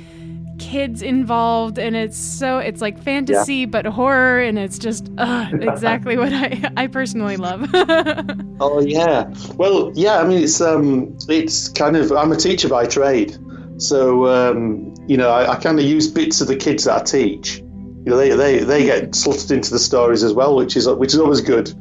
kids 0.59 1.01
involved 1.01 1.79
and 1.79 1.95
it's 1.95 2.17
so 2.17 2.57
it's 2.57 2.81
like 2.81 3.01
fantasy 3.01 3.63
but 3.63 3.85
horror 3.85 4.41
and 4.41 4.59
it's 4.59 4.77
just 4.77 5.09
uh, 5.17 5.47
exactly 5.53 6.17
what 6.17 6.33
I 6.33 6.69
I 6.75 6.87
personally 6.87 7.37
love. 7.37 7.73
Oh 8.61 8.81
yeah. 8.81 9.33
Well, 9.55 9.93
yeah. 9.95 10.17
I 10.17 10.25
mean, 10.27 10.43
it's 10.43 10.59
um, 10.59 11.17
it's 11.29 11.69
kind 11.69 11.95
of. 11.95 12.11
I'm 12.11 12.33
a 12.33 12.35
teacher 12.35 12.67
by 12.67 12.87
trade, 12.87 13.37
so 13.77 14.27
um, 14.27 14.93
you 15.07 15.15
know, 15.15 15.29
I, 15.29 15.53
I 15.53 15.55
kind 15.55 15.79
of 15.79 15.85
use 15.85 16.09
bits 16.09 16.41
of 16.41 16.49
the 16.49 16.57
kids 16.57 16.83
that 16.83 17.01
I 17.01 17.03
teach. 17.05 17.63
You 18.05 18.11
know, 18.11 18.17
they, 18.17 18.29
they, 18.29 18.59
they 18.59 18.85
get 18.85 19.13
slotted 19.13 19.51
into 19.51 19.71
the 19.71 19.79
stories 19.79 20.23
as 20.23 20.33
well, 20.33 20.55
which 20.55 20.77
is 20.77 20.87
which 20.87 21.13
is 21.13 21.19
always 21.19 21.41
good. 21.41 21.73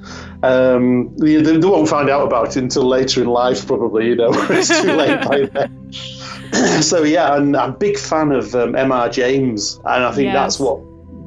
Um, 0.43 1.15
they, 1.17 1.37
they 1.37 1.59
won't 1.59 1.89
find 1.89 2.11
out 2.11 2.27
about 2.27 2.49
it 2.49 2.57
until 2.57 2.85
later 2.85 3.23
in 3.23 3.29
life, 3.29 3.67
probably. 3.67 4.09
You 4.09 4.17
know, 4.17 4.31
it's 4.51 4.69
too 4.69 4.93
late 4.93 5.23
by 5.27 5.45
then. 5.47 5.93
so 6.83 7.05
yeah, 7.05 7.37
and 7.37 7.57
I'm 7.57 7.71
a 7.71 7.77
big 7.77 7.99
fan 7.99 8.33
of 8.33 8.55
um, 8.55 8.75
M.R. 8.75 9.09
James, 9.09 9.77
and 9.85 10.05
I 10.05 10.13
think 10.13 10.27
Yes. 10.27 10.35
that's 10.35 10.61
what 10.61 10.81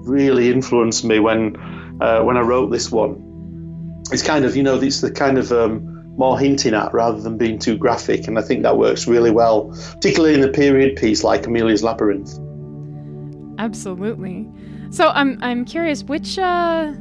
really 0.04 0.52
influenced 0.52 1.06
me 1.06 1.20
when 1.20 1.56
uh, 2.02 2.22
when 2.24 2.36
I 2.38 2.42
wrote 2.42 2.72
this 2.72 2.92
one 2.92 3.32
it's 4.12 4.24
kind 4.24 4.46
of 4.46 4.56
you 4.56 4.64
know 4.64 4.76
it's 4.80 5.02
the 5.02 5.12
kind 5.12 5.38
of 5.38 5.52
um, 5.52 5.88
more 6.18 6.38
hinting 6.38 6.74
at 6.74 6.94
rather 6.94 7.20
than 7.22 7.38
being 7.38 7.58
too 7.58 7.78
graphic 7.78 8.28
and 8.28 8.38
i 8.38 8.42
think 8.42 8.64
that 8.64 8.78
works 8.78 9.08
really 9.08 9.32
well 9.32 9.70
particularly 9.94 10.36
in 10.36 10.44
a 10.44 10.52
period 10.52 10.96
piece 10.98 11.24
like 11.24 11.48
amelia's 11.48 11.84
labyrinth 11.84 12.38
Absolutely. 13.58 14.50
So 14.92 15.08
I'm 15.10 15.38
I'm 15.42 15.66
curious 15.66 16.04
which 16.04 16.38
uh 16.38 16.94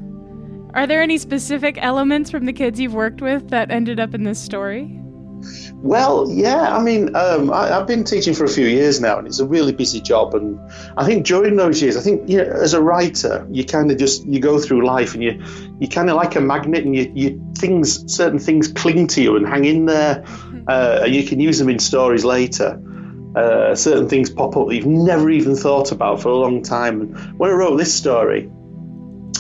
are 0.72 0.86
there 0.86 1.02
any 1.02 1.18
specific 1.18 1.76
elements 1.82 2.30
from 2.30 2.46
the 2.46 2.52
kids 2.52 2.78
you've 2.78 2.94
worked 2.94 3.20
with 3.20 3.50
that 3.50 3.70
ended 3.70 3.98
up 3.98 4.14
in 4.14 4.22
this 4.22 4.38
story? 4.38 5.00
well 5.76 6.30
yeah 6.30 6.76
i 6.76 6.82
mean 6.82 7.14
um, 7.16 7.50
I, 7.50 7.72
i've 7.72 7.86
been 7.86 8.04
teaching 8.04 8.34
for 8.34 8.44
a 8.44 8.48
few 8.48 8.66
years 8.66 9.00
now 9.00 9.18
and 9.18 9.26
it's 9.26 9.38
a 9.38 9.46
really 9.46 9.72
busy 9.72 10.00
job 10.00 10.34
and 10.34 10.60
i 10.98 11.06
think 11.06 11.24
during 11.24 11.56
those 11.56 11.80
years 11.80 11.96
i 11.96 12.00
think 12.00 12.28
you 12.28 12.36
know 12.36 12.44
as 12.44 12.74
a 12.74 12.82
writer 12.82 13.46
you 13.50 13.64
kind 13.64 13.90
of 13.90 13.96
just 13.96 14.26
you 14.26 14.38
go 14.38 14.58
through 14.58 14.84
life 14.84 15.14
and 15.14 15.22
you 15.22 15.42
you 15.78 15.88
kind 15.88 16.10
of 16.10 16.16
like 16.16 16.36
a 16.36 16.40
magnet 16.40 16.84
and 16.84 16.94
you, 16.94 17.10
you 17.14 17.52
things 17.56 18.04
certain 18.14 18.38
things 18.38 18.68
cling 18.68 19.06
to 19.06 19.22
you 19.22 19.36
and 19.36 19.46
hang 19.46 19.64
in 19.64 19.86
there 19.86 20.22
uh, 20.68 21.00
and 21.04 21.14
you 21.14 21.24
can 21.24 21.40
use 21.40 21.58
them 21.58 21.70
in 21.70 21.78
stories 21.78 22.24
later 22.24 22.78
uh, 23.36 23.74
certain 23.74 24.08
things 24.08 24.30
pop 24.30 24.56
up 24.56 24.68
that 24.68 24.74
you've 24.74 24.86
never 24.86 25.30
even 25.30 25.54
thought 25.56 25.92
about 25.92 26.20
for 26.22 26.28
a 26.28 26.36
long 26.36 26.62
time. 26.62 27.00
And 27.00 27.38
when 27.38 27.50
I 27.50 27.54
wrote 27.54 27.76
this 27.76 27.94
story, 27.94 28.50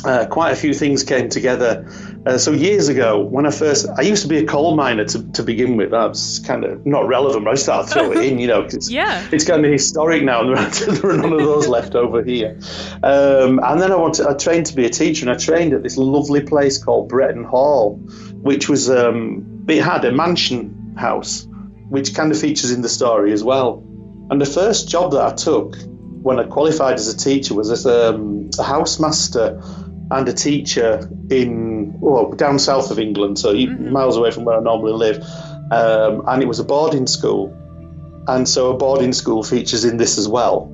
uh, 0.04 0.26
quite 0.26 0.52
a 0.52 0.56
few 0.56 0.72
things 0.72 1.04
came 1.04 1.28
together. 1.28 1.86
Uh, 2.24 2.38
so 2.38 2.52
years 2.52 2.88
ago, 2.88 3.18
when 3.20 3.46
I 3.46 3.50
first, 3.50 3.86
I 3.98 4.02
used 4.02 4.22
to 4.22 4.28
be 4.28 4.38
a 4.38 4.46
coal 4.46 4.74
miner 4.74 5.04
to, 5.04 5.32
to 5.32 5.42
begin 5.42 5.76
with. 5.76 5.90
That's 5.90 6.38
kind 6.38 6.64
of 6.64 6.84
not 6.86 7.06
relevant, 7.06 7.44
but 7.44 7.52
I 7.52 7.54
started 7.56 7.88
to 7.88 7.94
throw 7.94 8.12
it 8.12 8.24
in, 8.24 8.38
you 8.38 8.46
know, 8.46 8.62
it's, 8.62 8.90
Yeah. 9.00 9.26
it's 9.32 9.44
kind 9.44 9.64
of 9.64 9.70
historic 9.70 10.22
now, 10.22 10.40
and 10.40 10.72
there 10.72 11.10
are 11.10 11.16
none 11.16 11.32
of 11.32 11.40
those 11.40 11.66
left 11.66 11.94
over 11.94 12.22
here. 12.22 12.58
Um, 13.02 13.60
and 13.62 13.80
then 13.80 13.92
I 13.92 13.96
wanted, 13.96 14.26
I 14.26 14.34
trained 14.34 14.66
to 14.66 14.76
be 14.76 14.86
a 14.86 14.90
teacher, 14.90 15.28
and 15.28 15.34
I 15.34 15.38
trained 15.38 15.72
at 15.74 15.82
this 15.82 15.96
lovely 15.96 16.42
place 16.42 16.82
called 16.82 17.08
Bretton 17.08 17.44
Hall, 17.44 17.96
which 18.42 18.68
was, 18.68 18.88
um, 18.90 19.64
it 19.68 19.82
had 19.82 20.04
a 20.04 20.12
mansion 20.12 20.94
house, 20.96 21.46
which 21.90 22.14
kind 22.14 22.32
of 22.32 22.40
features 22.40 22.70
in 22.70 22.82
the 22.82 22.88
story 22.88 23.32
as 23.32 23.44
well. 23.44 23.84
And 24.30 24.40
the 24.40 24.46
first 24.46 24.88
job 24.88 25.12
that 25.12 25.22
I 25.22 25.34
took 25.34 25.76
when 26.22 26.38
I 26.38 26.44
qualified 26.44 26.94
as 26.94 27.08
a 27.12 27.16
teacher 27.16 27.54
was 27.54 27.70
as 27.70 27.84
um, 27.84 28.50
a 28.58 28.62
housemaster 28.62 29.62
and 30.10 30.28
a 30.28 30.32
teacher 30.32 31.08
in 31.30 31.98
well, 32.00 32.30
down 32.32 32.58
south 32.58 32.90
of 32.90 32.98
England, 32.98 33.38
so 33.38 33.54
mm-hmm. 33.54 33.92
miles 33.92 34.16
away 34.16 34.30
from 34.30 34.44
where 34.44 34.56
I 34.56 34.60
normally 34.60 34.92
live. 34.92 35.22
Um, 35.70 36.24
and 36.26 36.42
it 36.42 36.46
was 36.46 36.58
a 36.58 36.64
boarding 36.64 37.06
school. 37.06 37.56
And 38.26 38.48
so 38.48 38.72
a 38.72 38.76
boarding 38.76 39.12
school 39.12 39.42
features 39.42 39.84
in 39.84 39.96
this 39.96 40.18
as 40.18 40.28
well. 40.28 40.70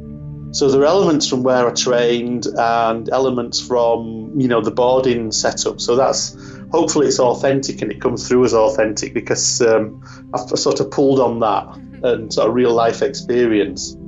So 0.56 0.70
there 0.70 0.80
are 0.80 0.86
elements 0.86 1.28
from 1.28 1.42
where 1.42 1.68
I 1.68 1.70
trained 1.72 2.46
and 2.56 3.10
elements 3.10 3.60
from, 3.60 4.32
you 4.40 4.48
know, 4.48 4.62
the 4.62 4.70
boarding 4.70 5.30
setup. 5.30 5.82
So 5.82 5.96
that's 5.96 6.34
hopefully 6.72 7.08
it's 7.08 7.20
authentic 7.20 7.82
and 7.82 7.92
it 7.92 8.00
comes 8.00 8.26
through 8.26 8.46
as 8.46 8.54
authentic 8.54 9.12
because 9.12 9.60
um, 9.60 10.02
I've 10.32 10.48
sort 10.58 10.80
of 10.80 10.90
pulled 10.90 11.20
on 11.20 11.40
that 11.40 11.76
and 12.04 12.32
sort 12.32 12.48
of 12.48 12.54
real 12.54 12.72
life 12.72 13.02
experience, 13.02 13.98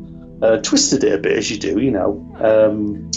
uh, 0.40 0.56
twisted 0.62 1.04
it 1.04 1.12
a 1.12 1.18
bit 1.18 1.36
as 1.36 1.50
you 1.50 1.58
do, 1.58 1.82
you 1.82 1.90
know. 1.90 2.12
Um, 2.40 3.10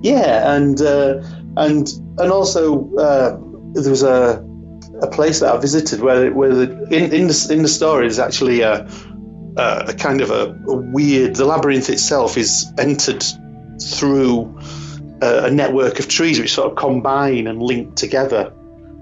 yeah, 0.00 0.54
and 0.56 0.80
uh, 0.80 1.22
and 1.58 1.86
and 2.16 2.32
also 2.32 2.90
uh, 2.96 3.38
there 3.74 3.90
was 3.90 4.02
a 4.02 4.42
a 5.02 5.06
place 5.08 5.40
that 5.40 5.54
I 5.54 5.58
visited 5.58 6.00
where 6.00 6.32
where 6.32 6.54
the, 6.54 6.64
in 6.84 7.12
in 7.12 7.26
the, 7.26 7.48
in 7.50 7.62
the 7.62 7.68
story 7.68 8.06
is 8.06 8.18
actually 8.18 8.62
a, 8.62 8.88
a, 9.56 9.84
a 9.88 9.94
kind 9.94 10.20
of 10.20 10.30
a, 10.30 10.56
a, 10.68 10.76
weird. 10.76 11.36
The 11.36 11.44
labyrinth 11.44 11.88
itself 11.90 12.36
is 12.36 12.72
entered 12.78 13.24
through 13.80 14.58
a, 15.22 15.44
a 15.44 15.50
network 15.50 15.98
of 15.98 16.08
trees 16.08 16.38
which 16.38 16.52
sort 16.52 16.70
of 16.70 16.76
combine 16.76 17.46
and 17.46 17.62
link 17.62 17.94
together. 17.94 18.52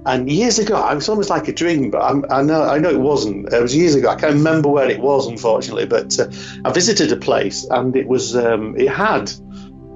And 0.04 0.30
years 0.30 0.58
ago, 0.58 0.76
it 0.88 0.94
was 0.96 1.08
almost 1.08 1.30
like 1.30 1.46
a 1.46 1.52
dream, 1.52 1.90
but 1.90 2.02
I'm, 2.02 2.24
i 2.28 2.42
know 2.42 2.64
I 2.64 2.78
know 2.78 2.90
it 2.90 2.98
wasn't. 2.98 3.52
It 3.52 3.62
was 3.62 3.74
years 3.74 3.94
ago. 3.94 4.08
I 4.08 4.16
can't 4.16 4.34
remember 4.34 4.68
where 4.68 4.90
it 4.90 4.98
was, 4.98 5.28
unfortunately. 5.28 5.86
But 5.86 6.18
uh, 6.18 6.28
I 6.64 6.72
visited 6.72 7.12
a 7.12 7.16
place, 7.16 7.64
and 7.70 7.94
it 7.94 8.08
was 8.08 8.34
um, 8.34 8.74
it 8.76 8.88
had 8.88 9.30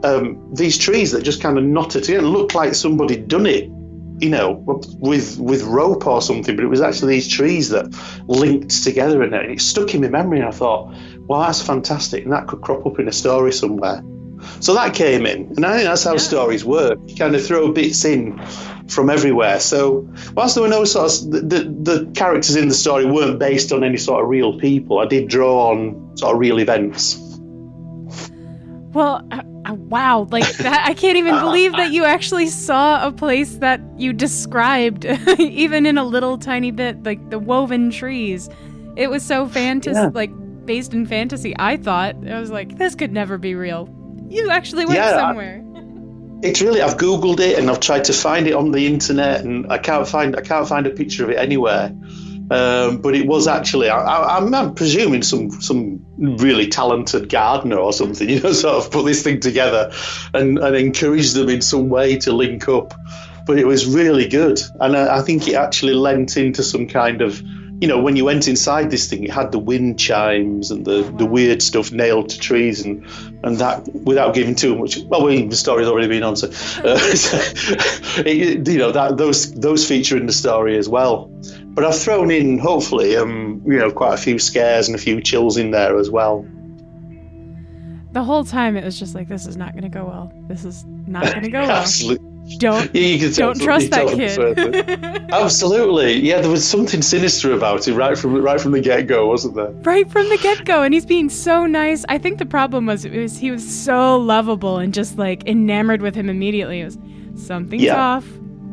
um, 0.05 0.55
these 0.55 0.79
trees 0.79 1.11
that 1.11 1.25
just 1.25 1.43
kind 1.43 1.59
of 1.59 1.65
knotted 1.65 2.05
together. 2.05 2.25
It 2.25 2.29
looked 2.29 2.55
like 2.55 2.77
somebody 2.77 3.17
done 3.17 3.47
it, 3.47 3.69
you 4.19 4.31
know, 4.31 4.53
with 4.99 5.39
with 5.39 5.63
rope 5.63 6.07
or 6.07 6.23
something. 6.23 6.57
But 6.57 6.65
it 6.65 6.69
was 6.69 6.81
actually 6.81 7.15
these 7.15 7.29
trees 7.29 7.69
that 7.71 7.87
linked 8.27 8.83
together, 8.85 9.23
in 9.23 9.35
it. 9.35 9.43
and 9.43 9.53
it 9.53 9.61
stuck 9.61 9.95
in 9.95 10.01
my 10.03 10.09
memory. 10.09 10.39
And 10.39 10.49
I 10.49 10.53
thought, 10.53 10.95
well, 11.21 11.41
that's 11.41 11.63
fantastic, 11.63 12.25
and 12.25 12.33
that 12.33 12.47
could 12.47 12.61
crop 12.61 12.87
up 12.87 12.99
in 12.99 13.09
a 13.09 13.13
story 13.13 13.53
somewhere. 13.53 14.03
So 14.61 14.75
that 14.75 14.95
came 14.95 15.27
in, 15.27 15.53
and 15.57 15.65
I 15.65 15.77
think 15.77 15.89
that's 15.89 16.05
how 16.05 16.13
yeah. 16.13 16.19
stories 16.19 16.65
work. 16.65 16.99
You 17.07 17.17
kind 17.17 17.35
of 17.35 17.45
throw 17.45 17.73
bits 17.73 18.05
in 18.05 18.39
from 18.89 19.11
everywhere. 19.11 19.61
So 19.61 20.09
whilst 20.35 20.55
there 20.55 20.63
were 20.63 20.69
no 20.69 20.85
sort 20.85 21.13
of 21.13 21.31
the, 21.31 21.41
the, 21.41 21.93
the 21.93 22.11
characters 22.13 22.57
in 22.57 22.69
the 22.69 22.75
story 22.75 23.05
weren't 23.05 23.39
based 23.39 23.73
on 23.73 23.83
any 23.83 23.97
sort 23.97 24.23
of 24.23 24.29
real 24.29 24.59
people, 24.59 24.99
I 24.99 25.07
did 25.07 25.29
draw 25.29 25.71
on 25.71 26.17
sort 26.17 26.35
of 26.35 26.41
real 26.41 26.59
events. 26.59 27.19
Well, 28.93 29.27
Uh, 29.67 29.75
wow, 29.75 30.27
like 30.31 30.49
that, 30.59 30.87
I 30.87 30.95
can't 30.95 31.17
even 31.17 31.39
believe 31.41 31.73
that 31.73 31.93
you 31.93 32.05
actually 32.05 32.47
saw 32.47 33.07
a 33.07 33.13
place 33.13 33.57
that 33.57 33.81
you 33.97 34.13
described, 34.13 35.05
even 35.39 35.87
in 35.87 35.99
a 35.99 36.05
little 36.05 36.39
tiny 36.39 36.71
bit, 36.71 37.03
like 37.05 37.31
the 37.31 37.39
woven 37.39 37.91
trees. 37.91 38.49
It 38.97 39.11
was 39.11 39.23
so 39.23 39.49
fantasy, 39.49 39.99
yeah. 39.99 40.11
like 40.13 40.31
based 40.65 40.95
in 40.95 41.07
fantasy. 41.07 41.55
I 41.59 41.77
thought 41.77 42.17
I 42.27 42.41
was 42.41 42.51
like, 42.51 42.79
this 42.79 42.95
could 42.95 43.13
never 43.13 43.39
be 43.39 43.55
real. 43.55 43.89
You 44.29 44.51
actually 44.51 44.87
went 44.87 44.99
yeah, 44.99 45.17
somewhere. 45.17 45.63
I, 45.65 45.77
it's 46.43 46.61
really. 46.61 46.83
I've 46.83 46.97
googled 46.97 47.41
it 47.41 47.59
and 47.59 47.71
I've 47.71 47.81
tried 47.81 48.05
to 48.05 48.13
find 48.13 48.47
it 48.47 48.55
on 48.55 48.73
the 48.73 48.87
internet, 48.87 49.45
and 49.45 49.71
I 49.71 49.79
can't 49.79 50.07
find. 50.07 50.37
I 50.37 50.43
can't 50.43 50.69
find 50.69 50.87
a 50.87 50.91
picture 50.91 51.25
of 51.25 51.31
it 51.31 51.39
anywhere. 51.39 51.95
Um, 52.51 52.99
but 52.99 53.17
it 53.17 53.27
was 53.27 53.49
actually, 53.49 53.89
I, 53.89 54.39
am 54.39 54.75
presuming 54.75 55.23
some 55.23 55.51
some 55.51 56.05
really 56.17 56.69
talented 56.69 57.29
gardener 57.29 57.77
or 57.77 57.93
something, 57.93 58.29
you 58.31 58.41
know, 58.41 58.53
sort 58.53 58.85
of 58.85 58.91
put 58.91 59.05
this 59.05 59.23
thing 59.23 59.41
together 59.41 59.91
and, 60.33 60.59
and 60.59 60.77
encourage 60.77 61.33
them 61.33 61.49
in 61.49 61.61
some 61.61 61.89
way 61.89 62.17
to 62.19 62.33
link 62.33 62.69
up. 62.69 62.95
But 63.47 63.59
it 63.59 63.67
was 63.67 63.87
really 63.87 64.29
good, 64.29 64.61
and 64.81 64.97
I, 64.97 65.19
I 65.19 65.23
think 65.23 65.49
it 65.49 65.55
actually 65.55 65.95
lent 65.95 66.37
into 66.37 66.65
some 66.65 66.89
kind 66.89 67.23
of, 67.23 67.41
you 67.81 67.87
know, 67.87 68.01
when 68.01 68.17
you 68.17 68.25
went 68.25 68.49
inside 68.49 68.91
this 68.91 69.09
thing, 69.09 69.23
it 69.23 69.31
had 69.31 69.53
the 69.53 69.61
wind 69.61 70.01
chimes 70.01 70.73
and 70.73 70.85
the, 70.85 71.03
the 71.17 71.27
weird 71.27 71.63
stuff 71.63 71.93
nailed 71.93 72.29
to 72.31 72.39
trees, 72.41 72.85
and 72.85 73.05
and 73.45 73.59
that 73.59 73.89
without 74.05 74.35
giving 74.35 74.57
too 74.57 74.77
much. 74.77 74.99
Well, 75.07 75.27
the 75.27 75.57
story's 75.57 75.87
already 75.87 76.09
been 76.09 76.25
on, 76.25 76.35
so, 76.35 76.49
uh, 76.85 76.99
so 77.15 77.39
it, 78.27 78.67
you 78.67 78.79
know 78.79 78.91
that 78.91 79.17
those 79.17 79.53
those 79.55 79.87
feature 79.87 80.17
in 80.17 80.27
the 80.27 80.33
story 80.33 80.77
as 80.77 80.89
well. 80.89 81.31
But 81.77 81.85
I've 81.85 81.99
thrown 81.99 82.31
in, 82.31 82.59
hopefully, 82.59 83.17
um, 83.17 83.61
you 83.67 83.77
know, 83.77 83.91
quite 83.91 84.15
a 84.15 84.17
few 84.17 84.39
scares 84.39 84.89
and 84.89 84.95
a 84.95 84.99
few 84.99 85.21
chills 85.21 85.59
in 85.59 85.73
there 85.73 85.99
as 85.99 86.11
well. 86.11 86.47
The 88.13 88.25
whole 88.25 88.45
time 88.45 88.79
it 88.79 88.85
was 88.85 88.99
just 88.99 89.15
like, 89.15 89.29
this 89.29 89.47
is 89.47 89.59
not 89.59 89.73
going 89.73 89.83
to 89.83 89.91
go 89.91 90.07
well. 90.07 90.33
This 90.49 90.65
is 90.65 90.87
not 90.87 91.25
going 91.25 91.43
to 91.43 91.51
go 91.51 91.61
well. 91.67 91.71
Absolutely. 91.71 92.27
Don't 92.59 92.95
yeah, 92.95 93.29
don't 93.35 93.61
trust 93.61 93.91
that 93.91 94.07
kid. 94.07 95.29
Absolutely, 95.33 96.21
yeah. 96.21 96.41
There 96.41 96.51
was 96.51 96.67
something 96.67 97.03
sinister 97.03 97.53
about 97.53 97.89
it 97.89 97.95
right 97.95 98.17
from 98.17 98.41
right 98.41 98.61
from 98.61 98.71
the 98.71 98.81
get 98.81 99.09
go, 99.09 99.27
wasn't 99.27 99.57
there? 99.57 99.73
Right 99.83 100.09
from 100.09 100.29
the 100.29 100.39
get 100.39 100.65
go, 100.65 100.85
and 100.85 100.95
he's 100.95 101.05
being 101.05 101.29
so 101.29 101.67
nice. 101.67 102.05
I 102.09 102.19
think 102.19 102.39
the 102.39 102.47
problem 102.47 102.87
was, 102.87 103.05
was 103.05 103.37
he 103.37 103.51
was 103.51 103.69
so 103.69 104.17
lovable 104.17 104.79
and 104.79 104.95
just 104.95 105.19
like 105.19 105.45
enamored 105.49 106.03
with 106.03 106.15
him 106.15 106.31
immediately. 106.31 106.83
It 106.83 106.85
was 106.85 106.99
something's 107.35 107.83
yeah. 107.83 108.01
off. 108.01 108.27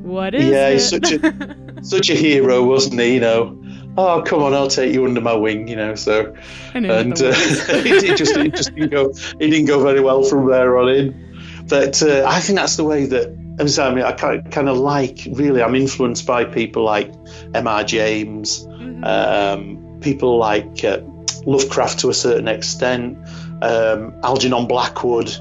What 0.03 0.35
is 0.35 0.45
yeah, 0.45 0.67
it? 0.67 0.73
he's 0.73 0.89
such 0.89 1.11
a 1.11 1.55
such 1.83 2.09
a 2.09 2.15
hero, 2.15 2.63
wasn't 2.63 2.99
he? 2.99 3.15
You 3.15 3.19
know, 3.19 3.63
oh 3.97 4.23
come 4.25 4.41
on, 4.41 4.53
I'll 4.53 4.67
take 4.67 4.93
you 4.93 5.05
under 5.05 5.21
my 5.21 5.33
wing. 5.33 5.67
You 5.67 5.75
know, 5.75 5.95
so 5.95 6.35
and 6.73 7.13
uh, 7.13 7.33
it, 7.33 8.17
just 8.17 8.35
it 8.35 8.55
just 8.55 8.73
didn't 8.73 8.89
go 8.89 9.11
it 9.39 9.49
didn't 9.49 9.65
go 9.65 9.83
very 9.83 10.01
well 10.01 10.23
from 10.23 10.49
there 10.49 10.77
on 10.77 10.89
in. 10.89 11.65
But 11.67 12.01
uh, 12.01 12.25
I 12.27 12.39
think 12.39 12.57
that's 12.57 12.75
the 12.75 12.83
way 12.83 13.05
that. 13.05 13.43
I'm 13.59 13.93
mean, 13.93 14.03
I 14.03 14.13
kind 14.13 14.67
of 14.67 14.77
like 14.79 15.27
really. 15.31 15.61
I'm 15.61 15.75
influenced 15.75 16.25
by 16.25 16.43
people 16.43 16.83
like 16.83 17.13
M.R. 17.53 17.83
James, 17.83 18.65
mm-hmm. 18.65 19.03
um, 19.03 19.99
people 20.01 20.39
like 20.39 20.83
uh, 20.83 21.01
Lovecraft 21.45 21.99
to 21.99 22.09
a 22.09 22.15
certain 22.15 22.47
extent, 22.47 23.15
um, 23.61 24.15
Algernon 24.23 24.65
Blackwood 24.65 25.37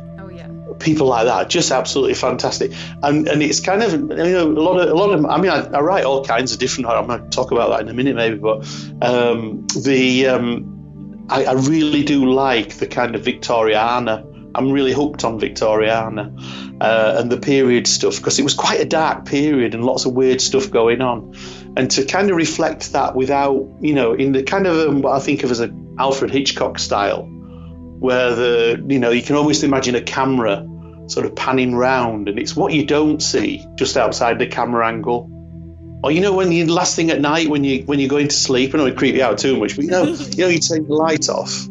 people 0.78 1.06
like 1.06 1.26
that, 1.26 1.50
just 1.50 1.70
absolutely 1.70 2.14
fantastic. 2.14 2.72
And 3.02 3.28
and 3.28 3.42
it's 3.42 3.60
kind 3.60 3.82
of 3.82 3.92
you 3.92 4.08
know 4.08 4.46
a 4.46 4.62
lot 4.62 4.80
of 4.80 4.88
a 4.88 4.94
lot 4.94 5.10
of 5.10 5.24
I 5.26 5.38
mean 5.38 5.50
I, 5.50 5.64
I 5.66 5.80
write 5.80 6.04
all 6.04 6.24
kinds 6.24 6.52
of 6.52 6.58
different. 6.58 6.88
I'm 6.88 7.06
going 7.06 7.22
to 7.22 7.28
talk 7.28 7.50
about 7.50 7.70
that 7.70 7.80
in 7.80 7.88
a 7.88 7.94
minute 7.94 8.16
maybe, 8.16 8.36
but 8.36 8.58
um, 9.02 9.66
the 9.82 10.26
um, 10.28 11.26
I, 11.28 11.44
I, 11.44 11.52
really 11.52 12.02
do 12.02 12.30
like 12.30 12.74
the 12.74 12.86
kind 12.86 13.14
of 13.14 13.22
Victoriana. 13.22 14.28
I'm 14.54 14.70
really 14.70 14.92
hooked 14.92 15.24
on 15.24 15.40
Victoriana 15.40 16.30
uh, 16.80 17.16
and 17.18 17.32
the 17.32 17.38
period 17.38 17.86
stuff 17.86 18.18
because 18.18 18.38
it 18.38 18.42
was 18.42 18.52
quite 18.52 18.80
a 18.80 18.84
dark 18.84 19.24
period 19.24 19.74
and 19.74 19.84
lots 19.84 20.04
of 20.04 20.12
weird 20.12 20.42
stuff 20.42 20.70
going 20.70 21.00
on. 21.00 21.34
And 21.76 21.90
to 21.92 22.04
kind 22.04 22.30
of 22.30 22.36
reflect 22.36 22.92
that 22.92 23.14
without, 23.14 23.66
you 23.80 23.94
know, 23.94 24.12
in 24.12 24.32
the 24.32 24.42
kind 24.42 24.66
of 24.66 24.88
um, 24.88 25.00
what 25.00 25.14
I 25.14 25.20
think 25.20 25.42
of 25.42 25.50
as 25.50 25.60
a 25.60 25.74
Alfred 25.98 26.30
Hitchcock 26.30 26.78
style, 26.78 27.26
where 28.02 28.34
the 28.34 28.84
you 28.88 28.98
know 28.98 29.10
you 29.10 29.22
can 29.22 29.36
almost 29.36 29.62
imagine 29.62 29.94
a 29.94 30.02
camera 30.02 30.66
sort 31.06 31.24
of 31.24 31.36
panning 31.36 31.76
round, 31.76 32.28
and 32.28 32.36
it's 32.36 32.56
what 32.56 32.72
you 32.72 32.84
don't 32.84 33.22
see 33.22 33.64
just 33.76 33.96
outside 33.96 34.40
the 34.40 34.46
camera 34.46 34.86
angle. 34.88 35.30
Or 36.02 36.10
you 36.10 36.20
know 36.20 36.32
when 36.32 36.50
you 36.50 36.66
last 36.66 36.96
thing 36.96 37.12
at 37.12 37.20
night 37.20 37.48
when 37.48 37.62
you 37.62 37.84
when 37.84 38.00
you're 38.00 38.08
going 38.08 38.26
to 38.26 38.34
sleep, 38.34 38.70
I 38.70 38.72
don't 38.72 38.86
know 38.86 38.92
it 38.92 38.98
creep 38.98 39.14
you 39.14 39.22
out 39.22 39.38
too 39.38 39.56
much, 39.56 39.76
but 39.76 39.84
you 39.84 39.90
know 39.92 40.02
you 40.30 40.36
know 40.36 40.48
you 40.48 40.58
take 40.58 40.84
the 40.88 40.94
light 40.94 41.28
off, 41.28 41.66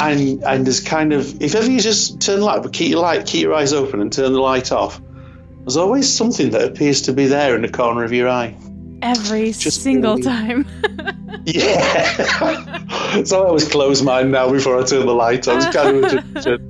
and 0.00 0.42
and 0.42 0.66
there's 0.66 0.80
kind 0.80 1.12
of 1.12 1.42
if 1.42 1.54
ever 1.54 1.70
you 1.70 1.80
just 1.80 2.22
turn 2.22 2.40
the 2.40 2.46
light, 2.46 2.62
but 2.62 2.72
keep 2.72 2.88
your 2.88 3.00
light, 3.00 3.26
keep 3.26 3.42
your 3.42 3.54
eyes 3.54 3.74
open 3.74 4.00
and 4.00 4.10
turn 4.10 4.32
the 4.32 4.40
light 4.40 4.72
off. 4.72 4.98
There's 5.58 5.76
always 5.76 6.10
something 6.10 6.50
that 6.50 6.64
appears 6.66 7.02
to 7.02 7.12
be 7.12 7.26
there 7.26 7.54
in 7.54 7.60
the 7.60 7.68
corner 7.68 8.02
of 8.02 8.14
your 8.14 8.30
eye. 8.30 8.56
Every 9.02 9.52
just 9.52 9.82
single 9.82 10.18
time. 10.18 10.66
yeah. 11.44 13.22
so 13.24 13.42
I 13.42 13.46
always 13.46 13.68
close 13.68 14.02
mine 14.02 14.30
now 14.30 14.50
before 14.50 14.78
I 14.78 14.84
turn 14.84 15.06
the 15.06 15.14
light 15.14 15.48
on. 15.48 15.72
Kind 15.72 16.04
of 16.04 16.34
just, 16.34 16.62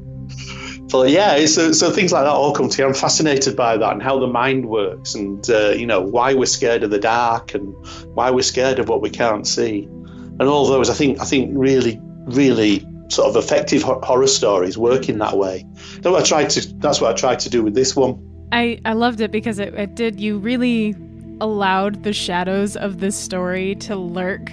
but 0.93 1.11
yeah, 1.11 1.45
so 1.47 1.73
so 1.73 1.91
things 1.91 2.13
like 2.13 2.25
that 2.25 2.31
all 2.31 2.53
come 2.53 2.69
together. 2.69 2.89
I'm 2.89 2.95
fascinated 2.95 3.57
by 3.57 3.77
that 3.77 3.93
and 3.93 4.03
how 4.03 4.19
the 4.19 4.27
mind 4.27 4.67
works, 4.67 5.15
and 5.15 5.49
uh, 5.51 5.71
you 5.71 5.87
know 5.87 6.01
why 6.01 6.35
we're 6.35 6.47
scared 6.47 6.83
of 6.83 6.91
the 6.91 6.99
dark 6.99 7.55
and 7.55 7.75
why 8.15 8.31
we're 8.31 8.43
scared 8.43 8.79
of 8.79 8.89
what 8.89 9.01
we 9.01 9.11
can't 9.11 9.47
see, 9.47 9.85
and 9.85 10.43
all 10.43 10.67
those. 10.67 10.91
I 10.91 10.95
think 10.95 11.21
I 11.21 11.25
think 11.25 11.51
really 11.55 12.01
really 12.27 12.87
sort 13.09 13.29
of 13.29 13.37
effective 13.37 13.83
horror 13.83 14.27
stories 14.27 14.79
work 14.79 15.09
in 15.09 15.19
that 15.19 15.37
way. 15.37 15.67
That's 15.95 16.07
what 16.07 16.23
I 16.23 16.25
tried 16.25 16.51
to. 16.51 16.75
That's 16.77 17.01
what 17.01 17.11
I 17.11 17.15
tried 17.15 17.41
to 17.41 17.51
do 17.51 17.63
with 17.63 17.75
this 17.75 17.97
one. 17.97 18.27
I 18.53 18.81
I 18.85 18.93
loved 18.93 19.21
it 19.21 19.31
because 19.31 19.59
it, 19.59 19.75
it 19.75 19.95
did. 19.95 20.21
You 20.21 20.39
really 20.39 20.95
allowed 21.41 22.03
the 22.03 22.13
shadows 22.13 22.77
of 22.77 23.01
this 23.01 23.17
story 23.17 23.75
to 23.77 23.97
lurk 23.97 24.53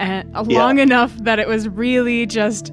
and, 0.00 0.34
uh, 0.34 0.42
long 0.42 0.78
yeah. 0.78 0.84
enough 0.84 1.14
that 1.18 1.38
it 1.38 1.46
was 1.46 1.68
really 1.68 2.26
just 2.26 2.72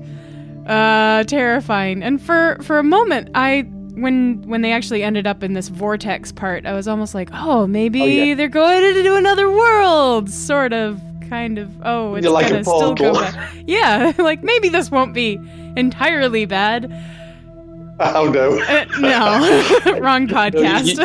uh, 0.65 1.23
terrifying. 1.25 2.03
And 2.03 2.21
for 2.21 2.57
for 2.61 2.79
a 2.79 2.83
moment, 2.83 3.29
I 3.35 3.61
when 3.93 4.41
when 4.47 4.61
they 4.61 4.71
actually 4.71 5.03
ended 5.03 5.27
up 5.27 5.43
in 5.43 5.53
this 5.53 5.67
vortex 5.69 6.31
part, 6.31 6.65
I 6.65 6.73
was 6.73 6.87
almost 6.87 7.13
like, 7.13 7.29
oh, 7.33 7.67
maybe 7.67 8.01
oh, 8.01 8.05
yeah. 8.05 8.35
they're 8.35 8.47
going 8.47 8.83
into 8.83 9.15
another 9.15 9.49
world, 9.49 10.29
sort 10.29 10.73
of, 10.73 11.01
kind 11.29 11.57
of 11.57 11.69
oh, 11.83 12.15
it's 12.15 12.23
You're 12.23 12.33
like 12.33 12.47
gonna 12.47 12.61
a 12.61 12.63
still 12.63 12.95
go 12.95 13.13
bad. 13.13 13.63
Yeah, 13.67 14.13
like 14.17 14.43
maybe 14.43 14.69
this 14.69 14.89
won't 14.89 15.13
be 15.13 15.39
entirely 15.75 16.45
bad. 16.45 16.91
Oh 17.99 18.29
no. 18.29 18.59
Uh, 18.59 18.85
no, 18.99 19.99
wrong 19.99 20.27
podcast. 20.27 20.97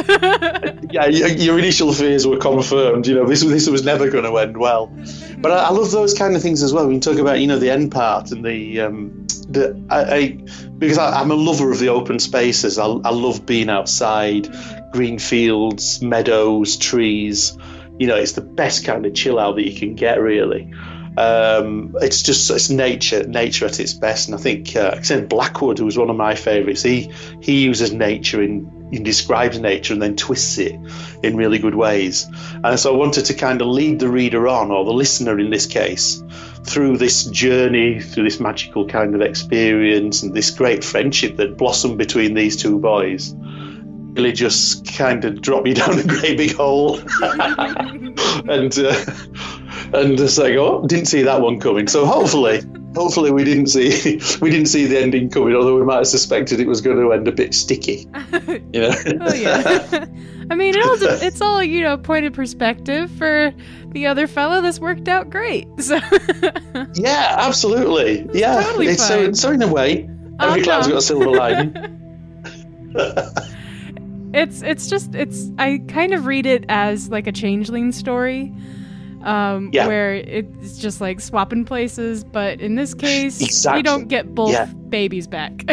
yeah, 0.92 1.06
your, 1.06 1.28
your 1.28 1.58
initial 1.58 1.92
fears 1.92 2.26
were 2.26 2.36
confirmed. 2.36 3.06
You 3.06 3.14
know, 3.14 3.26
this 3.26 3.42
this 3.42 3.68
was 3.68 3.84
never 3.84 4.10
going 4.10 4.24
to 4.24 4.36
end 4.36 4.58
well. 4.58 4.92
But 5.38 5.52
I, 5.52 5.64
I 5.64 5.70
love 5.70 5.90
those 5.90 6.12
kind 6.12 6.36
of 6.36 6.42
things 6.42 6.62
as 6.62 6.72
well. 6.72 6.92
You 6.92 7.00
talk 7.00 7.18
about, 7.18 7.40
you 7.40 7.46
know, 7.46 7.58
the 7.58 7.70
end 7.70 7.92
part 7.92 8.30
and 8.30 8.44
the 8.44 8.80
um, 8.80 9.26
the 9.48 9.82
I, 9.88 10.14
I 10.14 10.28
because 10.78 10.98
I, 10.98 11.20
I'm 11.20 11.30
a 11.30 11.34
lover 11.34 11.70
of 11.70 11.78
the 11.78 11.88
open 11.88 12.18
spaces. 12.18 12.78
I, 12.78 12.84
I 12.86 13.10
love 13.10 13.46
being 13.46 13.70
outside, 13.70 14.48
green 14.92 15.18
fields, 15.18 16.02
meadows, 16.02 16.76
trees. 16.76 17.56
You 17.98 18.06
know, 18.06 18.16
it's 18.16 18.32
the 18.32 18.42
best 18.42 18.84
kind 18.84 19.06
of 19.06 19.14
chill 19.14 19.38
out 19.38 19.56
that 19.56 19.66
you 19.66 19.78
can 19.78 19.94
get, 19.94 20.20
really. 20.20 20.72
Um, 21.16 21.94
it's 22.00 22.22
just 22.22 22.50
it's 22.50 22.70
nature, 22.70 23.26
nature 23.26 23.66
at 23.66 23.80
its 23.80 23.92
best, 23.92 24.28
and 24.28 24.34
I 24.34 24.38
think 24.38 24.74
uh, 24.74 25.02
said 25.02 25.28
Blackwood 25.28 25.80
was 25.80 25.98
one 25.98 26.08
of 26.08 26.16
my 26.16 26.34
favourites. 26.34 26.82
He 26.82 27.12
he 27.40 27.62
uses 27.62 27.92
nature 27.92 28.42
in 28.42 28.82
describes 29.00 29.58
nature 29.58 29.94
and 29.94 30.02
then 30.02 30.16
twists 30.16 30.58
it 30.58 30.78
in 31.22 31.36
really 31.36 31.58
good 31.58 31.74
ways. 31.74 32.28
And 32.62 32.78
so 32.78 32.92
I 32.92 32.96
wanted 32.96 33.24
to 33.26 33.34
kind 33.34 33.62
of 33.62 33.68
lead 33.68 34.00
the 34.00 34.08
reader 34.08 34.46
on, 34.48 34.70
or 34.70 34.84
the 34.84 34.92
listener 34.92 35.38
in 35.38 35.50
this 35.50 35.66
case, 35.66 36.22
through 36.64 36.98
this 36.98 37.24
journey, 37.24 38.00
through 38.00 38.24
this 38.24 38.40
magical 38.40 38.86
kind 38.86 39.14
of 39.14 39.22
experience, 39.22 40.22
and 40.22 40.34
this 40.34 40.50
great 40.50 40.84
friendship 40.84 41.36
that 41.36 41.56
blossomed 41.56 41.96
between 41.96 42.34
these 42.34 42.56
two 42.56 42.78
boys. 42.78 43.34
Really, 43.34 44.32
just 44.32 44.94
kind 44.94 45.24
of 45.24 45.40
drop 45.40 45.66
you 45.66 45.74
down 45.82 45.98
a 45.98 46.04
great 46.04 46.36
big 46.36 46.54
hole, 46.54 46.98
and 47.22 48.78
uh, 48.78 49.04
and 49.94 50.16
just 50.16 50.38
like, 50.38 50.54
oh, 50.56 50.86
didn't 50.86 51.06
see 51.06 51.22
that 51.22 51.40
one 51.40 51.60
coming. 51.60 51.86
So 51.88 52.06
hopefully, 52.06 52.62
hopefully 52.94 53.30
we 53.30 53.44
didn't 53.44 53.66
see 53.66 54.20
we 54.40 54.50
didn't 54.50 54.66
see 54.66 54.86
the 54.86 54.98
ending 55.00 55.30
coming. 55.30 55.54
Although 55.54 55.76
we 55.76 55.84
might 55.84 55.96
have 55.96 56.06
suspected 56.06 56.60
it 56.60 56.66
was 56.66 56.80
going 56.80 56.98
to 56.98 57.12
end 57.12 57.28
a 57.28 57.32
bit 57.32 57.54
sticky. 57.54 58.08
Oh, 58.34 58.58
you 58.72 58.80
know. 58.80 58.92
oh 59.20 59.34
yeah. 59.34 60.06
I 60.50 60.54
mean, 60.54 60.74
it 60.74 60.84
all, 60.84 60.96
it's 61.00 61.40
all 61.40 61.62
you 61.62 61.82
know, 61.82 61.96
point 61.96 62.24
of 62.26 62.32
perspective. 62.32 63.10
For 63.12 63.52
the 63.88 64.06
other 64.06 64.26
fellow, 64.26 64.60
this 64.60 64.80
worked 64.80 65.08
out 65.08 65.30
great. 65.30 65.66
So 65.78 65.98
Yeah, 66.94 67.36
absolutely. 67.38 68.26
yeah, 68.32 68.62
totally 68.62 68.88
it's 68.88 69.06
so, 69.06 69.32
so 69.32 69.50
in 69.50 69.62
a 69.62 69.68
way, 69.68 70.04
every 70.04 70.10
uh-huh. 70.38 70.56
Oh, 70.58 70.62
cloud's 70.62 70.88
got 70.88 70.96
a 70.96 71.02
silver 71.02 71.30
lining. 71.30 71.76
it's 74.34 74.62
it's 74.62 74.88
just 74.88 75.14
it's 75.14 75.50
I 75.58 75.82
kind 75.88 76.14
of 76.14 76.26
read 76.26 76.46
it 76.46 76.64
as 76.68 77.10
like 77.10 77.26
a 77.26 77.32
changeling 77.32 77.92
story. 77.92 78.52
Um, 79.22 79.70
Yeah. 79.72 79.86
where 79.86 80.14
it's 80.14 80.78
just 80.78 81.00
like 81.00 81.20
swapping 81.20 81.64
places, 81.64 82.24
but 82.24 82.60
in 82.60 82.74
this 82.74 82.92
case, 82.94 83.40
Exactly. 83.40 83.78
we 83.78 83.82
don't 83.82 84.08
get 84.08 84.34
both 84.34 84.52
Yeah. 84.52 84.66
babies 84.88 85.26
back. 85.26 85.64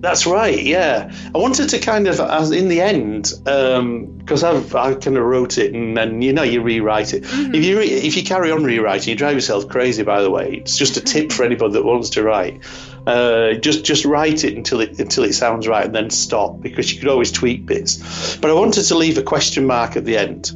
That's 0.00 0.26
right. 0.26 0.62
Yeah, 0.62 1.10
I 1.34 1.38
wanted 1.38 1.70
to 1.70 1.78
kind 1.78 2.06
of, 2.06 2.20
as 2.20 2.50
in 2.52 2.68
the 2.68 2.80
end, 2.82 3.32
because 3.44 4.44
I've 4.44 4.74
I 4.74 4.94
kind 4.94 5.16
of 5.16 5.24
wrote 5.24 5.56
it 5.58 5.74
and 5.74 5.96
then 5.96 6.20
you 6.22 6.32
know 6.34 6.42
you 6.42 6.60
rewrite 6.62 7.14
it. 7.14 7.24
If 7.24 7.64
you 7.64 7.78
re- 7.78 7.86
if 7.88 8.16
you 8.16 8.22
carry 8.22 8.50
on 8.52 8.62
rewriting, 8.62 9.08
you 9.10 9.16
drive 9.16 9.34
yourself 9.34 9.68
crazy. 9.68 10.02
By 10.02 10.20
the 10.22 10.30
way, 10.30 10.58
it's 10.62 10.76
just 10.76 10.96
a 10.98 11.00
tip 11.00 11.32
for 11.32 11.44
anybody 11.44 11.72
that 11.72 11.84
wants 11.84 12.10
to 12.10 12.22
write. 12.22 12.60
Uh, 13.06 13.54
just 13.54 13.84
just 13.84 14.04
write 14.04 14.44
it 14.44 14.54
until 14.54 14.80
it 14.80 14.98
until 15.00 15.24
it 15.24 15.32
sounds 15.32 15.66
right, 15.66 15.86
and 15.86 15.94
then 15.94 16.10
stop 16.10 16.60
because 16.60 16.92
you 16.92 17.00
could 17.00 17.08
always 17.08 17.32
tweak 17.32 17.64
bits. 17.64 18.36
But 18.36 18.50
I 18.50 18.54
wanted 18.54 18.82
to 18.84 18.96
leave 18.96 19.16
a 19.16 19.22
question 19.22 19.66
mark 19.66 19.96
at 19.96 20.04
the 20.04 20.18
end. 20.18 20.52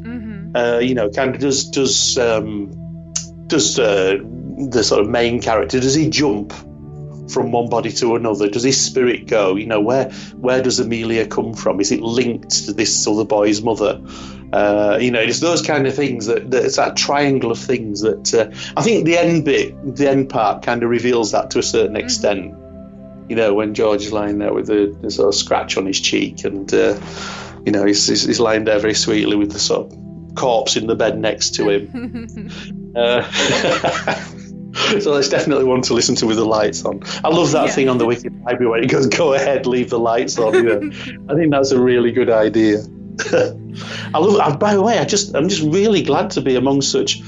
Uh, 0.54 0.80
you 0.82 0.94
know, 0.94 1.10
kind 1.10 1.34
of 1.34 1.40
does 1.40 1.68
does 1.70 2.18
um, 2.18 2.72
does 3.46 3.78
uh, 3.78 4.18
the 4.70 4.82
sort 4.82 5.00
of 5.00 5.08
main 5.08 5.40
character 5.40 5.80
does 5.80 5.94
he 5.94 6.08
jump 6.08 6.52
from 7.30 7.52
one 7.52 7.68
body 7.68 7.92
to 7.92 8.16
another? 8.16 8.48
Does 8.48 8.62
his 8.62 8.80
spirit 8.80 9.26
go? 9.26 9.56
You 9.56 9.66
know, 9.66 9.80
where 9.80 10.10
where 10.36 10.62
does 10.62 10.80
Amelia 10.80 11.26
come 11.26 11.54
from? 11.54 11.80
Is 11.80 11.92
it 11.92 12.00
linked 12.00 12.66
to 12.66 12.72
this 12.72 13.06
other 13.06 13.24
boy's 13.24 13.62
mother? 13.62 14.00
Uh, 14.52 14.98
you 15.00 15.12
know, 15.12 15.20
it's 15.20 15.38
those 15.38 15.62
kind 15.62 15.86
of 15.86 15.94
things 15.94 16.26
that, 16.26 16.50
that 16.50 16.64
it's 16.64 16.76
that 16.76 16.96
triangle 16.96 17.52
of 17.52 17.58
things 17.58 18.00
that 18.00 18.34
uh, 18.34 18.50
I 18.76 18.82
think 18.82 19.04
the 19.04 19.16
end 19.16 19.44
bit, 19.44 19.96
the 19.96 20.10
end 20.10 20.28
part, 20.28 20.62
kind 20.62 20.82
of 20.82 20.90
reveals 20.90 21.30
that 21.32 21.50
to 21.50 21.60
a 21.60 21.62
certain 21.62 21.96
extent. 21.96 22.56
You 23.28 23.36
know, 23.36 23.54
when 23.54 23.74
George 23.74 24.02
is 24.02 24.12
lying 24.12 24.38
there 24.38 24.52
with 24.52 24.66
the, 24.66 24.96
the 25.02 25.10
sort 25.10 25.28
of 25.28 25.36
scratch 25.36 25.76
on 25.76 25.86
his 25.86 26.00
cheek, 26.00 26.42
and 26.42 26.72
uh, 26.74 26.98
you 27.64 27.70
know, 27.70 27.84
he's, 27.84 28.04
he's, 28.08 28.24
he's 28.24 28.40
lying 28.40 28.64
there 28.64 28.80
very 28.80 28.94
sweetly 28.94 29.36
with 29.36 29.52
the 29.52 29.60
sort 29.60 29.92
of 29.92 29.98
corpse 30.40 30.76
in 30.76 30.86
the 30.86 30.96
bed 30.96 31.18
next 31.18 31.54
to 31.56 31.68
him. 31.68 32.48
Uh, 32.90 33.22
so 35.00 35.14
it's 35.14 35.28
definitely 35.28 35.62
one 35.64 35.80
to 35.82 35.94
listen 35.94 36.16
to 36.16 36.26
with 36.26 36.36
the 36.36 36.44
lights 36.44 36.84
on. 36.84 37.00
I 37.22 37.28
love 37.28 37.52
that 37.52 37.66
Yeah. 37.66 37.72
thing 37.72 37.88
on 37.88 37.98
the 37.98 38.06
Wicked 38.06 38.32
Library 38.44 38.66
where 38.68 38.80
it 38.82 38.90
goes, 38.90 39.06
"Go 39.06 39.32
ahead, 39.34 39.64
leave 39.66 39.90
the 39.90 39.98
lights 40.00 40.36
on." 40.40 40.54
You 40.54 40.62
know? 40.80 40.80
I 41.28 41.34
think 41.36 41.52
that's 41.52 41.70
a 41.70 41.80
really 41.80 42.10
good 42.10 42.28
idea. 42.30 42.78
I 43.32 44.18
love. 44.18 44.40
uh, 44.40 44.56
By 44.56 44.74
the 44.74 44.82
way, 44.82 44.98
I 44.98 45.04
just 45.04 45.34
I'm 45.36 45.48
just 45.48 45.62
really 45.62 46.02
glad 46.02 46.30
to 46.32 46.40
be 46.40 46.56
among 46.56 46.82
such 46.82 47.22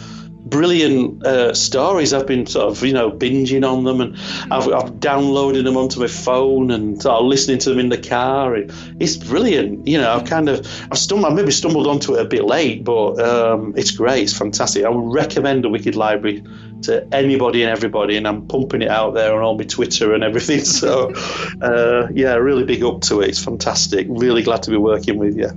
brilliant 0.53 1.27
uh, 1.27 1.55
stories. 1.55 2.13
I've 2.13 2.27
been 2.27 2.47
sort 2.47 2.71
of 2.71 2.85
you 2.85 2.93
know 2.93 3.11
binging 3.11 3.69
on 3.69 3.85
them, 3.85 4.01
and 4.01 4.17
I've, 4.53 4.69
I've 4.69 4.93
downloaded 5.01 5.65
them 5.65 5.77
onto 5.77 5.99
my 5.99 6.07
phone 6.07 6.71
and 6.71 7.01
sort 7.01 7.21
of 7.21 7.27
listening 7.27 7.59
to 7.61 7.71
them 7.71 7.79
in 7.79 7.89
the 7.89 7.99
car. 7.99 8.55
It, 8.55 8.71
it's 9.01 9.17
brilliant. 9.17 9.89
You 9.89 9.99
know, 9.99 10.13
I've 10.13 10.27
kind 10.27 10.49
of 10.49 10.61
I've 10.93 10.99
stumbled. 10.99 11.33
I 11.33 11.35
maybe 11.35 11.51
stumbled 11.51 11.87
onto 11.87 12.15
it 12.15 12.21
a 12.21 12.25
bit 12.27 12.45
late, 12.45 12.85
but 12.85 13.19
um, 13.21 13.73
it's 13.77 13.91
great. 13.91 14.25
It's 14.25 14.37
fantastic. 14.37 14.85
I 14.85 14.91
would 14.91 15.13
recommend 15.13 15.65
the 15.65 15.71
Wicked 15.71 15.97
Library 15.97 16.45
to 16.83 17.07
anybody 17.13 17.63
and 17.63 17.71
everybody, 17.71 18.17
and 18.17 18.29
I'm 18.29 18.47
pumping 18.47 18.83
it 18.83 18.91
out 18.91 19.15
there 19.15 19.35
on 19.35 19.43
all 19.43 19.57
my 19.57 19.65
Twitter 19.65 20.15
and 20.15 20.23
everything. 20.23 20.53
So, 20.83 21.13
uh, 21.61 22.09
yeah, 22.13 22.35
really 22.35 22.65
big 22.65 22.83
up 22.83 23.03
to 23.03 23.21
it. 23.21 23.29
It's 23.29 23.45
fantastic. 23.45 24.07
Really 24.09 24.43
glad 24.43 24.63
to 24.65 24.71
be 24.71 24.77
working 24.77 25.19
with 25.19 25.37
you. 25.37 25.51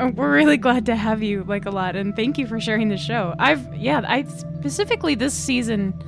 We're 0.14 0.32
really 0.32 0.56
glad 0.56 0.86
to 0.86 0.96
have 0.96 1.22
you 1.22 1.44
like 1.44 1.66
a 1.66 1.70
lot, 1.70 1.96
and 1.96 2.14
thank 2.16 2.38
you 2.38 2.46
for 2.46 2.60
sharing 2.60 2.88
the 2.88 2.96
show. 2.96 3.34
I've 3.38 3.74
yeah, 3.74 4.02
I 4.06 4.24
specifically 4.24 5.14
this 5.14 5.34
season. 5.34 6.02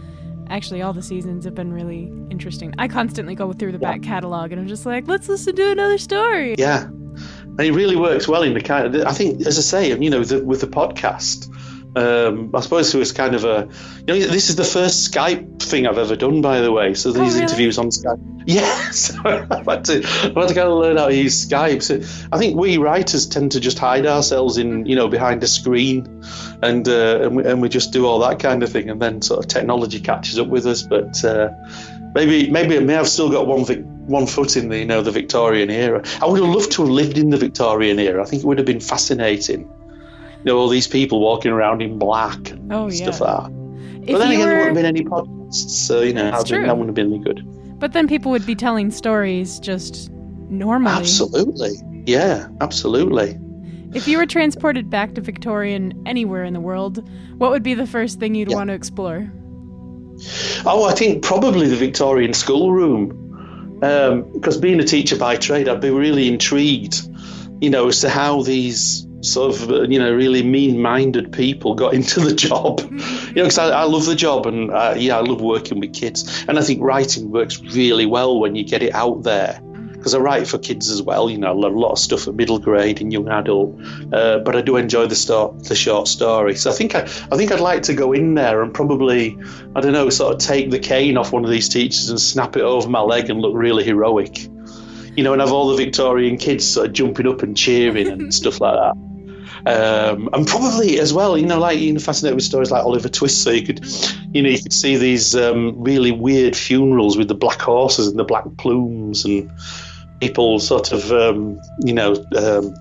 Actually, 0.49 0.83
all 0.83 0.93
the 0.93 1.03
seasons 1.03 1.45
have 1.45 1.55
been 1.55 1.73
really 1.73 2.13
interesting. 2.31 2.75
I 2.79 2.89
constantly 2.89 3.35
go 3.35 3.53
through 3.53 3.73
the 3.73 3.79
back 3.79 4.03
catalog, 4.03 4.53
and 4.53 4.61
I'm 4.61 4.67
just 4.67 4.85
like, 4.85 5.09
let's 5.09 5.29
listen 5.29 5.57
to 5.57 5.71
another 5.71 5.99
story. 5.99 6.55
Yeah, 6.59 6.85
and 6.85 7.61
it 7.61 7.73
really 7.73 7.97
works 7.97 8.27
well 8.27 8.43
in 8.43 8.55
the 8.55 8.61
kind 8.61 8.95
of. 8.95 9.07
I 9.07 9.13
think, 9.13 9.47
as 9.47 9.59
I 9.59 9.63
say, 9.63 9.99
you 9.99 10.11
know, 10.11 10.25
the, 10.25 10.45
with 10.45 10.61
the 10.61 10.67
podcast, 10.67 11.52
um, 11.95 12.51
I 12.55 12.61
suppose 12.61 12.95
it 12.95 12.99
was 12.99 13.13
kind 13.13 13.35
of 13.35 13.45
a. 13.45 13.69
You 14.07 14.15
know, 14.15 14.27
this 14.27 14.49
is 14.49 14.57
the 14.57 14.65
first 14.65 15.13
Skype 15.13 15.61
thing 15.63 15.87
I've 15.87 15.99
ever 15.99 16.17
done, 16.17 16.41
by 16.41 16.61
the 16.61 16.73
way. 16.73 16.95
So 16.95 17.13
these 17.13 17.21
Oh, 17.21 17.25
really? 17.27 17.43
interviews 17.43 17.79
on 17.79 17.89
Skype. 17.91 18.29
Yes, 18.45 19.17
I've 19.25 19.67
had 19.67 19.85
to. 19.85 19.99
I've 19.99 20.35
had 20.35 20.49
to 20.49 20.55
kind 20.55 20.69
of 20.69 20.79
learn 20.79 20.97
how 20.97 21.07
to 21.07 21.15
use 21.15 21.47
Skype. 21.47 21.81
So 21.81 22.01
I 22.33 22.39
think 22.39 22.57
we 22.59 22.77
writers 22.77 23.27
tend 23.29 23.53
to 23.53 23.61
just 23.61 23.79
hide 23.79 24.05
ourselves 24.05 24.59
in, 24.59 24.85
you 24.85 24.97
know, 24.97 25.07
behind 25.07 25.45
a 25.45 25.47
screen, 25.47 26.25
and 26.61 26.89
uh, 26.89 27.21
and, 27.23 27.37
we, 27.37 27.45
and 27.45 27.63
we 27.63 27.69
just 27.69 27.93
do 27.93 28.05
all 28.05 28.19
that 28.21 28.41
kind 28.41 28.65
of 28.65 28.71
thing, 28.73 28.91
and 28.91 29.01
then 29.01 29.23
sort 29.23 29.39
of 29.45 29.47
technology 29.49 30.01
catches 30.01 30.41
up 30.41 30.49
with 30.49 30.67
us. 30.67 30.83
But 30.83 31.25
uh, 31.25 31.51
maybe 32.17 32.51
maybe 32.51 32.75
it 32.75 32.83
may 32.83 32.95
have 32.95 33.07
still 33.09 33.31
got 33.31 33.47
one 33.47 33.65
vic- 33.65 33.85
one 34.07 34.27
foot 34.27 34.57
in 34.57 34.71
the 34.71 34.79
you 34.79 34.87
know 34.87 35.03
the 35.03 35.13
Victorian 35.13 35.71
era. 35.71 36.03
I 36.21 36.27
would 36.27 36.41
have 36.41 36.49
loved 36.53 36.73
to 36.73 36.83
have 36.83 36.91
lived 36.91 37.19
in 37.19 37.31
the 37.31 37.37
Victorian 37.37 38.01
era. 38.01 38.23
I 38.23 38.25
think 38.27 38.43
it 38.43 38.47
would 38.47 38.59
have 38.59 38.67
been 38.67 38.81
fascinating. 38.81 39.71
Know, 40.45 40.59
all 40.59 40.69
these 40.69 40.89
people 40.89 41.21
walking 41.21 41.53
around 41.53 41.83
in 41.83 41.99
black 41.99 42.51
and 42.51 42.73
Oh, 42.73 42.89
stuff 42.91 43.21
yeah. 43.21 43.27
like 43.27 43.45
that. 43.45 43.53
If 44.03 44.13
But 44.13 44.19
then 44.19 44.31
again, 44.33 44.41
there 44.41 44.49
wouldn't 44.49 44.67
have 44.67 44.75
been 44.75 44.87
any 44.87 45.03
podcasts, 45.05 45.71
so 45.71 46.01
you 46.03 46.13
know, 46.13 46.25
That's 46.25 46.35
I 46.35 46.39
think 46.39 46.49
true. 46.49 46.67
that 46.67 46.77
wouldn't 46.77 46.89
have 46.89 46.95
been 46.97 47.15
any 47.15 47.23
good. 47.23 47.79
But 47.79 47.93
then 47.93 48.09
people 48.09 48.31
would 48.33 48.45
be 48.47 48.55
telling 48.57 48.91
stories 48.91 49.61
just 49.61 50.11
normally. 50.51 50.93
Absolutely, 50.97 51.71
yeah, 52.07 52.49
absolutely. 52.61 53.39
If 53.95 54.09
you 54.09 54.19
were 54.19 54.27
transported 54.27 54.89
back 54.91 55.15
to 55.15 55.21
Victorian 55.21 55.93
anywhere 56.07 56.45
in 56.45 56.55
the 56.55 56.61
world, 56.61 57.09
what 57.39 57.51
would 57.51 57.63
be 57.63 57.75
the 57.75 57.87
first 57.87 58.19
thing 58.19 58.35
you'd 58.35 58.51
Yeah. 58.51 58.57
want 58.57 58.69
to 58.69 58.75
explore? 58.75 59.31
Oh, 60.65 60.85
I 60.89 60.93
think 60.95 61.23
probably 61.23 61.69
the 61.69 61.77
Victorian 61.77 62.33
schoolroom. 62.33 63.19
Um, 63.83 64.25
because 64.33 64.59
being 64.59 64.79
a 64.81 64.85
teacher 64.85 65.17
by 65.17 65.37
trade, 65.37 65.69
I'd 65.69 65.81
be 65.81 65.91
really 65.91 66.29
intrigued, 66.29 67.03
you 67.61 67.69
know, 67.69 67.89
as 67.89 68.01
to 68.03 68.09
how 68.09 68.43
these 68.43 69.07
sort 69.23 69.55
of, 69.55 69.71
uh, 69.71 69.83
you 69.83 69.99
know, 69.99 70.13
really 70.13 70.43
mean-minded 70.43 71.33
people 71.33 71.75
got 71.75 71.95
into 71.99 72.21
the 72.21 72.35
job. 72.35 72.81
You 72.81 73.35
know, 73.35 73.45
because 73.45 73.59
I, 73.59 73.71
I 73.71 73.85
love 73.85 74.07
the 74.07 74.15
job 74.15 74.47
and, 74.47 74.71
uh, 74.71 74.95
yeah, 74.97 75.19
I 75.19 75.21
love 75.21 75.41
working 75.41 75.81
with 75.81 75.95
kids. 75.95 76.45
And 76.49 76.59
I 76.59 76.63
think 76.63 76.81
writing 76.83 77.31
works 77.31 77.61
really 77.61 78.07
well 78.07 78.39
when 78.39 78.55
you 78.55 78.65
get 78.65 78.83
it 78.83 78.95
out 78.95 79.23
there. 79.23 79.61
Because 79.93 80.15
I 80.17 80.19
write 80.19 80.49
for 80.49 80.59
kids 80.59 80.91
as 80.91 81.01
well, 81.01 81.31
you 81.31 81.39
know, 81.39 81.53
a 81.53 81.55
lot 81.55 81.93
of 81.93 81.99
stuff 81.99 82.27
at 82.27 82.35
middle 82.35 82.59
grade 82.59 83.01
and 83.01 83.13
young 83.13 83.29
adult. 83.29 83.79
Uh, 84.13 84.39
but 84.39 84.57
I 84.57 84.61
do 84.61 84.77
enjoy 84.77 85.07
the 85.07 85.15
start, 85.15 85.63
the 85.63 85.77
short 85.77 86.09
story. 86.09 86.57
So 86.57 86.73
I 86.73 86.75
think 86.75 86.97
I, 86.97 87.03
I 87.03 87.37
think 87.37 87.53
I'd 87.53 87.61
like 87.61 87.85
to 87.85 87.95
go 87.95 88.13
in 88.13 88.35
there 88.35 88.63
and 88.63 88.75
probably, 88.75 89.39
I 89.77 89.81
don't 89.81 89.93
know, 89.93 90.11
sort 90.11 90.35
of 90.35 90.41
take 90.41 90.73
the 90.73 90.81
cane 90.81 91.17
off 91.17 91.31
one 91.31 91.45
of 91.45 91.53
these 91.53 91.69
teachers 91.69 92.11
and 92.11 92.21
snap 92.21 92.57
it 92.57 92.63
over 92.63 92.89
my 92.89 93.01
leg 93.01 93.31
and 93.31 93.41
look 93.41 93.55
really 93.55 93.85
heroic. 93.85 94.41
You 95.15 95.23
know, 95.23 95.35
and 95.35 95.41
have 95.41 95.53
all 95.53 95.69
the 95.69 95.77
Victorian 95.77 96.37
kids 96.37 96.69
sort 96.69 96.89
of 96.89 96.95
jumping 96.95 97.29
up 97.29 97.45
and 97.45 97.57
cheering 97.57 98.09
and 98.09 98.35
stuff 98.35 98.61
like 98.61 98.75
that. 98.75 99.12
Um, 99.65 100.29
and 100.33 100.47
probably 100.47 100.99
as 100.99 101.13
well, 101.13 101.39
you 101.39 101.47
know, 101.47 101.59
like 101.59 101.79
you 101.79 101.93
know, 101.93 102.01
fascinated 102.01 102.35
with 102.35 102.45
stories 102.45 102.71
like 102.71 102.85
Oliver 102.85 103.09
Twist, 103.09 103.43
so 103.43 103.51
you 103.51 103.65
could, 103.65 103.85
you 104.33 104.43
know, 104.43 104.49
you 104.49 104.61
could 104.61 104.73
see 104.73 104.97
these 104.97 105.37
um, 105.37 105.81
really 105.81 106.11
weird 106.11 106.57
funerals 106.57 107.17
with 107.17 107.29
the 107.29 107.35
black 107.35 107.61
horses 107.61 108.09
and 108.09 108.19
the 108.19 108.25
black 108.25 108.45
plumes 108.59 109.25
and 109.25 109.51
people 110.21 110.59
sort 110.59 110.93
of, 110.93 111.13
um, 111.13 111.61
you 111.85 111.93
know, 111.93 112.15
um, 112.37 112.75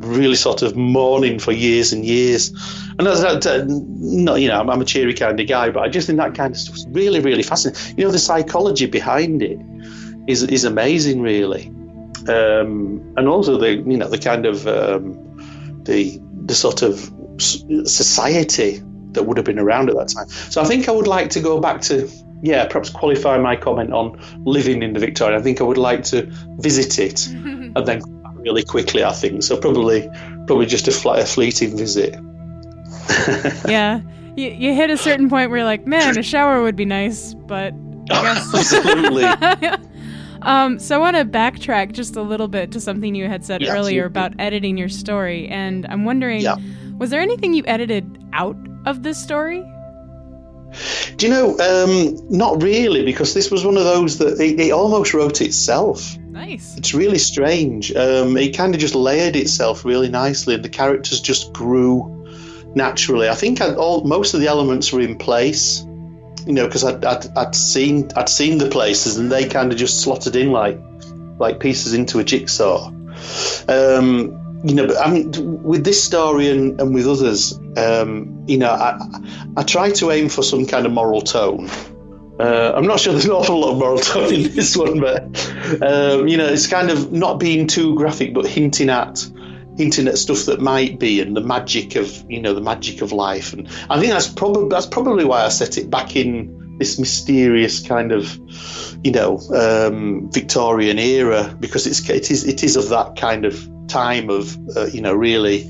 really 0.00 0.36
sort 0.36 0.62
of 0.62 0.76
mourning 0.76 1.38
for 1.38 1.52
years 1.52 1.92
and 1.92 2.04
years. 2.04 2.50
And 2.98 3.06
that's 3.06 3.20
that, 3.20 3.46
uh, 3.46 3.64
no, 3.66 4.34
you 4.34 4.48
know, 4.48 4.60
I'm, 4.60 4.70
I'm, 4.70 4.80
a 4.80 4.84
cheery 4.84 5.14
kind 5.14 5.38
of 5.38 5.46
guy, 5.46 5.70
but 5.70 5.82
I 5.82 5.88
just 5.88 6.06
think 6.06 6.18
that 6.18 6.34
kind 6.34 6.52
of 6.52 6.60
stuff's 6.60 6.86
really, 6.90 7.20
really 7.20 7.42
fascinating. 7.42 7.98
You 7.98 8.04
know, 8.04 8.10
the 8.10 8.18
psychology 8.18 8.86
behind 8.86 9.42
it 9.42 9.58
is 10.26 10.42
is 10.44 10.64
amazing, 10.64 11.22
really, 11.22 11.68
um, 12.28 13.14
and 13.16 13.28
also 13.28 13.56
the 13.56 13.76
you 13.76 13.96
know 13.96 14.08
the 14.08 14.18
kind 14.18 14.46
of 14.46 14.66
um, 14.66 15.27
the 15.88 16.20
the 16.44 16.54
sort 16.54 16.82
of 16.82 17.10
society 17.38 18.82
that 19.12 19.24
would 19.24 19.36
have 19.36 19.46
been 19.46 19.58
around 19.58 19.88
at 19.90 19.96
that 19.96 20.08
time. 20.08 20.28
So 20.28 20.60
I 20.60 20.64
think 20.64 20.88
I 20.88 20.92
would 20.92 21.06
like 21.06 21.30
to 21.30 21.40
go 21.40 21.60
back 21.60 21.80
to 21.82 22.08
yeah, 22.42 22.66
perhaps 22.66 22.90
qualify 22.90 23.36
my 23.38 23.56
comment 23.56 23.92
on 23.92 24.20
living 24.44 24.82
in 24.82 24.92
the 24.92 25.00
Victoria. 25.00 25.38
I 25.38 25.42
think 25.42 25.60
I 25.60 25.64
would 25.64 25.78
like 25.78 26.04
to 26.04 26.30
visit 26.58 26.98
it 26.98 27.26
and 27.28 27.86
then 27.86 28.00
really 28.36 28.62
quickly. 28.62 29.02
I 29.02 29.12
think 29.12 29.42
so. 29.42 29.56
Probably, 29.56 30.08
probably 30.46 30.66
just 30.66 30.86
a, 30.86 30.92
fl- 30.92 31.10
a 31.10 31.24
fleeting 31.24 31.76
visit. 31.76 32.14
yeah, 33.68 34.00
you, 34.36 34.50
you 34.50 34.74
hit 34.74 34.90
a 34.90 34.96
certain 34.96 35.28
point 35.28 35.50
where 35.50 35.58
you're 35.58 35.66
like, 35.66 35.86
man, 35.86 36.16
a 36.16 36.22
shower 36.22 36.62
would 36.62 36.76
be 36.76 36.84
nice, 36.84 37.34
but 37.34 37.74
I 38.10 38.22
guess 38.22 38.54
absolutely. 38.74 39.24
Um, 40.42 40.78
so 40.78 40.96
I 40.96 40.98
want 40.98 41.16
to 41.16 41.24
backtrack 41.24 41.92
just 41.92 42.16
a 42.16 42.22
little 42.22 42.48
bit 42.48 42.72
to 42.72 42.80
something 42.80 43.14
you 43.14 43.28
had 43.28 43.44
said 43.44 43.62
yeah, 43.62 43.72
earlier 43.72 44.06
absolutely. 44.06 44.34
about 44.34 44.34
editing 44.38 44.76
your 44.76 44.88
story, 44.88 45.48
and 45.48 45.86
I'm 45.86 46.04
wondering, 46.04 46.40
yeah. 46.40 46.56
was 46.98 47.10
there 47.10 47.20
anything 47.20 47.54
you 47.54 47.64
edited 47.66 48.22
out 48.32 48.56
of 48.86 49.02
this 49.02 49.22
story? 49.22 49.64
Do 51.16 51.26
you 51.26 51.32
know? 51.32 51.58
Um, 51.58 52.18
not 52.28 52.62
really, 52.62 53.04
because 53.04 53.34
this 53.34 53.50
was 53.50 53.64
one 53.64 53.76
of 53.76 53.84
those 53.84 54.18
that 54.18 54.38
it, 54.40 54.60
it 54.60 54.70
almost 54.70 55.14
wrote 55.14 55.40
itself. 55.40 56.16
Nice. 56.18 56.76
It's 56.76 56.94
really 56.94 57.18
strange. 57.18 57.90
Um, 57.94 58.36
it 58.36 58.56
kind 58.56 58.74
of 58.74 58.80
just 58.80 58.94
layered 58.94 59.34
itself 59.34 59.84
really 59.84 60.08
nicely, 60.08 60.54
and 60.54 60.64
the 60.64 60.68
characters 60.68 61.20
just 61.20 61.52
grew 61.52 62.14
naturally. 62.74 63.28
I 63.28 63.34
think 63.34 63.60
I'd, 63.60 63.76
all 63.76 64.04
most 64.04 64.34
of 64.34 64.40
the 64.40 64.46
elements 64.46 64.92
were 64.92 65.00
in 65.00 65.16
place, 65.16 65.84
you 66.48 66.54
know, 66.54 66.66
because 66.66 66.82
I'd, 66.82 67.04
I'd, 67.04 67.26
I'd 67.36 67.54
seen 67.54 68.10
I'd 68.16 68.30
seen 68.30 68.56
the 68.56 68.70
places, 68.70 69.18
and 69.18 69.30
they 69.30 69.46
kind 69.46 69.70
of 69.70 69.76
just 69.76 70.00
slotted 70.00 70.34
in 70.34 70.50
like 70.50 70.80
like 71.38 71.60
pieces 71.60 71.92
into 71.92 72.18
a 72.18 72.24
jigsaw. 72.24 72.86
Um, 73.68 74.62
you 74.64 74.74
know, 74.74 74.88
I 74.96 75.10
mean, 75.10 75.62
with 75.62 75.84
this 75.84 76.02
story 76.02 76.50
and, 76.50 76.80
and 76.80 76.94
with 76.94 77.06
others, 77.06 77.52
um, 77.76 78.44
you 78.48 78.56
know, 78.56 78.70
I, 78.70 78.98
I 79.58 79.62
try 79.62 79.90
to 79.90 80.10
aim 80.10 80.30
for 80.30 80.42
some 80.42 80.66
kind 80.66 80.86
of 80.86 80.92
moral 80.92 81.20
tone. 81.20 81.68
Uh, 82.40 82.72
I'm 82.74 82.86
not 82.86 82.98
sure 82.98 83.12
there's 83.12 83.26
an 83.26 83.32
awful 83.32 83.60
lot 83.60 83.72
of 83.72 83.78
moral 83.78 83.98
tone 83.98 84.32
in 84.32 84.54
this 84.54 84.74
one, 84.74 85.00
but 85.00 85.22
um, 85.82 86.28
you 86.28 86.38
know, 86.38 86.46
it's 86.46 86.66
kind 86.66 86.90
of 86.90 87.12
not 87.12 87.38
being 87.38 87.66
too 87.66 87.94
graphic, 87.94 88.32
but 88.32 88.46
hinting 88.46 88.88
at 88.88 89.28
at 89.78 90.18
stuff 90.18 90.44
that 90.46 90.60
might 90.60 90.98
be 90.98 91.20
and 91.20 91.36
the 91.36 91.40
magic 91.40 91.96
of 91.96 92.24
you 92.28 92.40
know 92.40 92.54
the 92.54 92.60
magic 92.60 93.00
of 93.00 93.12
life. 93.12 93.52
And 93.52 93.68
I 93.88 93.98
think 93.98 94.12
that's 94.12 94.28
probably 94.28 94.68
that's 94.68 94.86
probably 94.86 95.24
why 95.24 95.44
I 95.44 95.48
set 95.48 95.78
it 95.78 95.90
back 95.90 96.16
in 96.16 96.76
this 96.78 96.98
mysterious 96.98 97.86
kind 97.86 98.12
of 98.12 98.38
you 99.04 99.12
know 99.12 99.38
um, 99.54 100.30
Victorian 100.32 100.98
era 100.98 101.54
because 101.60 101.86
it's 101.86 102.08
it 102.08 102.30
is 102.30 102.44
it 102.44 102.62
is 102.64 102.76
of 102.76 102.88
that 102.88 103.16
kind 103.16 103.44
of 103.44 103.68
time 103.88 104.30
of 104.30 104.56
uh, 104.76 104.86
you 104.86 105.00
know 105.00 105.14
really 105.14 105.64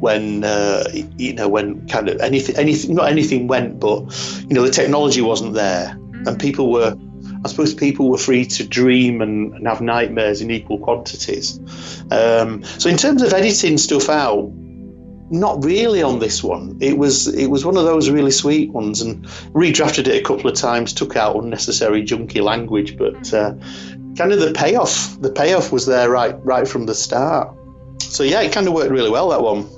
when 0.00 0.44
uh, 0.44 0.84
you 1.16 1.34
know 1.34 1.48
when 1.48 1.86
kind 1.86 2.08
of 2.08 2.20
anything 2.20 2.56
anything 2.56 2.94
not 2.94 3.08
anything 3.08 3.46
went 3.46 3.78
but 3.78 4.00
you 4.48 4.54
know 4.54 4.62
the 4.62 4.70
technology 4.70 5.20
wasn't 5.20 5.52
there 5.54 5.90
and 5.90 6.26
mm-hmm. 6.26 6.36
people 6.38 6.70
were 6.70 6.96
I 7.44 7.48
suppose 7.48 7.72
people 7.72 8.10
were 8.10 8.18
free 8.18 8.44
to 8.44 8.66
dream 8.66 9.22
and, 9.22 9.54
and 9.54 9.66
have 9.66 9.80
nightmares 9.80 10.42
in 10.42 10.50
equal 10.50 10.78
quantities. 10.78 11.58
Um, 12.10 12.62
so 12.64 12.90
in 12.90 12.96
terms 12.96 13.22
of 13.22 13.32
editing 13.32 13.78
stuff 13.78 14.08
out, 14.08 14.50
not 15.30 15.64
really 15.64 16.02
on 16.02 16.18
this 16.18 16.42
one. 16.42 16.76
It 16.80 16.98
was 16.98 17.28
it 17.28 17.46
was 17.46 17.64
one 17.64 17.76
of 17.76 17.84
those 17.84 18.10
really 18.10 18.32
sweet 18.32 18.70
ones, 18.72 19.00
and 19.00 19.24
redrafted 19.54 20.08
it 20.08 20.20
a 20.20 20.24
couple 20.24 20.50
of 20.50 20.56
times. 20.56 20.92
Took 20.92 21.16
out 21.16 21.36
unnecessary 21.36 22.02
junky 22.02 22.42
language, 22.42 22.98
but 22.98 23.32
uh, 23.32 23.54
kind 24.18 24.32
of 24.32 24.40
the 24.40 24.52
payoff 24.52 25.20
the 25.20 25.30
payoff 25.30 25.72
was 25.72 25.86
there 25.86 26.10
right 26.10 26.34
right 26.44 26.66
from 26.66 26.86
the 26.86 26.94
start. 26.94 27.54
So 28.02 28.24
yeah, 28.24 28.40
it 28.40 28.52
kind 28.52 28.66
of 28.66 28.74
worked 28.74 28.90
really 28.90 29.10
well 29.10 29.28
that 29.30 29.42
one. 29.42 29.68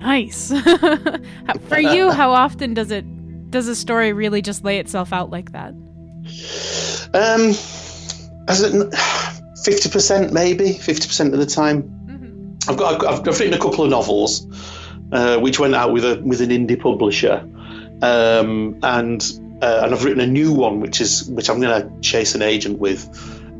Nice. 0.00 0.48
For 1.68 1.80
you, 1.80 2.10
how 2.10 2.30
often 2.30 2.74
does 2.74 2.90
it 2.90 3.04
does 3.50 3.68
a 3.68 3.74
story 3.74 4.12
really 4.12 4.42
just 4.42 4.64
lay 4.64 4.78
itself 4.78 5.12
out 5.14 5.30
like 5.30 5.52
that? 5.52 5.72
Um, 7.14 7.54
as 8.48 8.62
fifty 9.64 9.88
percent 9.90 10.32
maybe 10.32 10.72
fifty 10.72 11.06
percent 11.06 11.32
of 11.34 11.40
the 11.40 11.46
time. 11.46 11.82
Mm-hmm. 11.82 12.70
I've 12.70 12.76
got 12.76 13.04
I've, 13.04 13.28
I've, 13.28 13.38
written 13.38 13.54
a 13.54 13.58
couple 13.58 13.84
of 13.84 13.90
novels, 13.90 14.46
uh, 15.12 15.38
which 15.38 15.58
went 15.58 15.74
out 15.74 15.92
with 15.92 16.04
a 16.04 16.20
with 16.22 16.40
an 16.40 16.50
indie 16.50 16.80
publisher, 16.80 17.48
um, 18.02 18.78
and 18.82 19.22
uh, 19.62 19.80
and 19.84 19.94
I've 19.94 20.04
written 20.04 20.20
a 20.20 20.26
new 20.26 20.52
one 20.52 20.80
which 20.80 21.00
is 21.00 21.28
which 21.30 21.50
I'm 21.50 21.60
going 21.60 21.82
to 21.82 22.00
chase 22.00 22.34
an 22.34 22.42
agent 22.42 22.78
with. 22.78 23.08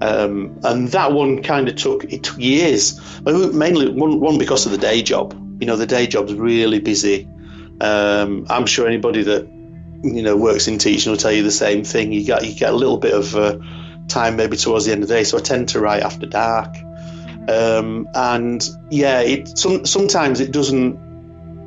Um, 0.00 0.60
and 0.62 0.86
that 0.88 1.12
one 1.12 1.42
kind 1.42 1.68
of 1.68 1.74
took 1.74 2.04
it 2.04 2.22
took 2.22 2.38
years, 2.38 3.00
mainly 3.24 3.88
one, 3.90 4.20
one 4.20 4.38
because 4.38 4.64
of 4.64 4.70
the 4.70 4.78
day 4.78 5.02
job. 5.02 5.34
You 5.60 5.66
know, 5.66 5.74
the 5.74 5.86
day 5.86 6.06
job's 6.06 6.34
really 6.34 6.78
busy. 6.78 7.28
Um, 7.80 8.46
I'm 8.48 8.66
sure 8.66 8.86
anybody 8.86 9.24
that 9.24 9.48
you 10.02 10.22
know 10.22 10.36
works 10.36 10.68
in 10.68 10.78
teaching 10.78 11.10
will 11.10 11.18
tell 11.18 11.32
you 11.32 11.42
the 11.42 11.50
same 11.50 11.84
thing. 11.84 12.12
You 12.12 12.24
get 12.24 12.46
you 12.46 12.54
get 12.54 12.72
a 12.72 12.76
little 12.76 12.98
bit 12.98 13.14
of 13.14 13.34
uh, 13.34 13.58
time 14.08 14.36
maybe 14.36 14.56
towards 14.56 14.86
the 14.86 14.92
end 14.92 15.02
of 15.02 15.08
the 15.08 15.14
day, 15.14 15.24
so 15.24 15.38
I 15.38 15.40
tend 15.40 15.70
to 15.70 15.80
write 15.80 16.02
after 16.02 16.26
dark. 16.26 16.74
Um, 17.48 18.06
and 18.14 18.66
yeah, 18.90 19.20
it 19.20 19.58
some, 19.58 19.86
sometimes 19.86 20.40
it 20.40 20.52
doesn't 20.52 20.98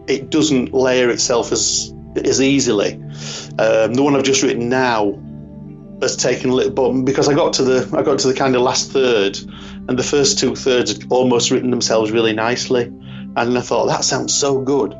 it 0.08 0.30
doesn't 0.30 0.74
layer 0.74 1.10
itself 1.10 1.52
as 1.52 1.94
as 2.16 2.42
easily. 2.42 2.94
Um, 3.58 3.94
the 3.94 4.02
one 4.02 4.16
I've 4.16 4.24
just 4.24 4.44
written 4.44 4.70
now 4.70 5.20
has 6.02 6.16
taken 6.16 6.50
a 6.50 6.54
little, 6.54 6.72
but 6.72 6.92
because 7.04 7.28
I 7.28 7.34
got 7.34 7.54
to 7.54 7.64
the 7.64 7.98
I 7.98 8.04
got 8.04 8.20
to 8.20 8.28
the 8.28 8.34
kind 8.34 8.56
of 8.56 8.62
last 8.62 8.92
third, 8.92 9.38
and 9.88 9.98
the 9.98 10.04
first 10.04 10.40
two 10.40 10.56
thirds 10.56 10.92
had 10.94 11.12
almost 11.12 11.52
written 11.52 11.72
themselves 11.72 12.12
really 12.12 12.34
nicely, 12.34 12.84
and 12.84 13.58
I 13.58 13.62
thought 13.62 13.88
that 13.88 14.04
sounds 14.04 14.34
so 14.36 14.62
good. 14.62 14.96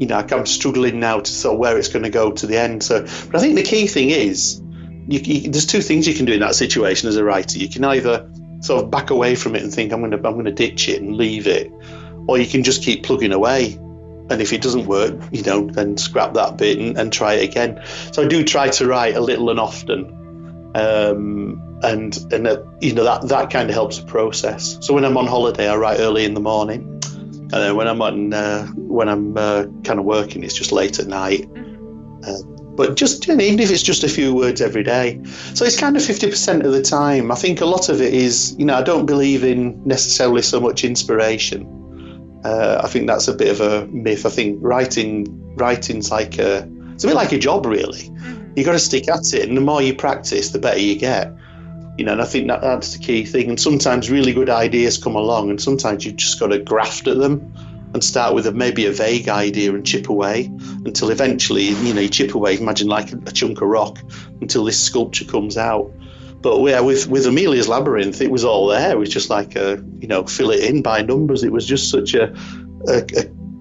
You 0.00 0.06
know, 0.06 0.16
I'm 0.16 0.46
struggling 0.46 0.98
now 0.98 1.20
to 1.20 1.30
sort 1.30 1.54
of 1.54 1.60
where 1.60 1.78
it's 1.78 1.88
going 1.88 2.02
to 2.02 2.10
go 2.10 2.32
to 2.32 2.46
the 2.46 2.56
end. 2.56 2.82
So, 2.82 3.02
but 3.02 3.36
I 3.36 3.38
think 3.38 3.54
the 3.54 3.62
key 3.62 3.86
thing 3.86 4.10
is, 4.10 4.60
you, 5.06 5.20
you, 5.20 5.50
there's 5.50 5.66
two 5.66 5.82
things 5.82 6.08
you 6.08 6.14
can 6.14 6.24
do 6.24 6.32
in 6.32 6.40
that 6.40 6.54
situation 6.54 7.08
as 7.08 7.16
a 7.16 7.24
writer. 7.24 7.58
You 7.58 7.68
can 7.68 7.84
either 7.84 8.28
sort 8.62 8.82
of 8.84 8.90
back 8.90 9.10
away 9.10 9.34
from 9.36 9.54
it 9.54 9.62
and 9.62 9.72
think 9.72 9.92
I'm 9.92 10.00
going 10.00 10.10
to 10.10 10.16
I'm 10.16 10.34
going 10.34 10.46
to 10.46 10.52
ditch 10.52 10.88
it 10.88 11.00
and 11.00 11.16
leave 11.16 11.46
it, 11.46 11.70
or 12.26 12.38
you 12.38 12.46
can 12.46 12.64
just 12.64 12.82
keep 12.82 13.04
plugging 13.04 13.32
away 13.32 13.78
and 14.30 14.40
if 14.40 14.52
it 14.52 14.62
doesn't 14.62 14.86
work, 14.86 15.20
you 15.32 15.42
know, 15.42 15.66
then 15.66 15.96
scrap 15.96 16.34
that 16.34 16.56
bit 16.56 16.78
and, 16.78 16.96
and 16.96 17.12
try 17.12 17.34
it 17.34 17.50
again. 17.50 17.82
So 18.12 18.22
I 18.24 18.28
do 18.28 18.44
try 18.44 18.68
to 18.70 18.86
write 18.86 19.16
a 19.16 19.20
little 19.20 19.50
and 19.50 19.58
often, 19.58 20.72
um, 20.76 21.80
and 21.82 22.16
and 22.32 22.46
uh, 22.46 22.62
you 22.80 22.94
know 22.94 23.04
that 23.04 23.28
that 23.28 23.50
kind 23.50 23.68
of 23.68 23.74
helps 23.74 23.98
the 23.98 24.06
process. 24.06 24.78
So 24.80 24.94
when 24.94 25.04
I'm 25.04 25.16
on 25.16 25.26
holiday, 25.26 25.68
I 25.68 25.76
write 25.76 25.98
early 25.98 26.24
in 26.24 26.34
the 26.34 26.40
morning, 26.40 27.00
and 27.52 27.62
then 27.62 27.76
when 27.76 27.88
I'm 27.88 28.00
on 28.00 28.32
uh, 28.32 28.66
when 28.66 29.08
I'm 29.08 29.36
uh, 29.36 29.64
kind 29.84 29.98
of 29.98 30.04
working, 30.04 30.44
it's 30.44 30.54
just 30.54 30.72
late 30.72 30.98
at 30.98 31.06
night. 31.06 31.42
Mm-hmm. 31.42 32.24
Uh, 32.24 32.56
but 32.76 32.96
just 32.96 33.26
you 33.26 33.34
know, 33.34 33.44
even 33.44 33.58
if 33.60 33.70
it's 33.70 33.82
just 33.82 34.04
a 34.04 34.08
few 34.08 34.34
words 34.34 34.60
every 34.60 34.82
day, 34.82 35.20
so 35.54 35.64
it's 35.64 35.78
kind 35.78 35.96
of 35.96 36.04
fifty 36.04 36.30
percent 36.30 36.64
of 36.64 36.72
the 36.72 36.82
time. 36.82 37.30
I 37.30 37.34
think 37.34 37.60
a 37.60 37.66
lot 37.66 37.88
of 37.88 38.00
it 38.00 38.14
is, 38.14 38.54
you 38.58 38.64
know, 38.64 38.74
I 38.74 38.82
don't 38.82 39.06
believe 39.06 39.44
in 39.44 39.82
necessarily 39.84 40.42
so 40.42 40.60
much 40.60 40.84
inspiration. 40.84 42.40
Uh, 42.44 42.80
I 42.82 42.88
think 42.88 43.06
that's 43.06 43.28
a 43.28 43.34
bit 43.34 43.48
of 43.48 43.60
a 43.60 43.86
myth. 43.88 44.24
I 44.24 44.30
think 44.30 44.58
writing 44.62 45.26
writing's 45.56 46.10
like 46.10 46.38
a 46.38 46.68
it's 46.94 47.04
a 47.04 47.08
bit 47.08 47.16
like 47.16 47.32
a 47.32 47.38
job 47.38 47.66
really. 47.66 48.04
Mm-hmm. 48.04 48.52
You 48.56 48.64
got 48.64 48.72
to 48.72 48.78
stick 48.78 49.08
at 49.08 49.32
it, 49.34 49.48
and 49.48 49.56
the 49.56 49.60
more 49.60 49.82
you 49.82 49.94
practice, 49.94 50.50
the 50.50 50.58
better 50.58 50.78
you 50.78 50.96
get. 50.96 51.32
You 51.96 52.04
know, 52.04 52.12
and 52.12 52.22
I 52.22 52.24
think 52.24 52.48
that 52.48 52.62
that's 52.62 52.96
the 52.96 52.98
key 52.98 53.24
thing. 53.24 53.50
And 53.50 53.60
sometimes 53.60 54.10
really 54.10 54.32
good 54.32 54.48
ideas 54.48 54.96
come 54.96 55.16
along, 55.16 55.50
and 55.50 55.60
sometimes 55.60 56.04
you've 56.04 56.16
just 56.16 56.40
got 56.40 56.48
to 56.48 56.58
graft 56.58 57.06
at 57.06 57.18
them 57.18 57.52
and 57.92 58.04
start 58.04 58.34
with 58.34 58.46
a, 58.46 58.52
maybe 58.52 58.86
a 58.86 58.92
vague 58.92 59.28
idea 59.28 59.74
and 59.74 59.84
chip 59.84 60.08
away 60.08 60.44
until 60.84 61.10
eventually, 61.10 61.64
you 61.64 61.92
know, 61.92 62.00
you 62.00 62.08
chip 62.08 62.34
away. 62.34 62.56
Imagine 62.56 62.88
like 62.88 63.12
a, 63.12 63.32
chunk 63.32 63.60
of 63.60 63.68
rock 63.68 63.98
until 64.40 64.64
this 64.64 64.82
sculpture 64.82 65.24
comes 65.24 65.56
out. 65.56 65.92
But 66.40 66.62
yeah, 66.62 66.80
with 66.80 67.06
with 67.08 67.26
Amelia's 67.26 67.68
Labyrinth, 67.68 68.20
it 68.22 68.30
was 68.30 68.44
all 68.44 68.68
there. 68.68 68.92
It 68.92 68.98
was 68.98 69.10
just 69.10 69.28
like 69.28 69.56
a 69.56 69.84
you 69.98 70.08
know 70.08 70.24
fill 70.24 70.50
it 70.50 70.64
in 70.64 70.82
by 70.82 71.02
numbers. 71.02 71.42
It 71.42 71.52
was 71.52 71.66
just 71.66 71.90
such 71.90 72.14
a 72.14 72.32
a, 72.88 73.04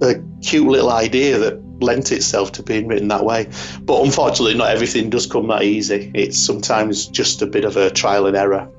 a, 0.01 0.07
a 0.07 0.23
cute 0.41 0.67
little 0.67 0.91
idea 0.91 1.39
that 1.39 1.68
lent 1.81 2.11
itself 2.11 2.51
to 2.53 2.63
being 2.63 2.87
written 2.87 3.07
that 3.09 3.25
way. 3.25 3.47
But 3.81 4.03
unfortunately, 4.03 4.55
not 4.55 4.71
everything 4.71 5.09
does 5.09 5.25
come 5.25 5.47
that 5.47 5.63
easy. 5.63 6.11
It's 6.13 6.37
sometimes 6.37 7.07
just 7.07 7.41
a 7.41 7.45
bit 7.47 7.65
of 7.65 7.77
a 7.77 7.89
trial 7.89 8.25
and 8.27 8.35
error. 8.35 8.69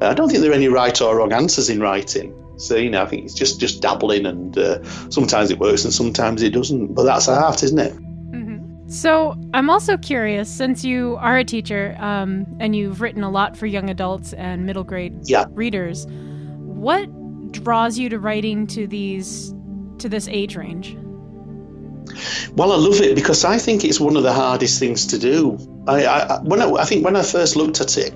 I 0.00 0.14
don't 0.14 0.28
think 0.28 0.42
there 0.42 0.50
are 0.52 0.54
any 0.54 0.68
right 0.68 1.00
or 1.00 1.16
wrong 1.16 1.32
answers 1.32 1.68
in 1.68 1.80
writing. 1.80 2.34
So 2.56 2.76
you 2.76 2.90
know, 2.90 3.02
I 3.02 3.06
think 3.06 3.24
it's 3.24 3.34
just 3.34 3.60
just 3.60 3.82
dabbling, 3.82 4.26
and 4.26 4.56
uh, 4.58 4.82
sometimes 5.10 5.50
it 5.50 5.58
works 5.58 5.84
and 5.84 5.92
sometimes 5.92 6.42
it 6.42 6.50
doesn't. 6.50 6.94
But 6.94 7.04
that's 7.04 7.28
art, 7.28 7.62
isn't 7.62 7.78
it? 7.78 7.94
So, 8.88 9.36
I'm 9.52 9.68
also 9.68 9.98
curious 9.98 10.48
since 10.48 10.82
you 10.82 11.18
are 11.20 11.36
a 11.36 11.44
teacher 11.44 11.94
um, 11.98 12.46
and 12.58 12.74
you've 12.74 13.02
written 13.02 13.22
a 13.22 13.30
lot 13.30 13.54
for 13.54 13.66
young 13.66 13.90
adults 13.90 14.32
and 14.32 14.64
middle 14.64 14.82
grade 14.82 15.12
Yeah. 15.24 15.44
readers, 15.50 16.06
what 16.08 17.06
draws 17.52 17.98
you 17.98 18.08
to 18.08 18.18
writing 18.18 18.66
to 18.68 18.86
these 18.86 19.54
to 19.98 20.08
this 20.08 20.26
age 20.28 20.56
range? 20.56 20.96
Well, 22.54 22.72
I 22.72 22.76
love 22.76 23.00
it 23.00 23.14
because 23.14 23.44
I 23.44 23.58
think 23.58 23.84
it's 23.84 24.00
one 24.00 24.16
of 24.16 24.22
the 24.22 24.32
hardest 24.32 24.78
things 24.78 25.06
to 25.06 25.18
do. 25.18 25.58
I, 25.86 26.04
I 26.04 26.40
when 26.42 26.60
I, 26.60 26.70
I 26.70 26.84
think 26.84 27.04
when 27.04 27.16
I 27.16 27.22
first 27.22 27.56
looked 27.56 27.80
at 27.80 27.96
it, 27.96 28.12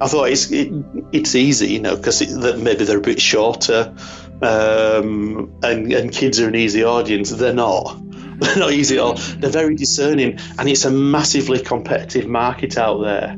I 0.00 0.08
thought 0.08 0.24
it's 0.24 0.50
it, 0.50 0.72
it's 1.12 1.34
easy, 1.34 1.68
you 1.68 1.80
know, 1.80 1.96
because 1.96 2.20
maybe 2.56 2.84
they're 2.84 2.98
a 2.98 3.00
bit 3.00 3.20
shorter, 3.20 3.94
um, 4.42 5.52
and 5.62 5.92
and 5.92 6.12
kids 6.12 6.40
are 6.40 6.48
an 6.48 6.54
easy 6.54 6.84
audience. 6.84 7.30
They're 7.30 7.54
not. 7.54 7.98
They're 8.42 8.56
not 8.56 8.72
easy 8.72 8.96
at 8.96 9.02
all. 9.02 9.14
They're 9.14 9.50
very 9.50 9.76
discerning, 9.76 10.36
and 10.58 10.68
it's 10.68 10.84
a 10.84 10.90
massively 10.90 11.60
competitive 11.60 12.26
market 12.26 12.76
out 12.76 13.00
there. 13.00 13.36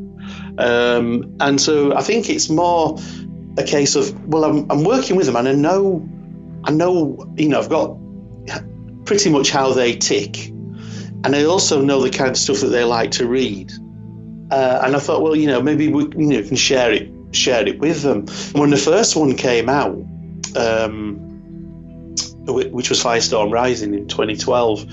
Um, 0.57 1.37
and 1.41 1.61
so 1.61 1.95
I 1.95 2.01
think 2.01 2.31
it's 2.31 2.49
more 2.49 2.99
a 3.59 3.65
case 3.65 3.97
of 3.97 4.27
well, 4.27 4.45
I'm, 4.45 4.71
I'm 4.71 4.85
working 4.85 5.17
with 5.17 5.27
them, 5.27 5.37
and 5.37 5.47
I 5.47 5.53
know, 5.53 6.09
I 6.65 6.71
know, 6.71 7.19
you 7.37 7.51
know, 7.51 7.59
I've 7.59 7.69
got 7.69 7.99
pretty 9.05 9.31
much 9.31 9.51
how 9.51 9.73
they 9.73 9.97
tick, 9.97 10.49
and 10.49 11.35
I 11.35 11.45
also 11.45 11.83
know 11.83 12.03
the 12.03 12.11
kind 12.11 12.31
of 12.31 12.37
stuff 12.37 12.61
that 12.61 12.69
they 12.69 12.85
like 12.85 13.13
to 13.13 13.27
read. 13.27 13.73
Uh, 14.51 14.83
and 14.85 14.95
I 14.95 14.99
thought, 14.99 15.23
well, 15.23 15.35
you 15.35 15.47
know, 15.47 15.63
maybe 15.63 15.89
we 15.89 16.05
you 16.17 16.41
know, 16.41 16.47
can 16.47 16.57
share 16.57 16.93
it, 16.93 17.11
share 17.33 17.67
it 17.67 17.79
with 17.79 18.03
them. 18.03 18.27
When 18.53 18.71
the 18.71 18.77
first 18.77 19.17
one 19.17 19.37
came 19.37 19.69
out, 19.69 19.97
um, 20.57 21.25
which 22.47 22.91
was 22.91 23.03
Firestorm 23.03 23.51
Rising 23.51 23.95
in 23.95 24.07
2012. 24.07 24.87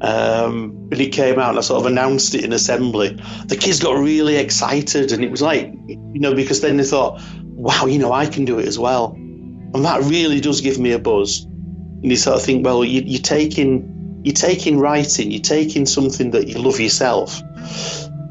Um, 0.00 0.88
it 0.90 1.08
came 1.10 1.38
out, 1.38 1.50
and 1.50 1.58
I 1.58 1.62
sort 1.62 1.80
of 1.80 1.86
announced 1.86 2.34
it 2.34 2.44
in 2.44 2.52
assembly. 2.52 3.20
The 3.46 3.56
kids 3.56 3.80
got 3.80 3.92
really 3.92 4.36
excited, 4.36 5.12
and 5.12 5.24
it 5.24 5.30
was 5.30 5.42
like, 5.42 5.72
you 5.86 6.20
know, 6.20 6.34
because 6.34 6.60
then 6.60 6.76
they 6.76 6.84
thought, 6.84 7.20
"Wow, 7.42 7.86
you 7.86 7.98
know, 7.98 8.12
I 8.12 8.26
can 8.26 8.44
do 8.44 8.58
it 8.58 8.66
as 8.66 8.78
well," 8.78 9.12
and 9.14 9.84
that 9.84 10.02
really 10.02 10.40
does 10.40 10.60
give 10.60 10.78
me 10.78 10.92
a 10.92 10.98
buzz. 10.98 11.46
And 12.02 12.10
you 12.10 12.16
sort 12.16 12.36
of 12.36 12.42
think, 12.42 12.64
well, 12.64 12.84
you, 12.84 13.02
you're 13.04 13.22
taking, 13.22 14.20
you're 14.24 14.34
taking 14.34 14.78
writing, 14.78 15.30
you're 15.30 15.40
taking 15.40 15.86
something 15.86 16.32
that 16.32 16.48
you 16.48 16.58
love 16.58 16.80
yourself, 16.80 17.40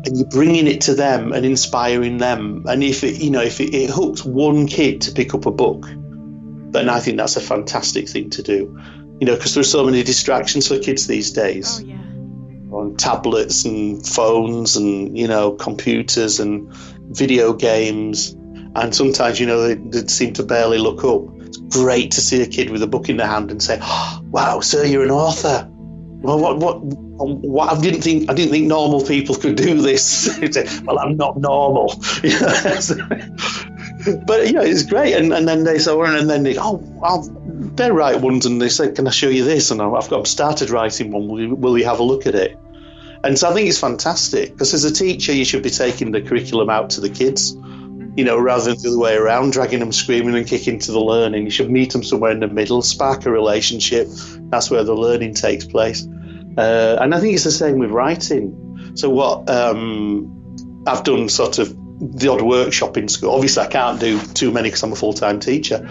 and 0.05 0.17
you're 0.17 0.27
bringing 0.27 0.67
it 0.67 0.81
to 0.81 0.93
them 0.93 1.31
and 1.31 1.45
inspiring 1.45 2.17
them. 2.17 2.65
And 2.67 2.83
if 2.83 3.03
it, 3.03 3.21
you 3.21 3.29
know, 3.29 3.41
if 3.41 3.61
it, 3.61 3.73
it 3.73 3.89
hooks 3.89 4.25
one 4.25 4.67
kid 4.67 5.01
to 5.01 5.11
pick 5.11 5.33
up 5.33 5.45
a 5.45 5.51
book, 5.51 5.87
then 6.71 6.89
I 6.89 6.99
think 6.99 7.17
that's 7.17 7.37
a 7.37 7.41
fantastic 7.41 8.09
thing 8.09 8.29
to 8.31 8.43
do. 8.43 8.77
You 9.19 9.27
know, 9.27 9.35
because 9.35 9.53
there's 9.53 9.71
so 9.71 9.85
many 9.85 10.03
distractions 10.03 10.67
for 10.67 10.79
kids 10.79 11.07
these 11.07 11.31
days. 11.31 11.81
Oh, 11.81 11.85
yeah. 11.85 11.97
On 12.71 12.95
tablets 12.95 13.65
and 13.65 14.05
phones 14.05 14.77
and 14.77 15.17
you 15.17 15.27
know 15.27 15.51
computers 15.51 16.39
and 16.39 16.73
video 17.09 17.53
games, 17.53 18.31
and 18.75 18.95
sometimes 18.95 19.39
you 19.39 19.45
know 19.45 19.61
they, 19.61 19.75
they 19.75 20.07
seem 20.07 20.33
to 20.33 20.43
barely 20.43 20.77
look 20.77 21.03
up. 21.03 21.40
Great 21.71 22.11
to 22.11 22.21
see 22.21 22.41
a 22.41 22.47
kid 22.47 22.69
with 22.69 22.83
a 22.83 22.87
book 22.87 23.09
in 23.09 23.17
their 23.17 23.27
hand 23.27 23.51
and 23.51 23.61
say, 23.61 23.79
oh, 23.81 24.21
"Wow, 24.25 24.59
sir, 24.59 24.85
you're 24.85 25.03
an 25.03 25.11
author." 25.11 25.67
Well, 26.21 26.39
what, 26.39 26.57
what, 26.59 26.83
what? 26.83 27.75
I 27.75 27.81
didn't 27.81 28.01
think 28.01 28.29
I 28.29 28.33
didn't 28.33 28.51
think 28.51 28.67
normal 28.67 29.03
people 29.03 29.35
could 29.35 29.55
do 29.55 29.81
this. 29.81 30.29
well, 30.85 30.99
I'm 30.99 31.17
not 31.17 31.37
normal. 31.37 31.95
but 34.25 34.47
you 34.47 34.53
know, 34.53 34.61
it's 34.61 34.83
great. 34.83 35.13
And, 35.13 35.33
and 35.33 35.47
then 35.47 35.63
they 35.63 35.79
say, 35.79 35.97
and 35.97 36.29
then 36.29 36.43
they, 36.43 36.57
oh, 36.57 36.83
I'll, 37.03 37.23
they 37.75 37.91
write 37.91 38.21
ones, 38.21 38.45
and 38.45 38.61
they 38.61 38.69
say, 38.69 38.91
"Can 38.91 39.07
I 39.07 39.11
show 39.11 39.29
you 39.29 39.43
this?" 39.43 39.71
And 39.71 39.81
I've 39.81 40.09
got 40.09 40.27
started 40.27 40.69
writing 40.69 41.11
one. 41.11 41.27
Will 41.27 41.41
you, 41.41 41.55
will 41.55 41.77
you 41.77 41.85
have 41.85 41.99
a 41.99 42.03
look 42.03 42.27
at 42.27 42.35
it? 42.35 42.57
And 43.23 43.37
so 43.37 43.49
I 43.49 43.53
think 43.53 43.69
it's 43.69 43.79
fantastic 43.79 44.51
because 44.51 44.73
as 44.73 44.83
a 44.83 44.91
teacher, 44.91 45.31
you 45.31 45.45
should 45.45 45.63
be 45.63 45.69
taking 45.69 46.11
the 46.11 46.21
curriculum 46.21 46.69
out 46.69 46.89
to 46.91 47.01
the 47.01 47.09
kids. 47.09 47.55
You 48.15 48.25
know, 48.25 48.37
rather 48.37 48.73
than 48.73 48.81
the 48.81 48.89
other 48.89 48.99
way 48.99 49.15
around, 49.15 49.53
dragging 49.53 49.79
them 49.79 49.91
screaming 49.91 50.35
and 50.35 50.45
kicking 50.45 50.79
to 50.79 50.91
the 50.91 50.99
learning. 50.99 51.45
You 51.45 51.49
should 51.49 51.71
meet 51.71 51.93
them 51.93 52.03
somewhere 52.03 52.31
in 52.31 52.41
the 52.41 52.47
middle, 52.47 52.81
spark 52.81 53.25
a 53.25 53.31
relationship. 53.31 54.07
That's 54.49 54.69
where 54.69 54.83
the 54.83 54.93
learning 54.93 55.35
takes 55.35 55.65
place. 55.65 56.05
Uh, 56.57 56.97
and 56.99 57.15
I 57.15 57.19
think 57.19 57.35
it's 57.35 57.45
the 57.45 57.51
same 57.51 57.79
with 57.79 57.91
writing. 57.91 58.91
So 58.95 59.09
what 59.09 59.49
um, 59.49 60.83
I've 60.85 61.03
done, 61.03 61.29
sort 61.29 61.59
of 61.59 61.75
the 62.01 62.27
odd 62.29 62.41
workshop 62.41 62.97
in 62.97 63.07
school. 63.07 63.31
Obviously, 63.31 63.63
I 63.63 63.67
can't 63.67 63.99
do 63.99 64.19
too 64.33 64.51
many 64.51 64.69
because 64.69 64.81
I'm 64.81 64.91
a 64.91 64.95
full 64.95 65.13
time 65.13 65.39
teacher, 65.39 65.87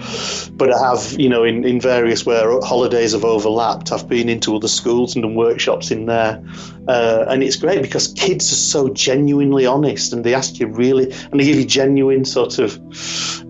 but 0.52 0.72
I 0.72 0.90
have, 0.90 1.12
you 1.18 1.28
know, 1.28 1.44
in, 1.44 1.64
in 1.64 1.80
various 1.80 2.26
where 2.26 2.60
holidays 2.62 3.12
have 3.12 3.24
overlapped, 3.24 3.92
I've 3.92 4.08
been 4.08 4.28
into 4.28 4.56
other 4.56 4.66
schools 4.66 5.14
and 5.14 5.22
done 5.22 5.36
workshops 5.36 5.92
in 5.92 6.06
there. 6.06 6.42
Uh, 6.88 7.24
and 7.28 7.42
it's 7.42 7.56
great 7.56 7.82
because 7.82 8.08
kids 8.08 8.50
are 8.50 8.56
so 8.56 8.88
genuinely 8.88 9.66
honest 9.66 10.12
and 10.12 10.24
they 10.24 10.34
ask 10.34 10.58
you 10.58 10.66
really, 10.66 11.12
and 11.30 11.38
they 11.38 11.44
give 11.44 11.56
you 11.56 11.64
genuine 11.64 12.24
sort 12.24 12.58
of, 12.58 12.78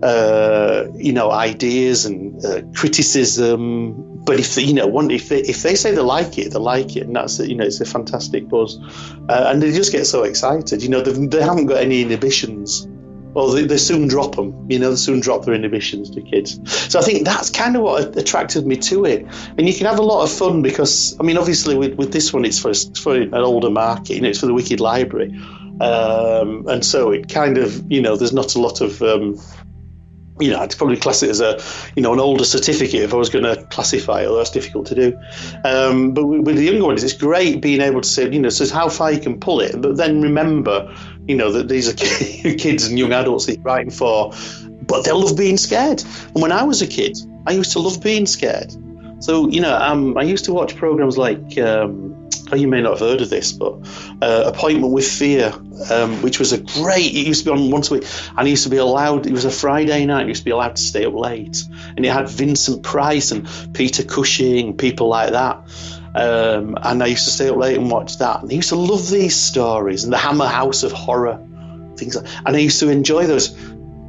uh, 0.03 0.85
you 0.95 1.13
know, 1.13 1.31
ideas 1.31 2.05
and 2.05 2.43
uh, 2.45 2.61
criticism. 2.75 4.23
But 4.23 4.39
if 4.39 4.55
they, 4.55 4.63
you 4.63 4.73
know, 4.73 4.85
one, 4.87 5.09
if 5.09 5.29
they 5.29 5.39
if 5.39 5.63
they 5.63 5.75
say 5.75 5.91
they 5.91 6.01
like 6.01 6.37
it, 6.37 6.51
they 6.53 6.59
like 6.59 6.95
it, 6.95 7.07
and 7.07 7.15
that's 7.15 7.39
you 7.39 7.55
know, 7.55 7.65
it's 7.65 7.81
a 7.81 7.85
fantastic 7.85 8.47
buzz, 8.47 8.77
uh, 9.29 9.45
and 9.47 9.61
they 9.61 9.71
just 9.71 9.91
get 9.91 10.05
so 10.05 10.23
excited. 10.23 10.83
You 10.83 10.89
know, 10.89 11.01
they, 11.01 11.11
they 11.25 11.41
haven't 11.41 11.65
got 11.65 11.77
any 11.77 12.03
inhibitions. 12.03 12.87
Well, 13.33 13.49
they, 13.49 13.63
they 13.63 13.77
soon 13.77 14.07
drop 14.07 14.35
them. 14.35 14.69
You 14.69 14.79
know, 14.79 14.89
they 14.89 14.95
soon 14.97 15.21
drop 15.21 15.45
their 15.45 15.53
inhibitions 15.53 16.09
to 16.11 16.21
kids. 16.21 16.59
So 16.91 16.99
I 16.99 17.01
think 17.01 17.25
that's 17.25 17.49
kind 17.49 17.75
of 17.75 17.83
what 17.83 18.17
attracted 18.17 18.67
me 18.67 18.75
to 18.77 19.05
it. 19.05 19.25
And 19.57 19.67
you 19.67 19.73
can 19.73 19.85
have 19.87 19.99
a 19.99 20.03
lot 20.03 20.23
of 20.23 20.31
fun 20.31 20.61
because, 20.61 21.17
I 21.19 21.23
mean, 21.23 21.37
obviously 21.37 21.77
with, 21.77 21.95
with 21.95 22.11
this 22.11 22.33
one, 22.33 22.45
it's 22.45 22.59
for, 22.59 22.71
it's 22.71 22.99
for 22.99 23.15
an 23.15 23.33
older 23.33 23.69
market. 23.69 24.15
You 24.15 24.21
know, 24.21 24.29
it's 24.29 24.39
for 24.39 24.47
the 24.47 24.53
Wicked 24.53 24.79
Library, 24.79 25.33
um, 25.79 26.67
and 26.67 26.85
so 26.85 27.11
it 27.11 27.29
kind 27.29 27.57
of, 27.57 27.91
you 27.91 28.01
know, 28.01 28.15
there's 28.15 28.33
not 28.33 28.55
a 28.55 28.59
lot 28.59 28.81
of. 28.81 29.01
Um, 29.01 29.39
you 30.39 30.49
know, 30.49 30.59
I'd 30.59 30.75
probably 30.75 30.97
class 30.97 31.21
it 31.21 31.29
as 31.29 31.39
a, 31.39 31.61
you 31.95 32.01
know, 32.01 32.13
an 32.13 32.19
older 32.19 32.45
certificate 32.45 33.01
if 33.01 33.13
I 33.13 33.17
was 33.17 33.29
going 33.29 33.43
to 33.43 33.63
classify 33.65 34.21
it. 34.21 34.25
Although 34.25 34.37
that's 34.37 34.49
difficult 34.49 34.87
to 34.87 34.95
do. 34.95 35.19
Um, 35.63 36.13
but 36.13 36.25
with 36.25 36.55
the 36.55 36.63
younger 36.63 36.85
ones, 36.85 37.03
it's 37.03 37.13
great 37.13 37.61
being 37.61 37.79
able 37.79 38.01
to 38.01 38.09
say, 38.09 38.27
you 38.27 38.39
know, 38.39 38.49
says 38.49 38.71
how 38.71 38.89
far 38.89 39.11
you 39.11 39.19
can 39.19 39.39
pull 39.39 39.61
it, 39.61 39.79
but 39.79 39.97
then 39.97 40.19
remember, 40.21 40.91
you 41.27 41.35
know, 41.35 41.51
that 41.51 41.67
these 41.67 41.89
are 41.89 41.93
kids 42.57 42.87
and 42.87 42.97
young 42.97 43.13
adults 43.13 43.45
that 43.45 43.55
you're 43.55 43.63
writing 43.63 43.91
for, 43.91 44.33
but 44.81 45.05
they 45.05 45.11
love 45.11 45.37
being 45.37 45.57
scared. 45.57 46.03
And 46.33 46.41
when 46.41 46.51
I 46.51 46.63
was 46.63 46.81
a 46.81 46.87
kid, 46.87 47.17
I 47.45 47.53
used 47.53 47.73
to 47.73 47.79
love 47.79 48.01
being 48.01 48.25
scared. 48.25 48.73
So 49.19 49.49
you 49.49 49.61
know, 49.61 49.75
um, 49.75 50.17
I 50.17 50.23
used 50.23 50.45
to 50.45 50.53
watch 50.53 50.75
programs 50.75 51.17
like. 51.17 51.57
Um, 51.57 52.29
oh, 52.51 52.55
you 52.55 52.67
may 52.67 52.81
not 52.81 52.91
have 52.91 52.99
heard 52.99 53.21
of 53.21 53.29
this, 53.29 53.51
but 53.53 53.73
uh, 54.21 54.43
Appointment 54.45 54.91
with 54.91 55.07
Fear, 55.07 55.53
um, 55.91 56.21
which 56.21 56.39
was 56.39 56.53
a 56.53 56.59
great. 56.59 57.05
It 57.05 57.27
used 57.27 57.45
to 57.45 57.51
be 57.51 57.57
on 57.57 57.71
once 57.71 57.91
a 57.91 57.95
week, 57.95 58.05
and 58.35 58.47
it 58.47 58.51
used 58.51 58.63
to 58.63 58.69
be 58.69 58.77
allowed. 58.77 59.27
It 59.27 59.31
was 59.31 59.45
a 59.45 59.51
Friday 59.51 60.05
night. 60.05 60.23
It 60.23 60.29
used 60.29 60.41
to 60.41 60.45
be 60.45 60.51
allowed 60.51 60.75
to 60.75 60.81
stay 60.81 61.05
up 61.05 61.13
late, 61.13 61.63
and 61.95 62.05
it 62.05 62.11
had 62.11 62.29
Vincent 62.29 62.83
Price 62.83 63.31
and 63.31 63.47
Peter 63.73 64.03
Cushing, 64.03 64.75
people 64.75 65.07
like 65.07 65.31
that. 65.31 65.67
Um, 66.13 66.77
and 66.81 67.01
I 67.01 67.07
used 67.07 67.25
to 67.25 67.31
stay 67.31 67.49
up 67.49 67.57
late 67.57 67.77
and 67.77 67.89
watch 67.89 68.17
that. 68.17 68.41
And 68.41 68.51
I 68.51 68.55
used 68.55 68.69
to 68.69 68.75
love 68.75 69.09
these 69.09 69.35
stories 69.35 70.03
and 70.03 70.11
the 70.11 70.17
Hammer 70.17 70.47
House 70.47 70.83
of 70.83 70.91
Horror, 70.91 71.39
things. 71.95 72.15
Like, 72.15 72.27
and 72.45 72.55
I 72.55 72.59
used 72.59 72.79
to 72.81 72.89
enjoy 72.89 73.27
those. 73.27 73.57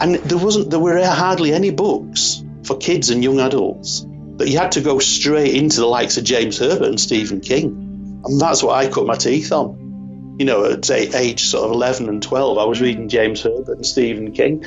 And 0.01 0.17
there 0.17 0.39
wasn't, 0.39 0.71
there 0.71 0.81
were 0.81 1.05
hardly 1.05 1.53
any 1.53 1.71
books 1.71 2.43
for 2.65 2.77
kids 2.77 3.11
and 3.11 3.23
young 3.23 3.39
adults. 3.39 4.05
But 4.07 4.49
you 4.49 4.59
had 4.59 4.73
to 4.73 4.81
go 4.81 4.99
straight 4.99 5.55
into 5.55 5.81
the 5.81 5.87
likes 5.87 6.17
of 6.17 6.25
James 6.25 6.59
Herbert 6.59 6.89
and 6.89 7.01
Stephen 7.01 7.41
King. 7.41 8.23
And 8.25 8.41
that's 8.41 8.63
what 8.63 8.75
I 8.75 8.89
cut 8.91 9.07
my 9.07 9.15
teeth 9.15 9.53
on. 9.53 10.37
You 10.39 10.47
know, 10.47 10.65
at 10.65 10.91
age 10.91 11.45
sort 11.45 11.67
of 11.67 11.73
11 11.73 12.09
and 12.09 12.23
12, 12.23 12.59
I 12.59 12.65
was 12.65 12.81
reading 12.81 13.09
James 13.09 13.43
Herbert 13.43 13.77
and 13.77 13.87
Stephen 13.87 14.33
King. 14.33 14.65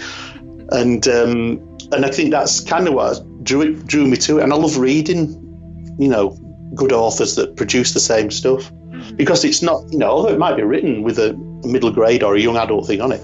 And 0.69 1.05
um, 1.07 1.77
and 1.91 2.05
I 2.05 2.09
think 2.09 2.31
that's 2.31 2.59
kind 2.61 2.87
of 2.87 2.93
what 2.93 3.43
drew, 3.43 3.61
it, 3.61 3.85
drew 3.85 4.07
me 4.07 4.17
to 4.17 4.39
it. 4.39 4.43
And 4.43 4.53
I 4.53 4.55
love 4.55 4.77
reading, 4.77 5.95
you 5.99 6.07
know, 6.07 6.37
good 6.75 6.91
authors 6.91 7.35
that 7.35 7.55
produce 7.55 7.93
the 7.93 7.99
same 7.99 8.31
stuff. 8.31 8.71
Because 9.15 9.45
it's 9.45 9.61
not, 9.61 9.83
you 9.91 9.99
know, 9.99 10.09
although 10.09 10.33
it 10.33 10.39
might 10.39 10.55
be 10.55 10.63
written 10.63 11.03
with 11.03 11.19
a, 11.19 11.33
middle 11.65 11.91
grade 11.91 12.21
or 12.21 12.35
a 12.35 12.39
young 12.39 12.57
adult 12.57 12.85
thing 12.85 13.01
on 13.01 13.11
it, 13.11 13.21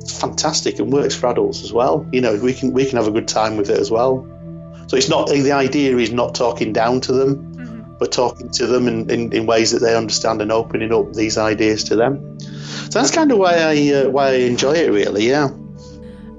it's 0.00 0.18
fantastic 0.18 0.78
and 0.78 0.92
works 0.92 1.14
for 1.14 1.28
adults 1.28 1.62
as 1.62 1.72
well. 1.72 2.06
You 2.12 2.20
know, 2.20 2.36
we 2.36 2.54
can 2.54 2.72
we 2.72 2.86
can 2.86 2.96
have 2.96 3.06
a 3.06 3.10
good 3.10 3.28
time 3.28 3.56
with 3.56 3.70
it 3.70 3.78
as 3.78 3.90
well. 3.90 4.26
So 4.88 4.96
it's 4.96 5.08
not 5.08 5.28
the 5.28 5.52
idea 5.52 5.96
is 5.96 6.12
not 6.12 6.34
talking 6.34 6.72
down 6.72 7.00
to 7.02 7.12
them, 7.12 7.96
but 7.98 8.12
talking 8.12 8.50
to 8.50 8.66
them 8.66 8.86
in, 8.86 9.10
in, 9.10 9.32
in, 9.32 9.46
ways 9.46 9.70
that 9.70 9.80
they 9.80 9.96
understand 9.96 10.42
and 10.42 10.52
opening 10.52 10.92
up 10.92 11.14
these 11.14 11.38
ideas 11.38 11.84
to 11.84 11.96
them. 11.96 12.38
So 12.40 13.00
that's 13.00 13.10
kind 13.10 13.32
of 13.32 13.38
why 13.38 13.54
I 13.54 13.92
uh, 13.92 14.08
why 14.10 14.28
I 14.28 14.34
enjoy 14.34 14.74
it 14.74 14.90
really. 14.90 15.26
Yeah, 15.26 15.48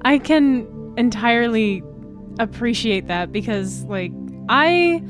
I 0.02 0.18
can 0.18 0.66
entirely 0.96 1.82
appreciate 2.38 3.08
that 3.08 3.32
because 3.32 3.82
like 3.84 4.12
I 4.48 5.02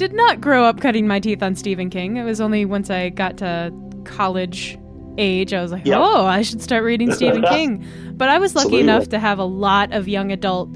did 0.00 0.12
not 0.14 0.40
grow 0.40 0.64
up 0.64 0.80
cutting 0.80 1.06
my 1.06 1.20
teeth 1.20 1.42
on 1.42 1.54
Stephen 1.54 1.90
King. 1.90 2.16
It 2.16 2.24
was 2.24 2.40
only 2.40 2.64
once 2.64 2.88
I 2.88 3.10
got 3.10 3.36
to 3.38 3.70
college 4.04 4.78
age 5.18 5.52
I 5.52 5.60
was 5.60 5.72
like, 5.72 5.84
Yep. 5.84 5.98
"Oh, 6.00 6.24
I 6.24 6.40
should 6.40 6.62
start 6.62 6.82
reading 6.84 7.12
Stephen 7.12 7.42
King." 7.50 7.86
But 8.14 8.30
I 8.30 8.38
was 8.38 8.54
lucky 8.54 8.66
Absolutely. 8.68 8.88
enough 8.92 9.08
to 9.10 9.18
have 9.18 9.38
a 9.38 9.44
lot 9.44 9.92
of 9.92 10.08
young 10.08 10.32
adult 10.32 10.70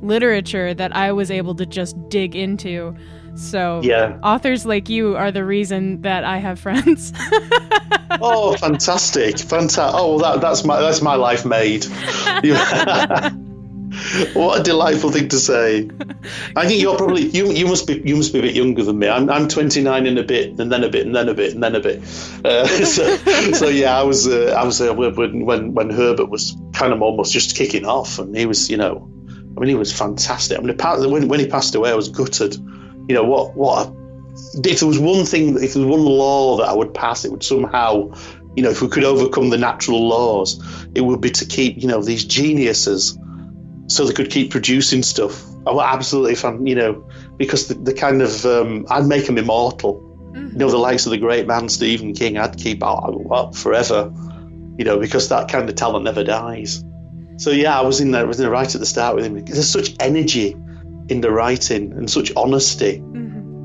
literature 0.00 0.72
that 0.72 0.96
I 0.96 1.12
was 1.12 1.30
able 1.30 1.54
to 1.56 1.66
just 1.66 1.94
dig 2.08 2.34
into. 2.34 2.94
So 3.36 3.80
Yeah. 3.84 4.18
authors 4.22 4.64
like 4.64 4.88
you 4.88 5.14
are 5.16 5.30
the 5.30 5.44
reason 5.44 6.00
that 6.02 6.24
I 6.24 6.38
have 6.38 6.58
friends. 6.66 7.12
Oh, 8.22 8.56
fantastic, 8.56 9.38
fantastic! 9.38 9.94
Oh, 10.00 10.16
well, 10.16 10.32
that, 10.32 10.40
that's 10.40 10.64
my 10.64 10.80
that's 10.80 11.02
my 11.02 11.16
life 11.16 11.44
made. 11.44 11.84
What 14.34 14.60
a 14.60 14.62
delightful 14.62 15.10
thing 15.10 15.28
to 15.30 15.38
say. 15.38 15.90
I 16.54 16.66
think 16.66 16.80
you're 16.80 16.96
probably 16.96 17.26
you 17.26 17.50
you 17.50 17.66
must 17.66 17.86
be 17.86 18.00
you 18.04 18.16
must 18.16 18.32
be 18.32 18.38
a 18.38 18.42
bit 18.42 18.54
younger 18.54 18.84
than 18.84 18.98
me. 18.98 19.08
I'm 19.08 19.28
I'm 19.28 19.48
29 19.48 20.06
and 20.06 20.18
a 20.18 20.22
bit, 20.22 20.58
and 20.58 20.70
then 20.70 20.84
a 20.84 20.88
bit, 20.88 21.06
and 21.06 21.14
then 21.14 21.28
a 21.28 21.34
bit, 21.34 21.54
and 21.54 21.62
then 21.62 21.74
a 21.74 21.80
bit. 21.80 22.02
Uh, 22.44 22.66
so, 22.84 23.16
so 23.52 23.68
yeah, 23.68 23.98
I 23.98 24.02
was 24.04 24.28
uh, 24.28 24.54
I 24.56 24.64
was 24.64 24.80
uh, 24.80 24.94
when 24.94 25.44
when 25.44 25.74
when 25.74 25.90
Herbert 25.90 26.30
was 26.30 26.56
kind 26.72 26.92
of 26.92 27.02
almost 27.02 27.32
just 27.32 27.56
kicking 27.56 27.84
off, 27.84 28.18
and 28.18 28.36
he 28.36 28.46
was 28.46 28.70
you 28.70 28.76
know, 28.76 29.10
I 29.56 29.60
mean 29.60 29.68
he 29.68 29.74
was 29.74 29.96
fantastic. 29.96 30.58
I 30.58 30.62
mean 30.62 30.76
when 31.10 31.28
when 31.28 31.40
he 31.40 31.48
passed 31.48 31.74
away, 31.74 31.90
I 31.90 31.94
was 31.94 32.08
gutted. 32.08 32.54
You 33.08 33.14
know 33.14 33.24
what 33.24 33.56
what 33.56 33.88
a 33.88 34.00
if 34.64 34.80
there 34.80 34.88
was 34.88 34.98
one 34.98 35.24
thing, 35.24 35.62
if 35.62 35.74
there 35.74 35.84
was 35.84 35.90
one 35.90 36.04
law 36.04 36.58
that 36.58 36.68
I 36.68 36.72
would 36.72 36.94
pass, 36.94 37.24
it 37.24 37.32
would 37.32 37.42
somehow, 37.42 38.14
you 38.56 38.62
know, 38.62 38.70
if 38.70 38.80
we 38.82 38.88
could 38.88 39.04
overcome 39.04 39.50
the 39.50 39.58
natural 39.58 40.06
laws, 40.08 40.62
it 40.94 41.02
would 41.02 41.20
be 41.20 41.30
to 41.30 41.44
keep, 41.44 41.82
you 41.82 41.88
know, 41.88 42.02
these 42.02 42.24
geniuses 42.24 43.18
so 43.90 44.04
they 44.04 44.12
could 44.12 44.30
keep 44.30 44.50
producing 44.50 45.02
stuff. 45.02 45.44
I 45.66 45.72
was 45.72 45.84
absolutely 45.84 46.36
fan, 46.36 46.66
you 46.66 46.74
know, 46.74 47.04
because 47.36 47.68
the, 47.68 47.74
the 47.74 47.92
kind 47.92 48.22
of, 48.22 48.46
um, 48.46 48.86
I'd 48.88 49.06
make 49.06 49.26
them 49.26 49.36
immortal. 49.36 50.06
You 50.34 50.58
know, 50.58 50.70
the 50.70 50.78
likes 50.78 51.06
of 51.06 51.10
the 51.10 51.18
great 51.18 51.46
man 51.46 51.68
Stephen 51.68 52.14
King, 52.14 52.38
I'd 52.38 52.56
keep 52.56 52.82
up 52.82 53.54
forever, 53.54 54.12
you 54.78 54.84
know, 54.84 54.98
because 54.98 55.28
that 55.28 55.50
kind 55.50 55.68
of 55.68 55.74
talent 55.74 56.04
never 56.04 56.22
dies. 56.22 56.84
So 57.38 57.50
yeah, 57.50 57.78
I 57.78 57.82
was 57.82 58.00
in 58.00 58.12
there, 58.12 58.26
was 58.26 58.38
in 58.38 58.44
there 58.44 58.52
right 58.52 58.72
at 58.72 58.80
the 58.80 58.86
start 58.86 59.16
with 59.16 59.24
him. 59.24 59.44
There's 59.44 59.68
such 59.68 59.94
energy 59.98 60.56
in 61.08 61.20
the 61.20 61.30
writing 61.30 61.92
and 61.92 62.08
such 62.08 62.32
honesty, 62.36 63.02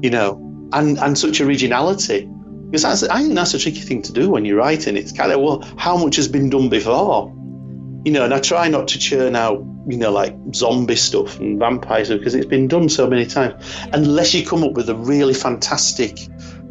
you 0.01 0.09
know, 0.09 0.41
and 0.73 0.97
and 0.97 1.17
such 1.17 1.39
originality. 1.39 2.27
Because 2.65 2.81
that's, 2.81 3.03
I 3.03 3.21
think 3.21 3.35
that's 3.35 3.53
a 3.53 3.59
tricky 3.59 3.81
thing 3.81 4.01
to 4.01 4.11
do 4.11 4.29
when 4.29 4.43
you're 4.43 4.57
writing. 4.57 4.97
It's 4.97 5.11
kind 5.11 5.31
of 5.31 5.39
well, 5.39 5.61
how 5.77 5.97
much 5.97 6.15
has 6.15 6.27
been 6.27 6.49
done 6.49 6.69
before, 6.69 7.31
you 8.05 8.11
know? 8.11 8.25
And 8.25 8.33
I 8.33 8.39
try 8.39 8.67
not 8.69 8.87
to 8.89 8.97
churn 8.97 9.35
out, 9.35 9.63
you 9.87 9.97
know, 9.97 10.11
like 10.11 10.35
zombie 10.53 10.95
stuff 10.95 11.39
and 11.39 11.59
vampires 11.59 12.09
because 12.09 12.35
it's 12.35 12.45
been 12.45 12.67
done 12.67 12.89
so 12.89 13.07
many 13.07 13.25
times. 13.25 13.63
Unless 13.93 14.33
you 14.33 14.45
come 14.45 14.63
up 14.63 14.73
with 14.73 14.89
a 14.89 14.95
really 14.95 15.33
fantastic 15.33 16.19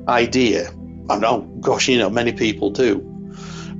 idea, 0.09 0.71
I 1.09 1.19
know, 1.19 1.41
gosh, 1.61 1.89
you 1.89 1.99
know, 1.99 2.11
many 2.11 2.33
people 2.33 2.71
do, 2.71 2.97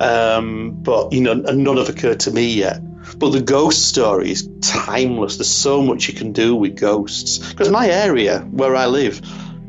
um, 0.01 0.83
but 0.83 1.13
you 1.13 1.21
know, 1.21 1.35
none 1.35 1.77
have 1.77 1.89
occurred 1.89 2.21
to 2.21 2.31
me 2.31 2.53
yet. 2.55 2.81
But 3.19 3.31
the 3.31 3.41
ghost 3.43 3.87
story 3.89 4.31
is 4.31 4.49
timeless. 4.61 5.37
There's 5.37 5.49
so 5.49 5.83
much 5.83 6.09
you 6.09 6.15
can 6.15 6.33
do 6.33 6.57
with 6.57 6.77
ghosts. 6.77 7.39
Because 7.51 7.71
my 7.71 7.87
area 7.89 8.41
where 8.41 8.75
I 8.75 8.87
live, 8.87 9.21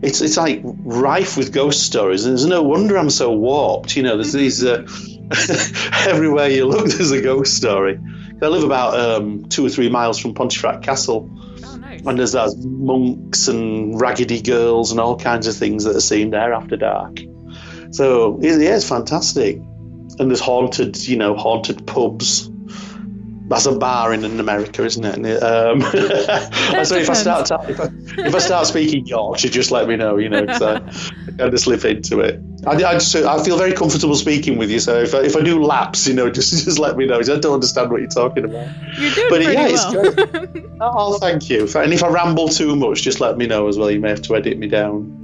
it's 0.01 0.21
it's 0.21 0.37
like 0.37 0.61
rife 0.63 1.37
with 1.37 1.51
ghost 1.51 1.83
stories, 1.83 2.25
and 2.25 2.33
there's 2.33 2.45
no 2.45 2.63
wonder 2.63 2.97
I'm 2.97 3.09
so 3.09 3.31
warped. 3.31 3.95
You 3.95 4.03
know, 4.03 4.15
there's 4.15 4.33
these 4.33 4.63
uh, 4.63 4.87
everywhere 6.07 6.49
you 6.49 6.65
look, 6.65 6.87
there's 6.87 7.11
a 7.11 7.21
ghost 7.21 7.55
story. 7.55 7.99
I 8.45 8.47
live 8.49 8.63
about 8.63 8.99
um, 8.99 9.45
two 9.49 9.65
or 9.65 9.69
three 9.69 9.89
miles 9.89 10.19
from 10.19 10.33
Pontefract 10.33 10.83
Castle, 10.83 11.29
and 12.05 12.19
there's 12.19 12.33
those 12.33 12.55
monks 12.65 13.47
and 13.47 13.99
raggedy 13.99 14.41
girls 14.41 14.91
and 14.91 14.99
all 14.99 15.17
kinds 15.17 15.47
of 15.47 15.55
things 15.55 15.83
that 15.85 15.95
are 15.95 16.01
seen 16.01 16.29
there 16.29 16.53
after 16.53 16.77
dark. 16.77 17.17
So 17.91 18.37
yeah, 18.41 18.75
it's 18.75 18.87
fantastic. 18.87 19.57
And 19.57 20.29
there's 20.29 20.39
haunted, 20.41 21.07
you 21.07 21.17
know, 21.17 21.35
haunted 21.35 21.87
pubs. 21.87 22.49
That's 23.47 23.67
a 23.67 23.77
bar 23.77 24.11
in, 24.11 24.23
in 24.23 24.39
America, 24.39 24.83
isn't 24.83 25.05
it? 25.05 25.15
And 25.15 25.25
it, 25.25 25.43
um, 25.43 25.81
so 26.83 26.95
if 26.95 27.09
I 27.09 27.13
start 27.13 27.45
ta- 27.45 27.63
if 27.67 27.79
I, 27.79 27.89
if 28.17 28.33
I 28.33 28.39
start 28.39 28.65
speaking 28.65 29.05
Yorkshire, 29.05 29.49
just 29.49 29.69
let 29.69 29.87
me 29.87 29.95
know, 29.95 30.17
you 30.17 30.29
know, 30.29 30.45
I, 30.49 30.75
I 30.77 31.31
kind 31.37 31.53
of 31.53 31.59
slip 31.59 31.85
into 31.85 32.21
it. 32.21 32.41
I, 32.65 32.71
I, 32.71 32.93
just, 32.93 33.15
I 33.15 33.43
feel 33.43 33.57
very 33.57 33.73
comfortable 33.73 34.15
speaking 34.15 34.57
with 34.57 34.71
you, 34.71 34.79
so 34.79 34.99
if 34.99 35.13
I, 35.13 35.19
if 35.19 35.35
I 35.35 35.41
do 35.41 35.63
lapse, 35.63 36.07
you 36.07 36.15
know, 36.15 36.27
just 36.31 36.65
just 36.65 36.79
let 36.79 36.97
me 36.97 37.05
know. 37.05 37.19
I 37.19 37.21
don't 37.21 37.45
understand 37.45 37.91
what 37.91 38.01
you're 38.01 38.09
talking 38.09 38.45
about. 38.45 38.67
You're 38.97 39.11
doing 39.11 39.29
But 39.29 39.41
pretty 39.43 39.53
yeah, 39.53 39.67
it's 39.69 39.85
well. 39.93 40.11
good. 40.47 40.71
Oh, 40.81 41.17
thank 41.19 41.47
you. 41.47 41.67
And 41.75 41.93
if 41.93 42.03
I 42.03 42.07
ramble 42.07 42.47
too 42.47 42.75
much, 42.75 43.03
just 43.03 43.19
let 43.19 43.37
me 43.37 43.45
know 43.45 43.67
as 43.67 43.77
well. 43.77 43.91
You 43.91 43.99
may 43.99 44.09
have 44.09 44.23
to 44.23 44.35
edit 44.35 44.57
me 44.57 44.67
down. 44.67 45.21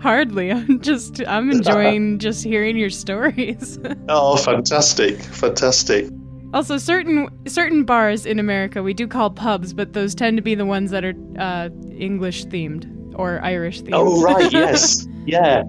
Hardly. 0.00 0.50
I'm 0.50 0.80
just 0.80 1.22
I'm 1.28 1.50
enjoying 1.52 2.18
just 2.18 2.42
hearing 2.42 2.76
your 2.76 2.90
stories. 2.90 3.78
oh, 4.08 4.36
fantastic, 4.36 5.20
fantastic. 5.20 6.08
Also, 6.52 6.78
certain 6.78 7.28
certain 7.46 7.84
bars 7.84 8.26
in 8.26 8.38
America 8.38 8.82
we 8.82 8.94
do 8.94 9.06
call 9.06 9.30
pubs, 9.30 9.72
but 9.72 9.92
those 9.92 10.14
tend 10.14 10.36
to 10.36 10.42
be 10.42 10.54
the 10.54 10.66
ones 10.66 10.90
that 10.90 11.04
are 11.04 11.14
uh, 11.38 11.68
English 11.96 12.46
themed 12.46 13.14
or 13.16 13.40
Irish 13.42 13.82
themed. 13.82 13.94
Oh, 13.94 14.22
right, 14.22 14.52
yes, 14.52 15.06
yeah, 15.26 15.62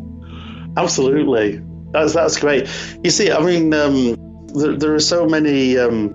absolutely. 0.77 1.61
That's 1.91 2.13
that's 2.13 2.39
great. 2.39 2.69
You 3.03 3.09
see, 3.09 3.31
I 3.31 3.39
mean, 3.39 3.73
um, 3.73 4.47
there, 4.53 4.75
there 4.75 4.95
are 4.95 4.99
so 4.99 5.25
many. 5.25 5.77
Um, 5.77 6.13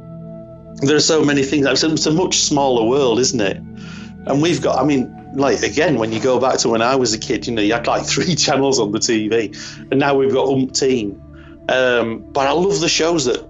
there 0.77 0.97
are 0.97 1.01
so 1.01 1.25
many 1.25 1.43
things. 1.43 1.67
It's 1.67 2.07
a, 2.07 2.13
much 2.13 2.39
smaller 2.39 2.89
world, 2.89 3.19
isn't 3.21 3.41
it? 3.41 3.57
And 3.57 4.43
we've 4.43 4.61
got. 4.61 4.79
I 4.79 4.85
mean, 4.85 5.33
like 5.35 5.63
again, 5.63 5.99
when 5.99 6.13
you 6.13 6.21
go 6.21 6.39
back 6.39 6.59
to 6.59 6.69
when 6.69 6.83
I 6.83 6.97
was 6.97 7.15
a 7.15 7.19
kid, 7.19 7.47
you 7.47 7.55
know, 7.55 7.63
you 7.63 7.73
had 7.73 7.87
like 7.87 8.07
three 8.15 8.35
channels 8.35 8.79
on 8.79 8.93
the 8.93 8.99
TV, 8.99 9.57
and 9.91 9.99
now 9.99 10.15
we've 10.15 10.33
got 10.33 10.47
umpteen. 10.47 11.19
Um, 11.71 12.21
but 12.33 12.47
I 12.47 12.53
love 12.53 12.81
the 12.81 12.89
shows 12.89 13.27
that 13.27 13.49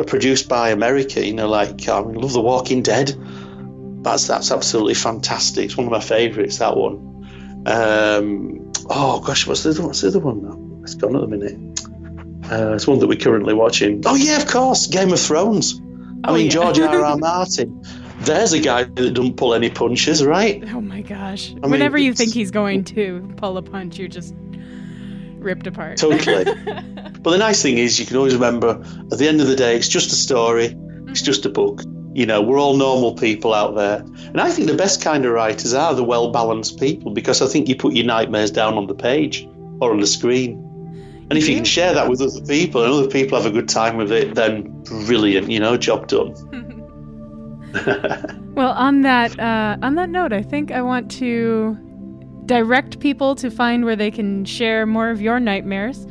are 0.00 0.04
produced 0.04 0.48
by 0.48 0.70
America. 0.70 1.24
You 1.24 1.34
know, 1.34 1.48
like 1.48 1.88
I 1.88 2.02
mean, 2.02 2.14
love 2.14 2.32
The 2.32 2.40
Walking 2.40 2.82
Dead. 2.82 3.14
That's 4.02 4.26
that's 4.26 4.50
absolutely 4.50 4.94
fantastic. 4.94 5.66
It's 5.66 5.76
one 5.76 5.86
of 5.86 5.92
my 5.92 6.00
favourites. 6.00 6.58
That 6.58 6.76
one. 6.76 7.62
Um, 7.66 8.72
oh 8.88 9.20
gosh, 9.20 9.46
what's 9.46 9.62
the 9.62 9.70
other, 9.70 9.86
what's 9.86 10.00
the 10.00 10.08
other 10.08 10.18
one 10.20 10.42
now? 10.42 10.82
It's 10.82 10.94
gone 10.94 11.14
at 11.14 11.20
the 11.20 11.26
minute. 11.28 11.80
Uh, 12.50 12.74
it's 12.74 12.86
one 12.86 12.98
that 12.98 13.06
we're 13.06 13.18
currently 13.18 13.54
watching. 13.54 14.02
Oh 14.06 14.14
yeah, 14.16 14.38
of 14.40 14.46
course, 14.48 14.86
Game 14.86 15.12
of 15.12 15.20
Thrones. 15.20 15.80
I 16.24 16.30
Oh, 16.30 16.34
mean, 16.34 16.46
yeah. 16.46 16.50
George 16.50 16.78
R. 16.80 17.04
R. 17.04 17.16
Martin. 17.18 17.82
There's 18.20 18.52
a 18.52 18.60
guy 18.60 18.84
that 18.84 19.14
doesn't 19.14 19.36
pull 19.36 19.54
any 19.54 19.70
punches, 19.70 20.22
right? 20.24 20.62
Oh 20.74 20.80
my 20.82 21.00
gosh. 21.00 21.52
mean, 21.52 21.70
Whenever 21.70 21.96
you 21.96 22.10
it's- 22.10 22.18
think 22.18 22.34
he's 22.34 22.50
going 22.50 22.84
to 22.84 23.32
pull 23.36 23.56
a 23.56 23.62
punch, 23.62 23.98
you're 23.98 24.08
just 24.08 24.34
ripped 25.38 25.66
apart. 25.66 25.96
Totally. 25.98 26.44
but 27.22 27.30
the 27.30 27.38
nice 27.38 27.62
thing 27.62 27.78
is, 27.78 27.98
you 27.98 28.06
can 28.06 28.16
always 28.16 28.34
remember 28.34 28.82
at 29.12 29.18
the 29.18 29.28
end 29.28 29.40
of 29.40 29.46
the 29.46 29.56
day, 29.56 29.76
it's 29.76 29.88
just 29.88 30.12
a 30.12 30.16
story, 30.16 30.76
it's 31.08 31.22
just 31.22 31.46
a 31.46 31.48
book. 31.48 31.82
You 32.12 32.26
know, 32.26 32.42
we're 32.42 32.58
all 32.58 32.76
normal 32.76 33.14
people 33.14 33.54
out 33.54 33.76
there. 33.76 33.98
And 34.26 34.40
I 34.40 34.50
think 34.50 34.68
the 34.68 34.76
best 34.76 35.00
kind 35.00 35.24
of 35.24 35.32
writers 35.32 35.74
are 35.74 35.94
the 35.94 36.02
well 36.02 36.32
balanced 36.32 36.80
people 36.80 37.12
because 37.12 37.40
I 37.40 37.46
think 37.46 37.68
you 37.68 37.76
put 37.76 37.94
your 37.94 38.06
nightmares 38.06 38.50
down 38.50 38.74
on 38.74 38.86
the 38.86 38.94
page 38.94 39.46
or 39.80 39.92
on 39.92 40.00
the 40.00 40.06
screen. 40.06 40.66
And 41.30 41.38
if 41.38 41.48
you 41.48 41.54
can 41.54 41.64
share 41.64 41.94
that 41.94 42.08
with 42.08 42.20
other 42.20 42.44
people 42.44 42.82
and 42.82 42.92
other 42.92 43.06
people 43.06 43.40
have 43.40 43.46
a 43.46 43.54
good 43.54 43.68
time 43.68 43.96
with 43.96 44.10
it, 44.10 44.34
then 44.34 44.82
brilliant, 44.82 45.48
you 45.48 45.60
know, 45.60 45.76
job 45.76 46.08
done. 46.08 46.34
Well, 48.54 48.72
on 48.72 49.02
that 49.02 49.38
uh, 49.38 49.78
on 49.80 49.94
that 49.94 50.10
note, 50.10 50.32
I 50.32 50.42
think 50.42 50.72
I 50.72 50.82
want 50.82 51.10
to 51.12 51.78
direct 52.46 52.98
people 52.98 53.34
to 53.36 53.50
find 53.50 53.84
where 53.84 53.96
they 53.96 54.10
can 54.10 54.44
share 54.44 54.86
more 54.86 55.08
of 55.08 55.22
your 55.22 55.38
nightmares. 55.38 56.06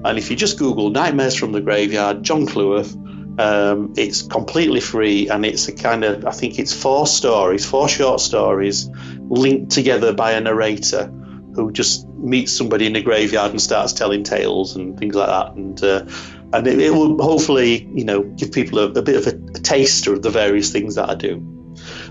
And 0.05 0.18
if 0.18 0.30
you 0.30 0.36
just 0.36 0.59
Google 0.59 0.89
Nightmares 0.91 1.36
from 1.36 1.51
the 1.51 1.61
Graveyard, 1.61 2.24
John 2.24 2.45
Clewarth, 2.45 2.95
um, 3.39 3.93
it's 3.97 4.22
completely 4.22 4.80
free 4.80 5.30
and 5.30 5.45
it's 5.45 5.68
a 5.68 5.74
kind 5.74 6.03
of, 6.03 6.26
I 6.26 6.32
think 6.32 6.59
it's 6.59 6.74
four 6.74 7.07
stories, 7.07 7.65
four 7.65 7.88
short 7.89 8.20
stories 8.20 8.89
linked 9.30 9.72
together 9.72 10.13
by 10.13 10.32
a 10.34 10.41
narrator 10.41 11.07
who 11.53 11.72
just 11.72 12.07
meets 12.09 12.51
somebody 12.51 12.86
in 12.86 12.93
the 12.93 13.01
graveyard 13.01 13.51
and 13.51 13.61
starts 13.61 13.93
telling 13.93 14.24
tales 14.24 14.76
and 14.76 14.97
things 14.97 15.15
like 15.15 15.28
that. 15.28 15.55
And 15.55 15.84
uh, 15.84 16.05
and 16.54 16.68
it, 16.68 16.80
it, 16.80 16.91
will 16.91 17.22
hopefully, 17.22 17.89
you 17.93 18.04
know, 18.04 18.24
give 18.24 18.52
people 18.52 18.80
a, 18.80 18.91
a 18.91 19.02
bit 19.02 19.16
of 19.16 19.28
a, 19.28 19.38
a, 19.52 19.60
taster 19.60 20.14
of 20.14 20.22
the 20.22 20.30
various 20.30 20.72
things 20.72 20.95
that 20.95 21.10
I 21.10 21.16
do. 21.16 21.43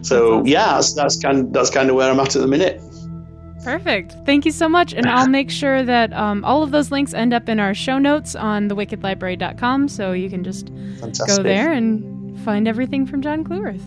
So 0.02 0.44
yeah, 0.44 0.74
that's, 0.74 0.94
that's 0.94 1.18
kind 1.18 1.52
that's 1.52 1.70
kind 1.70 1.90
of 1.90 1.96
where 1.96 2.10
I'm 2.10 2.20
at 2.20 2.36
at 2.36 2.40
the 2.40 2.46
minute. 2.46 2.80
Perfect. 3.64 4.14
Thank 4.24 4.44
you 4.44 4.52
so 4.52 4.68
much. 4.68 4.92
And 4.94 5.06
I'll 5.06 5.28
make 5.28 5.50
sure 5.50 5.82
that 5.82 6.12
um, 6.12 6.44
all 6.44 6.62
of 6.62 6.70
those 6.70 6.92
links 6.92 7.12
end 7.12 7.34
up 7.34 7.48
in 7.48 7.58
our 7.58 7.74
show 7.74 7.98
notes 7.98 8.36
on 8.36 8.68
thewickedlibrary.com 8.68 9.88
so 9.88 10.12
you 10.12 10.30
can 10.30 10.44
just 10.44 10.68
Fantastic. 11.00 11.26
go 11.26 11.42
there 11.42 11.72
and 11.72 12.38
find 12.44 12.68
everything 12.68 13.06
from 13.06 13.22
John 13.22 13.42
Clewarth. 13.42 13.82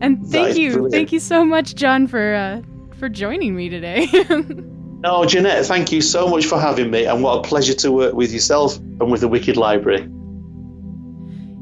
And 0.00 0.26
thank 0.26 0.56
you. 0.56 0.72
Brilliant. 0.72 0.92
Thank 0.92 1.12
you 1.12 1.20
so 1.20 1.44
much, 1.44 1.76
John, 1.76 2.08
for 2.08 2.34
uh, 2.34 2.62
for 2.98 3.08
joining 3.08 3.54
me 3.54 3.68
today. 3.68 4.08
no, 5.02 5.24
Jeanette, 5.24 5.66
thank 5.66 5.90
you 5.90 6.00
so 6.00 6.28
much 6.28 6.46
for 6.46 6.60
having 6.60 6.90
me 6.90 7.06
and 7.06 7.22
what 7.22 7.38
a 7.38 7.42
pleasure 7.42 7.74
to 7.74 7.90
work 7.90 8.14
with 8.14 8.32
yourself 8.32 8.76
and 8.78 9.10
with 9.10 9.20
the 9.20 9.28
Wicked 9.28 9.56
Library. 9.56 10.08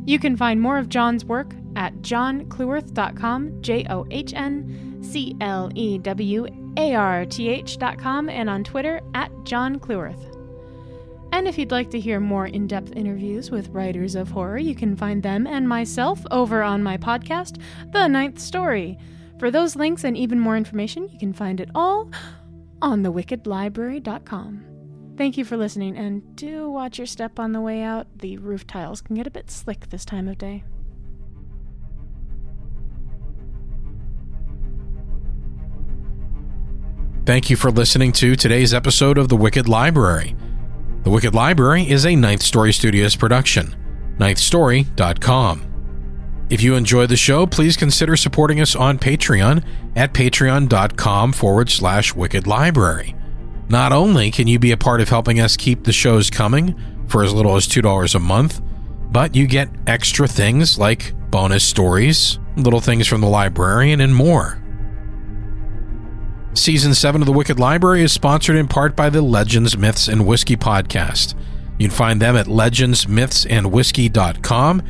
You 0.05 0.19
can 0.19 0.37
find 0.37 0.61
more 0.61 0.77
of 0.77 0.89
John's 0.89 1.25
work 1.25 1.55
at 1.77 1.95
johnclewarth.com, 2.03 3.63
J 3.63 3.87
O 3.89 4.07
H 4.11 4.35
N 4.35 4.99
C 5.03 5.35
L 5.41 5.71
E 5.75 5.99
W 5.99 6.47
arth.com, 6.77 8.29
and 8.29 8.51
on 8.51 8.65
Twitter 8.65 9.01
at 9.15 9.31
John 9.45 9.79
Clewarth. 9.79 10.27
And 11.33 11.47
if 11.47 11.57
you'd 11.57 11.71
like 11.71 11.91
to 11.91 12.01
hear 12.01 12.21
more 12.21 12.47
in 12.47 12.67
depth 12.67 12.93
interviews 12.97 13.51
with 13.51 13.69
writers 13.69 14.15
of 14.15 14.31
horror, 14.31 14.59
you 14.59 14.75
can 14.75 14.97
find 14.97 15.23
them 15.23 15.47
and 15.47 15.69
myself 15.69 16.21
over 16.31 16.63
on 16.63 16.83
my 16.83 16.97
podcast, 16.97 17.63
The 17.93 18.09
Ninth 18.09 18.39
Story. 18.39 18.99
For 19.39 19.51
those 19.51 19.77
links 19.77 20.05
and 20.05 20.17
even 20.17 20.41
more 20.41 20.57
information, 20.57 21.09
you 21.09 21.19
can 21.19 21.33
find 21.33 21.61
it 21.61 21.71
all 21.75 22.11
on 22.83 23.03
thewickedlibrary.com. 23.03 24.65
Thank 25.17 25.37
you 25.37 25.45
for 25.45 25.57
listening, 25.57 25.97
and 25.99 26.35
do 26.35 26.71
watch 26.71 26.97
your 26.97 27.07
step 27.07 27.39
on 27.39 27.53
the 27.53 27.61
way 27.61 27.83
out. 27.83 28.07
The 28.19 28.39
roof 28.39 28.67
tiles 28.67 29.03
can 29.03 29.17
get 29.17 29.27
a 29.27 29.31
bit 29.31 29.51
slick 29.51 29.91
this 29.91 30.05
time 30.05 30.29
of 30.29 30.39
day. 30.39 30.65
Thank 37.27 37.51
you 37.51 37.57
for 37.57 37.71
listening 37.71 38.13
to 38.13 38.35
today's 38.35 38.73
episode 38.73 39.19
of 39.19 39.29
The 39.29 39.37
Wicked 39.37 39.69
Library. 39.69 40.35
The 41.05 41.11
Wicked 41.11 41.35
Library 41.35 41.89
is 41.89 42.07
a 42.07 42.17
Ninth 42.17 42.43
Story 42.43 42.73
Studios 42.73 43.15
production. 43.15 43.77
NinthStory.com. 44.19 45.70
If 46.51 46.63
you 46.63 46.75
enjoy 46.75 47.07
the 47.07 47.17
show, 47.17 47.47
please 47.47 47.77
consider 47.77 48.17
supporting 48.17 48.61
us 48.61 48.75
on 48.75 48.99
Patreon 48.99 49.65
at 49.95 50.13
patreon.com 50.13 51.33
forward 51.33 51.71
slash 51.71 52.13
wicked 52.15 52.49
library. 52.49 53.15
Not 53.69 53.93
only 53.93 54.33
can 54.33 54.49
you 54.49 54.59
be 54.59 54.73
a 54.73 54.77
part 54.77 55.01
of 55.01 55.09
helping 55.09 55.39
us 55.39 55.57
keep 55.57 55.85
the 55.85 55.93
shows 55.93 56.29
coming 56.29 56.75
for 57.07 57.23
as 57.23 57.33
little 57.33 57.55
as 57.55 57.69
$2 57.69 58.15
a 58.17 58.19
month, 58.19 58.61
but 59.13 59.37
you 59.37 59.47
get 59.47 59.71
extra 59.87 60.27
things 60.27 60.77
like 60.77 61.15
bonus 61.31 61.63
stories, 61.63 62.41
little 62.57 62.81
things 62.81 63.07
from 63.07 63.21
the 63.21 63.29
librarian, 63.29 64.01
and 64.01 64.13
more. 64.13 64.61
Season 66.55 66.95
7 66.95 67.23
of 67.23 67.27
The 67.27 67.33
Wicked 67.33 67.61
Library 67.61 68.03
is 68.03 68.11
sponsored 68.11 68.57
in 68.57 68.67
part 68.67 68.97
by 68.97 69.09
the 69.09 69.23
Legends, 69.23 69.79
Myths, 69.79 70.09
and 70.09 70.27
Whiskey 70.27 70.57
podcast. 70.57 71.37
You 71.79 71.87
can 71.87 71.97
find 71.97 72.21
them 72.21 72.37
at 72.37 72.47
legendsmythsandwhiskey.com 72.47 74.83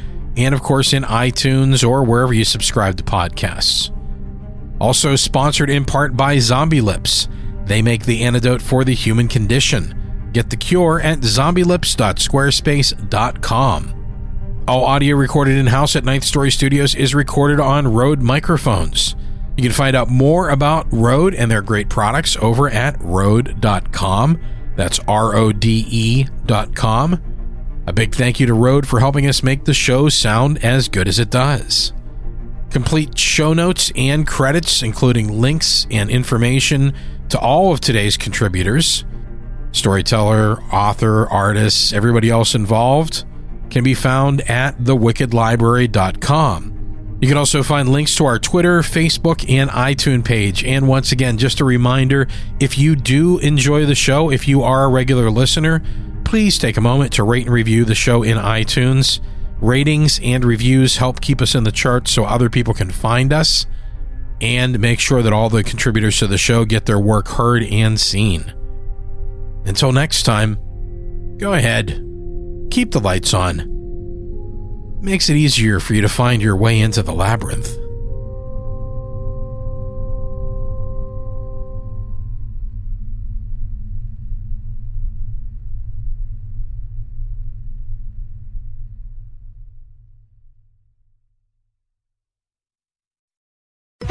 and, 0.44 0.54
of 0.54 0.62
course, 0.62 0.92
in 0.92 1.02
iTunes 1.04 1.86
or 1.86 2.04
wherever 2.04 2.32
you 2.32 2.44
subscribe 2.44 2.96
to 2.96 3.02
podcasts. 3.02 3.94
Also 4.80 5.16
sponsored 5.16 5.70
in 5.70 5.84
part 5.84 6.16
by 6.16 6.38
Zombie 6.38 6.80
Lips. 6.80 7.28
They 7.66 7.82
make 7.82 8.04
the 8.04 8.22
antidote 8.22 8.62
for 8.62 8.84
the 8.84 8.94
human 8.94 9.28
condition. 9.28 10.30
Get 10.32 10.50
the 10.50 10.56
cure 10.56 11.00
at 11.00 11.20
zombielips.squarespace.com. 11.20 13.96
All 14.68 14.84
audio 14.84 15.16
recorded 15.16 15.56
in 15.56 15.66
house 15.66 15.96
at 15.96 16.04
Ninth 16.04 16.24
Story 16.24 16.50
Studios 16.50 16.94
is 16.94 17.14
recorded 17.14 17.60
on 17.60 17.92
Rode 17.92 18.22
microphones. 18.22 19.16
You 19.56 19.64
can 19.64 19.72
find 19.72 19.96
out 19.96 20.08
more 20.08 20.50
about 20.50 20.86
Rode 20.90 21.34
and 21.34 21.50
their 21.50 21.62
great 21.62 21.88
products 21.88 22.36
over 22.36 22.70
at 22.70 22.96
Rode.com. 23.00 24.40
That's 24.76 25.00
R 25.00 25.34
O 25.34 25.52
D 25.52 25.84
E.com. 25.90 27.29
A 27.86 27.92
big 27.92 28.14
thank 28.14 28.38
you 28.38 28.46
to 28.46 28.54
Rode 28.54 28.86
for 28.86 29.00
helping 29.00 29.26
us 29.26 29.42
make 29.42 29.64
the 29.64 29.74
show 29.74 30.08
sound 30.08 30.64
as 30.64 30.88
good 30.88 31.08
as 31.08 31.18
it 31.18 31.30
does. 31.30 31.92
Complete 32.70 33.18
show 33.18 33.52
notes 33.52 33.90
and 33.96 34.26
credits, 34.26 34.82
including 34.82 35.40
links 35.40 35.86
and 35.90 36.08
information 36.10 36.94
to 37.30 37.38
all 37.38 37.72
of 37.72 37.80
today's 37.80 38.16
contributors 38.16 39.04
storyteller, 39.72 40.60
author, 40.72 41.28
artists, 41.28 41.92
everybody 41.92 42.28
else 42.28 42.54
involved 42.56 43.24
can 43.70 43.84
be 43.84 43.94
found 43.94 44.40
at 44.42 44.76
thewickedlibrary.com. 44.78 46.76
You 47.20 47.28
can 47.28 47.36
also 47.36 47.62
find 47.62 47.88
links 47.90 48.16
to 48.16 48.24
our 48.24 48.38
Twitter, 48.38 48.80
Facebook, 48.80 49.48
and 49.48 49.70
iTunes 49.70 50.24
page. 50.24 50.64
And 50.64 50.88
once 50.88 51.12
again, 51.12 51.38
just 51.38 51.60
a 51.60 51.64
reminder 51.64 52.26
if 52.58 52.78
you 52.78 52.96
do 52.96 53.38
enjoy 53.38 53.84
the 53.84 53.94
show, 53.94 54.30
if 54.30 54.48
you 54.48 54.62
are 54.62 54.84
a 54.84 54.88
regular 54.88 55.30
listener, 55.30 55.82
please 56.30 56.58
take 56.60 56.76
a 56.76 56.80
moment 56.80 57.12
to 57.12 57.24
rate 57.24 57.44
and 57.44 57.52
review 57.52 57.84
the 57.84 57.92
show 57.92 58.22
in 58.22 58.36
iTunes. 58.36 59.18
Ratings 59.60 60.20
and 60.22 60.44
reviews 60.44 60.98
help 60.98 61.20
keep 61.20 61.42
us 61.42 61.56
in 61.56 61.64
the 61.64 61.72
charts 61.72 62.12
so 62.12 62.24
other 62.24 62.48
people 62.48 62.72
can 62.72 62.88
find 62.88 63.32
us 63.32 63.66
and 64.40 64.78
make 64.78 65.00
sure 65.00 65.22
that 65.22 65.32
all 65.32 65.50
the 65.50 65.64
contributors 65.64 66.20
to 66.20 66.28
the 66.28 66.38
show 66.38 66.64
get 66.64 66.86
their 66.86 67.00
work 67.00 67.26
heard 67.26 67.64
and 67.64 67.98
seen. 67.98 68.54
Until 69.64 69.90
next 69.90 70.22
time, 70.22 70.56
go 71.36 71.52
ahead, 71.52 72.00
keep 72.70 72.92
the 72.92 73.00
lights 73.00 73.34
on 73.34 73.78
makes 75.02 75.30
it 75.30 75.34
easier 75.34 75.80
for 75.80 75.94
you 75.94 76.02
to 76.02 76.08
find 76.08 76.42
your 76.42 76.56
way 76.56 76.78
into 76.78 77.02
the 77.02 77.12
labyrinth. 77.12 77.74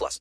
plus. 0.00 0.18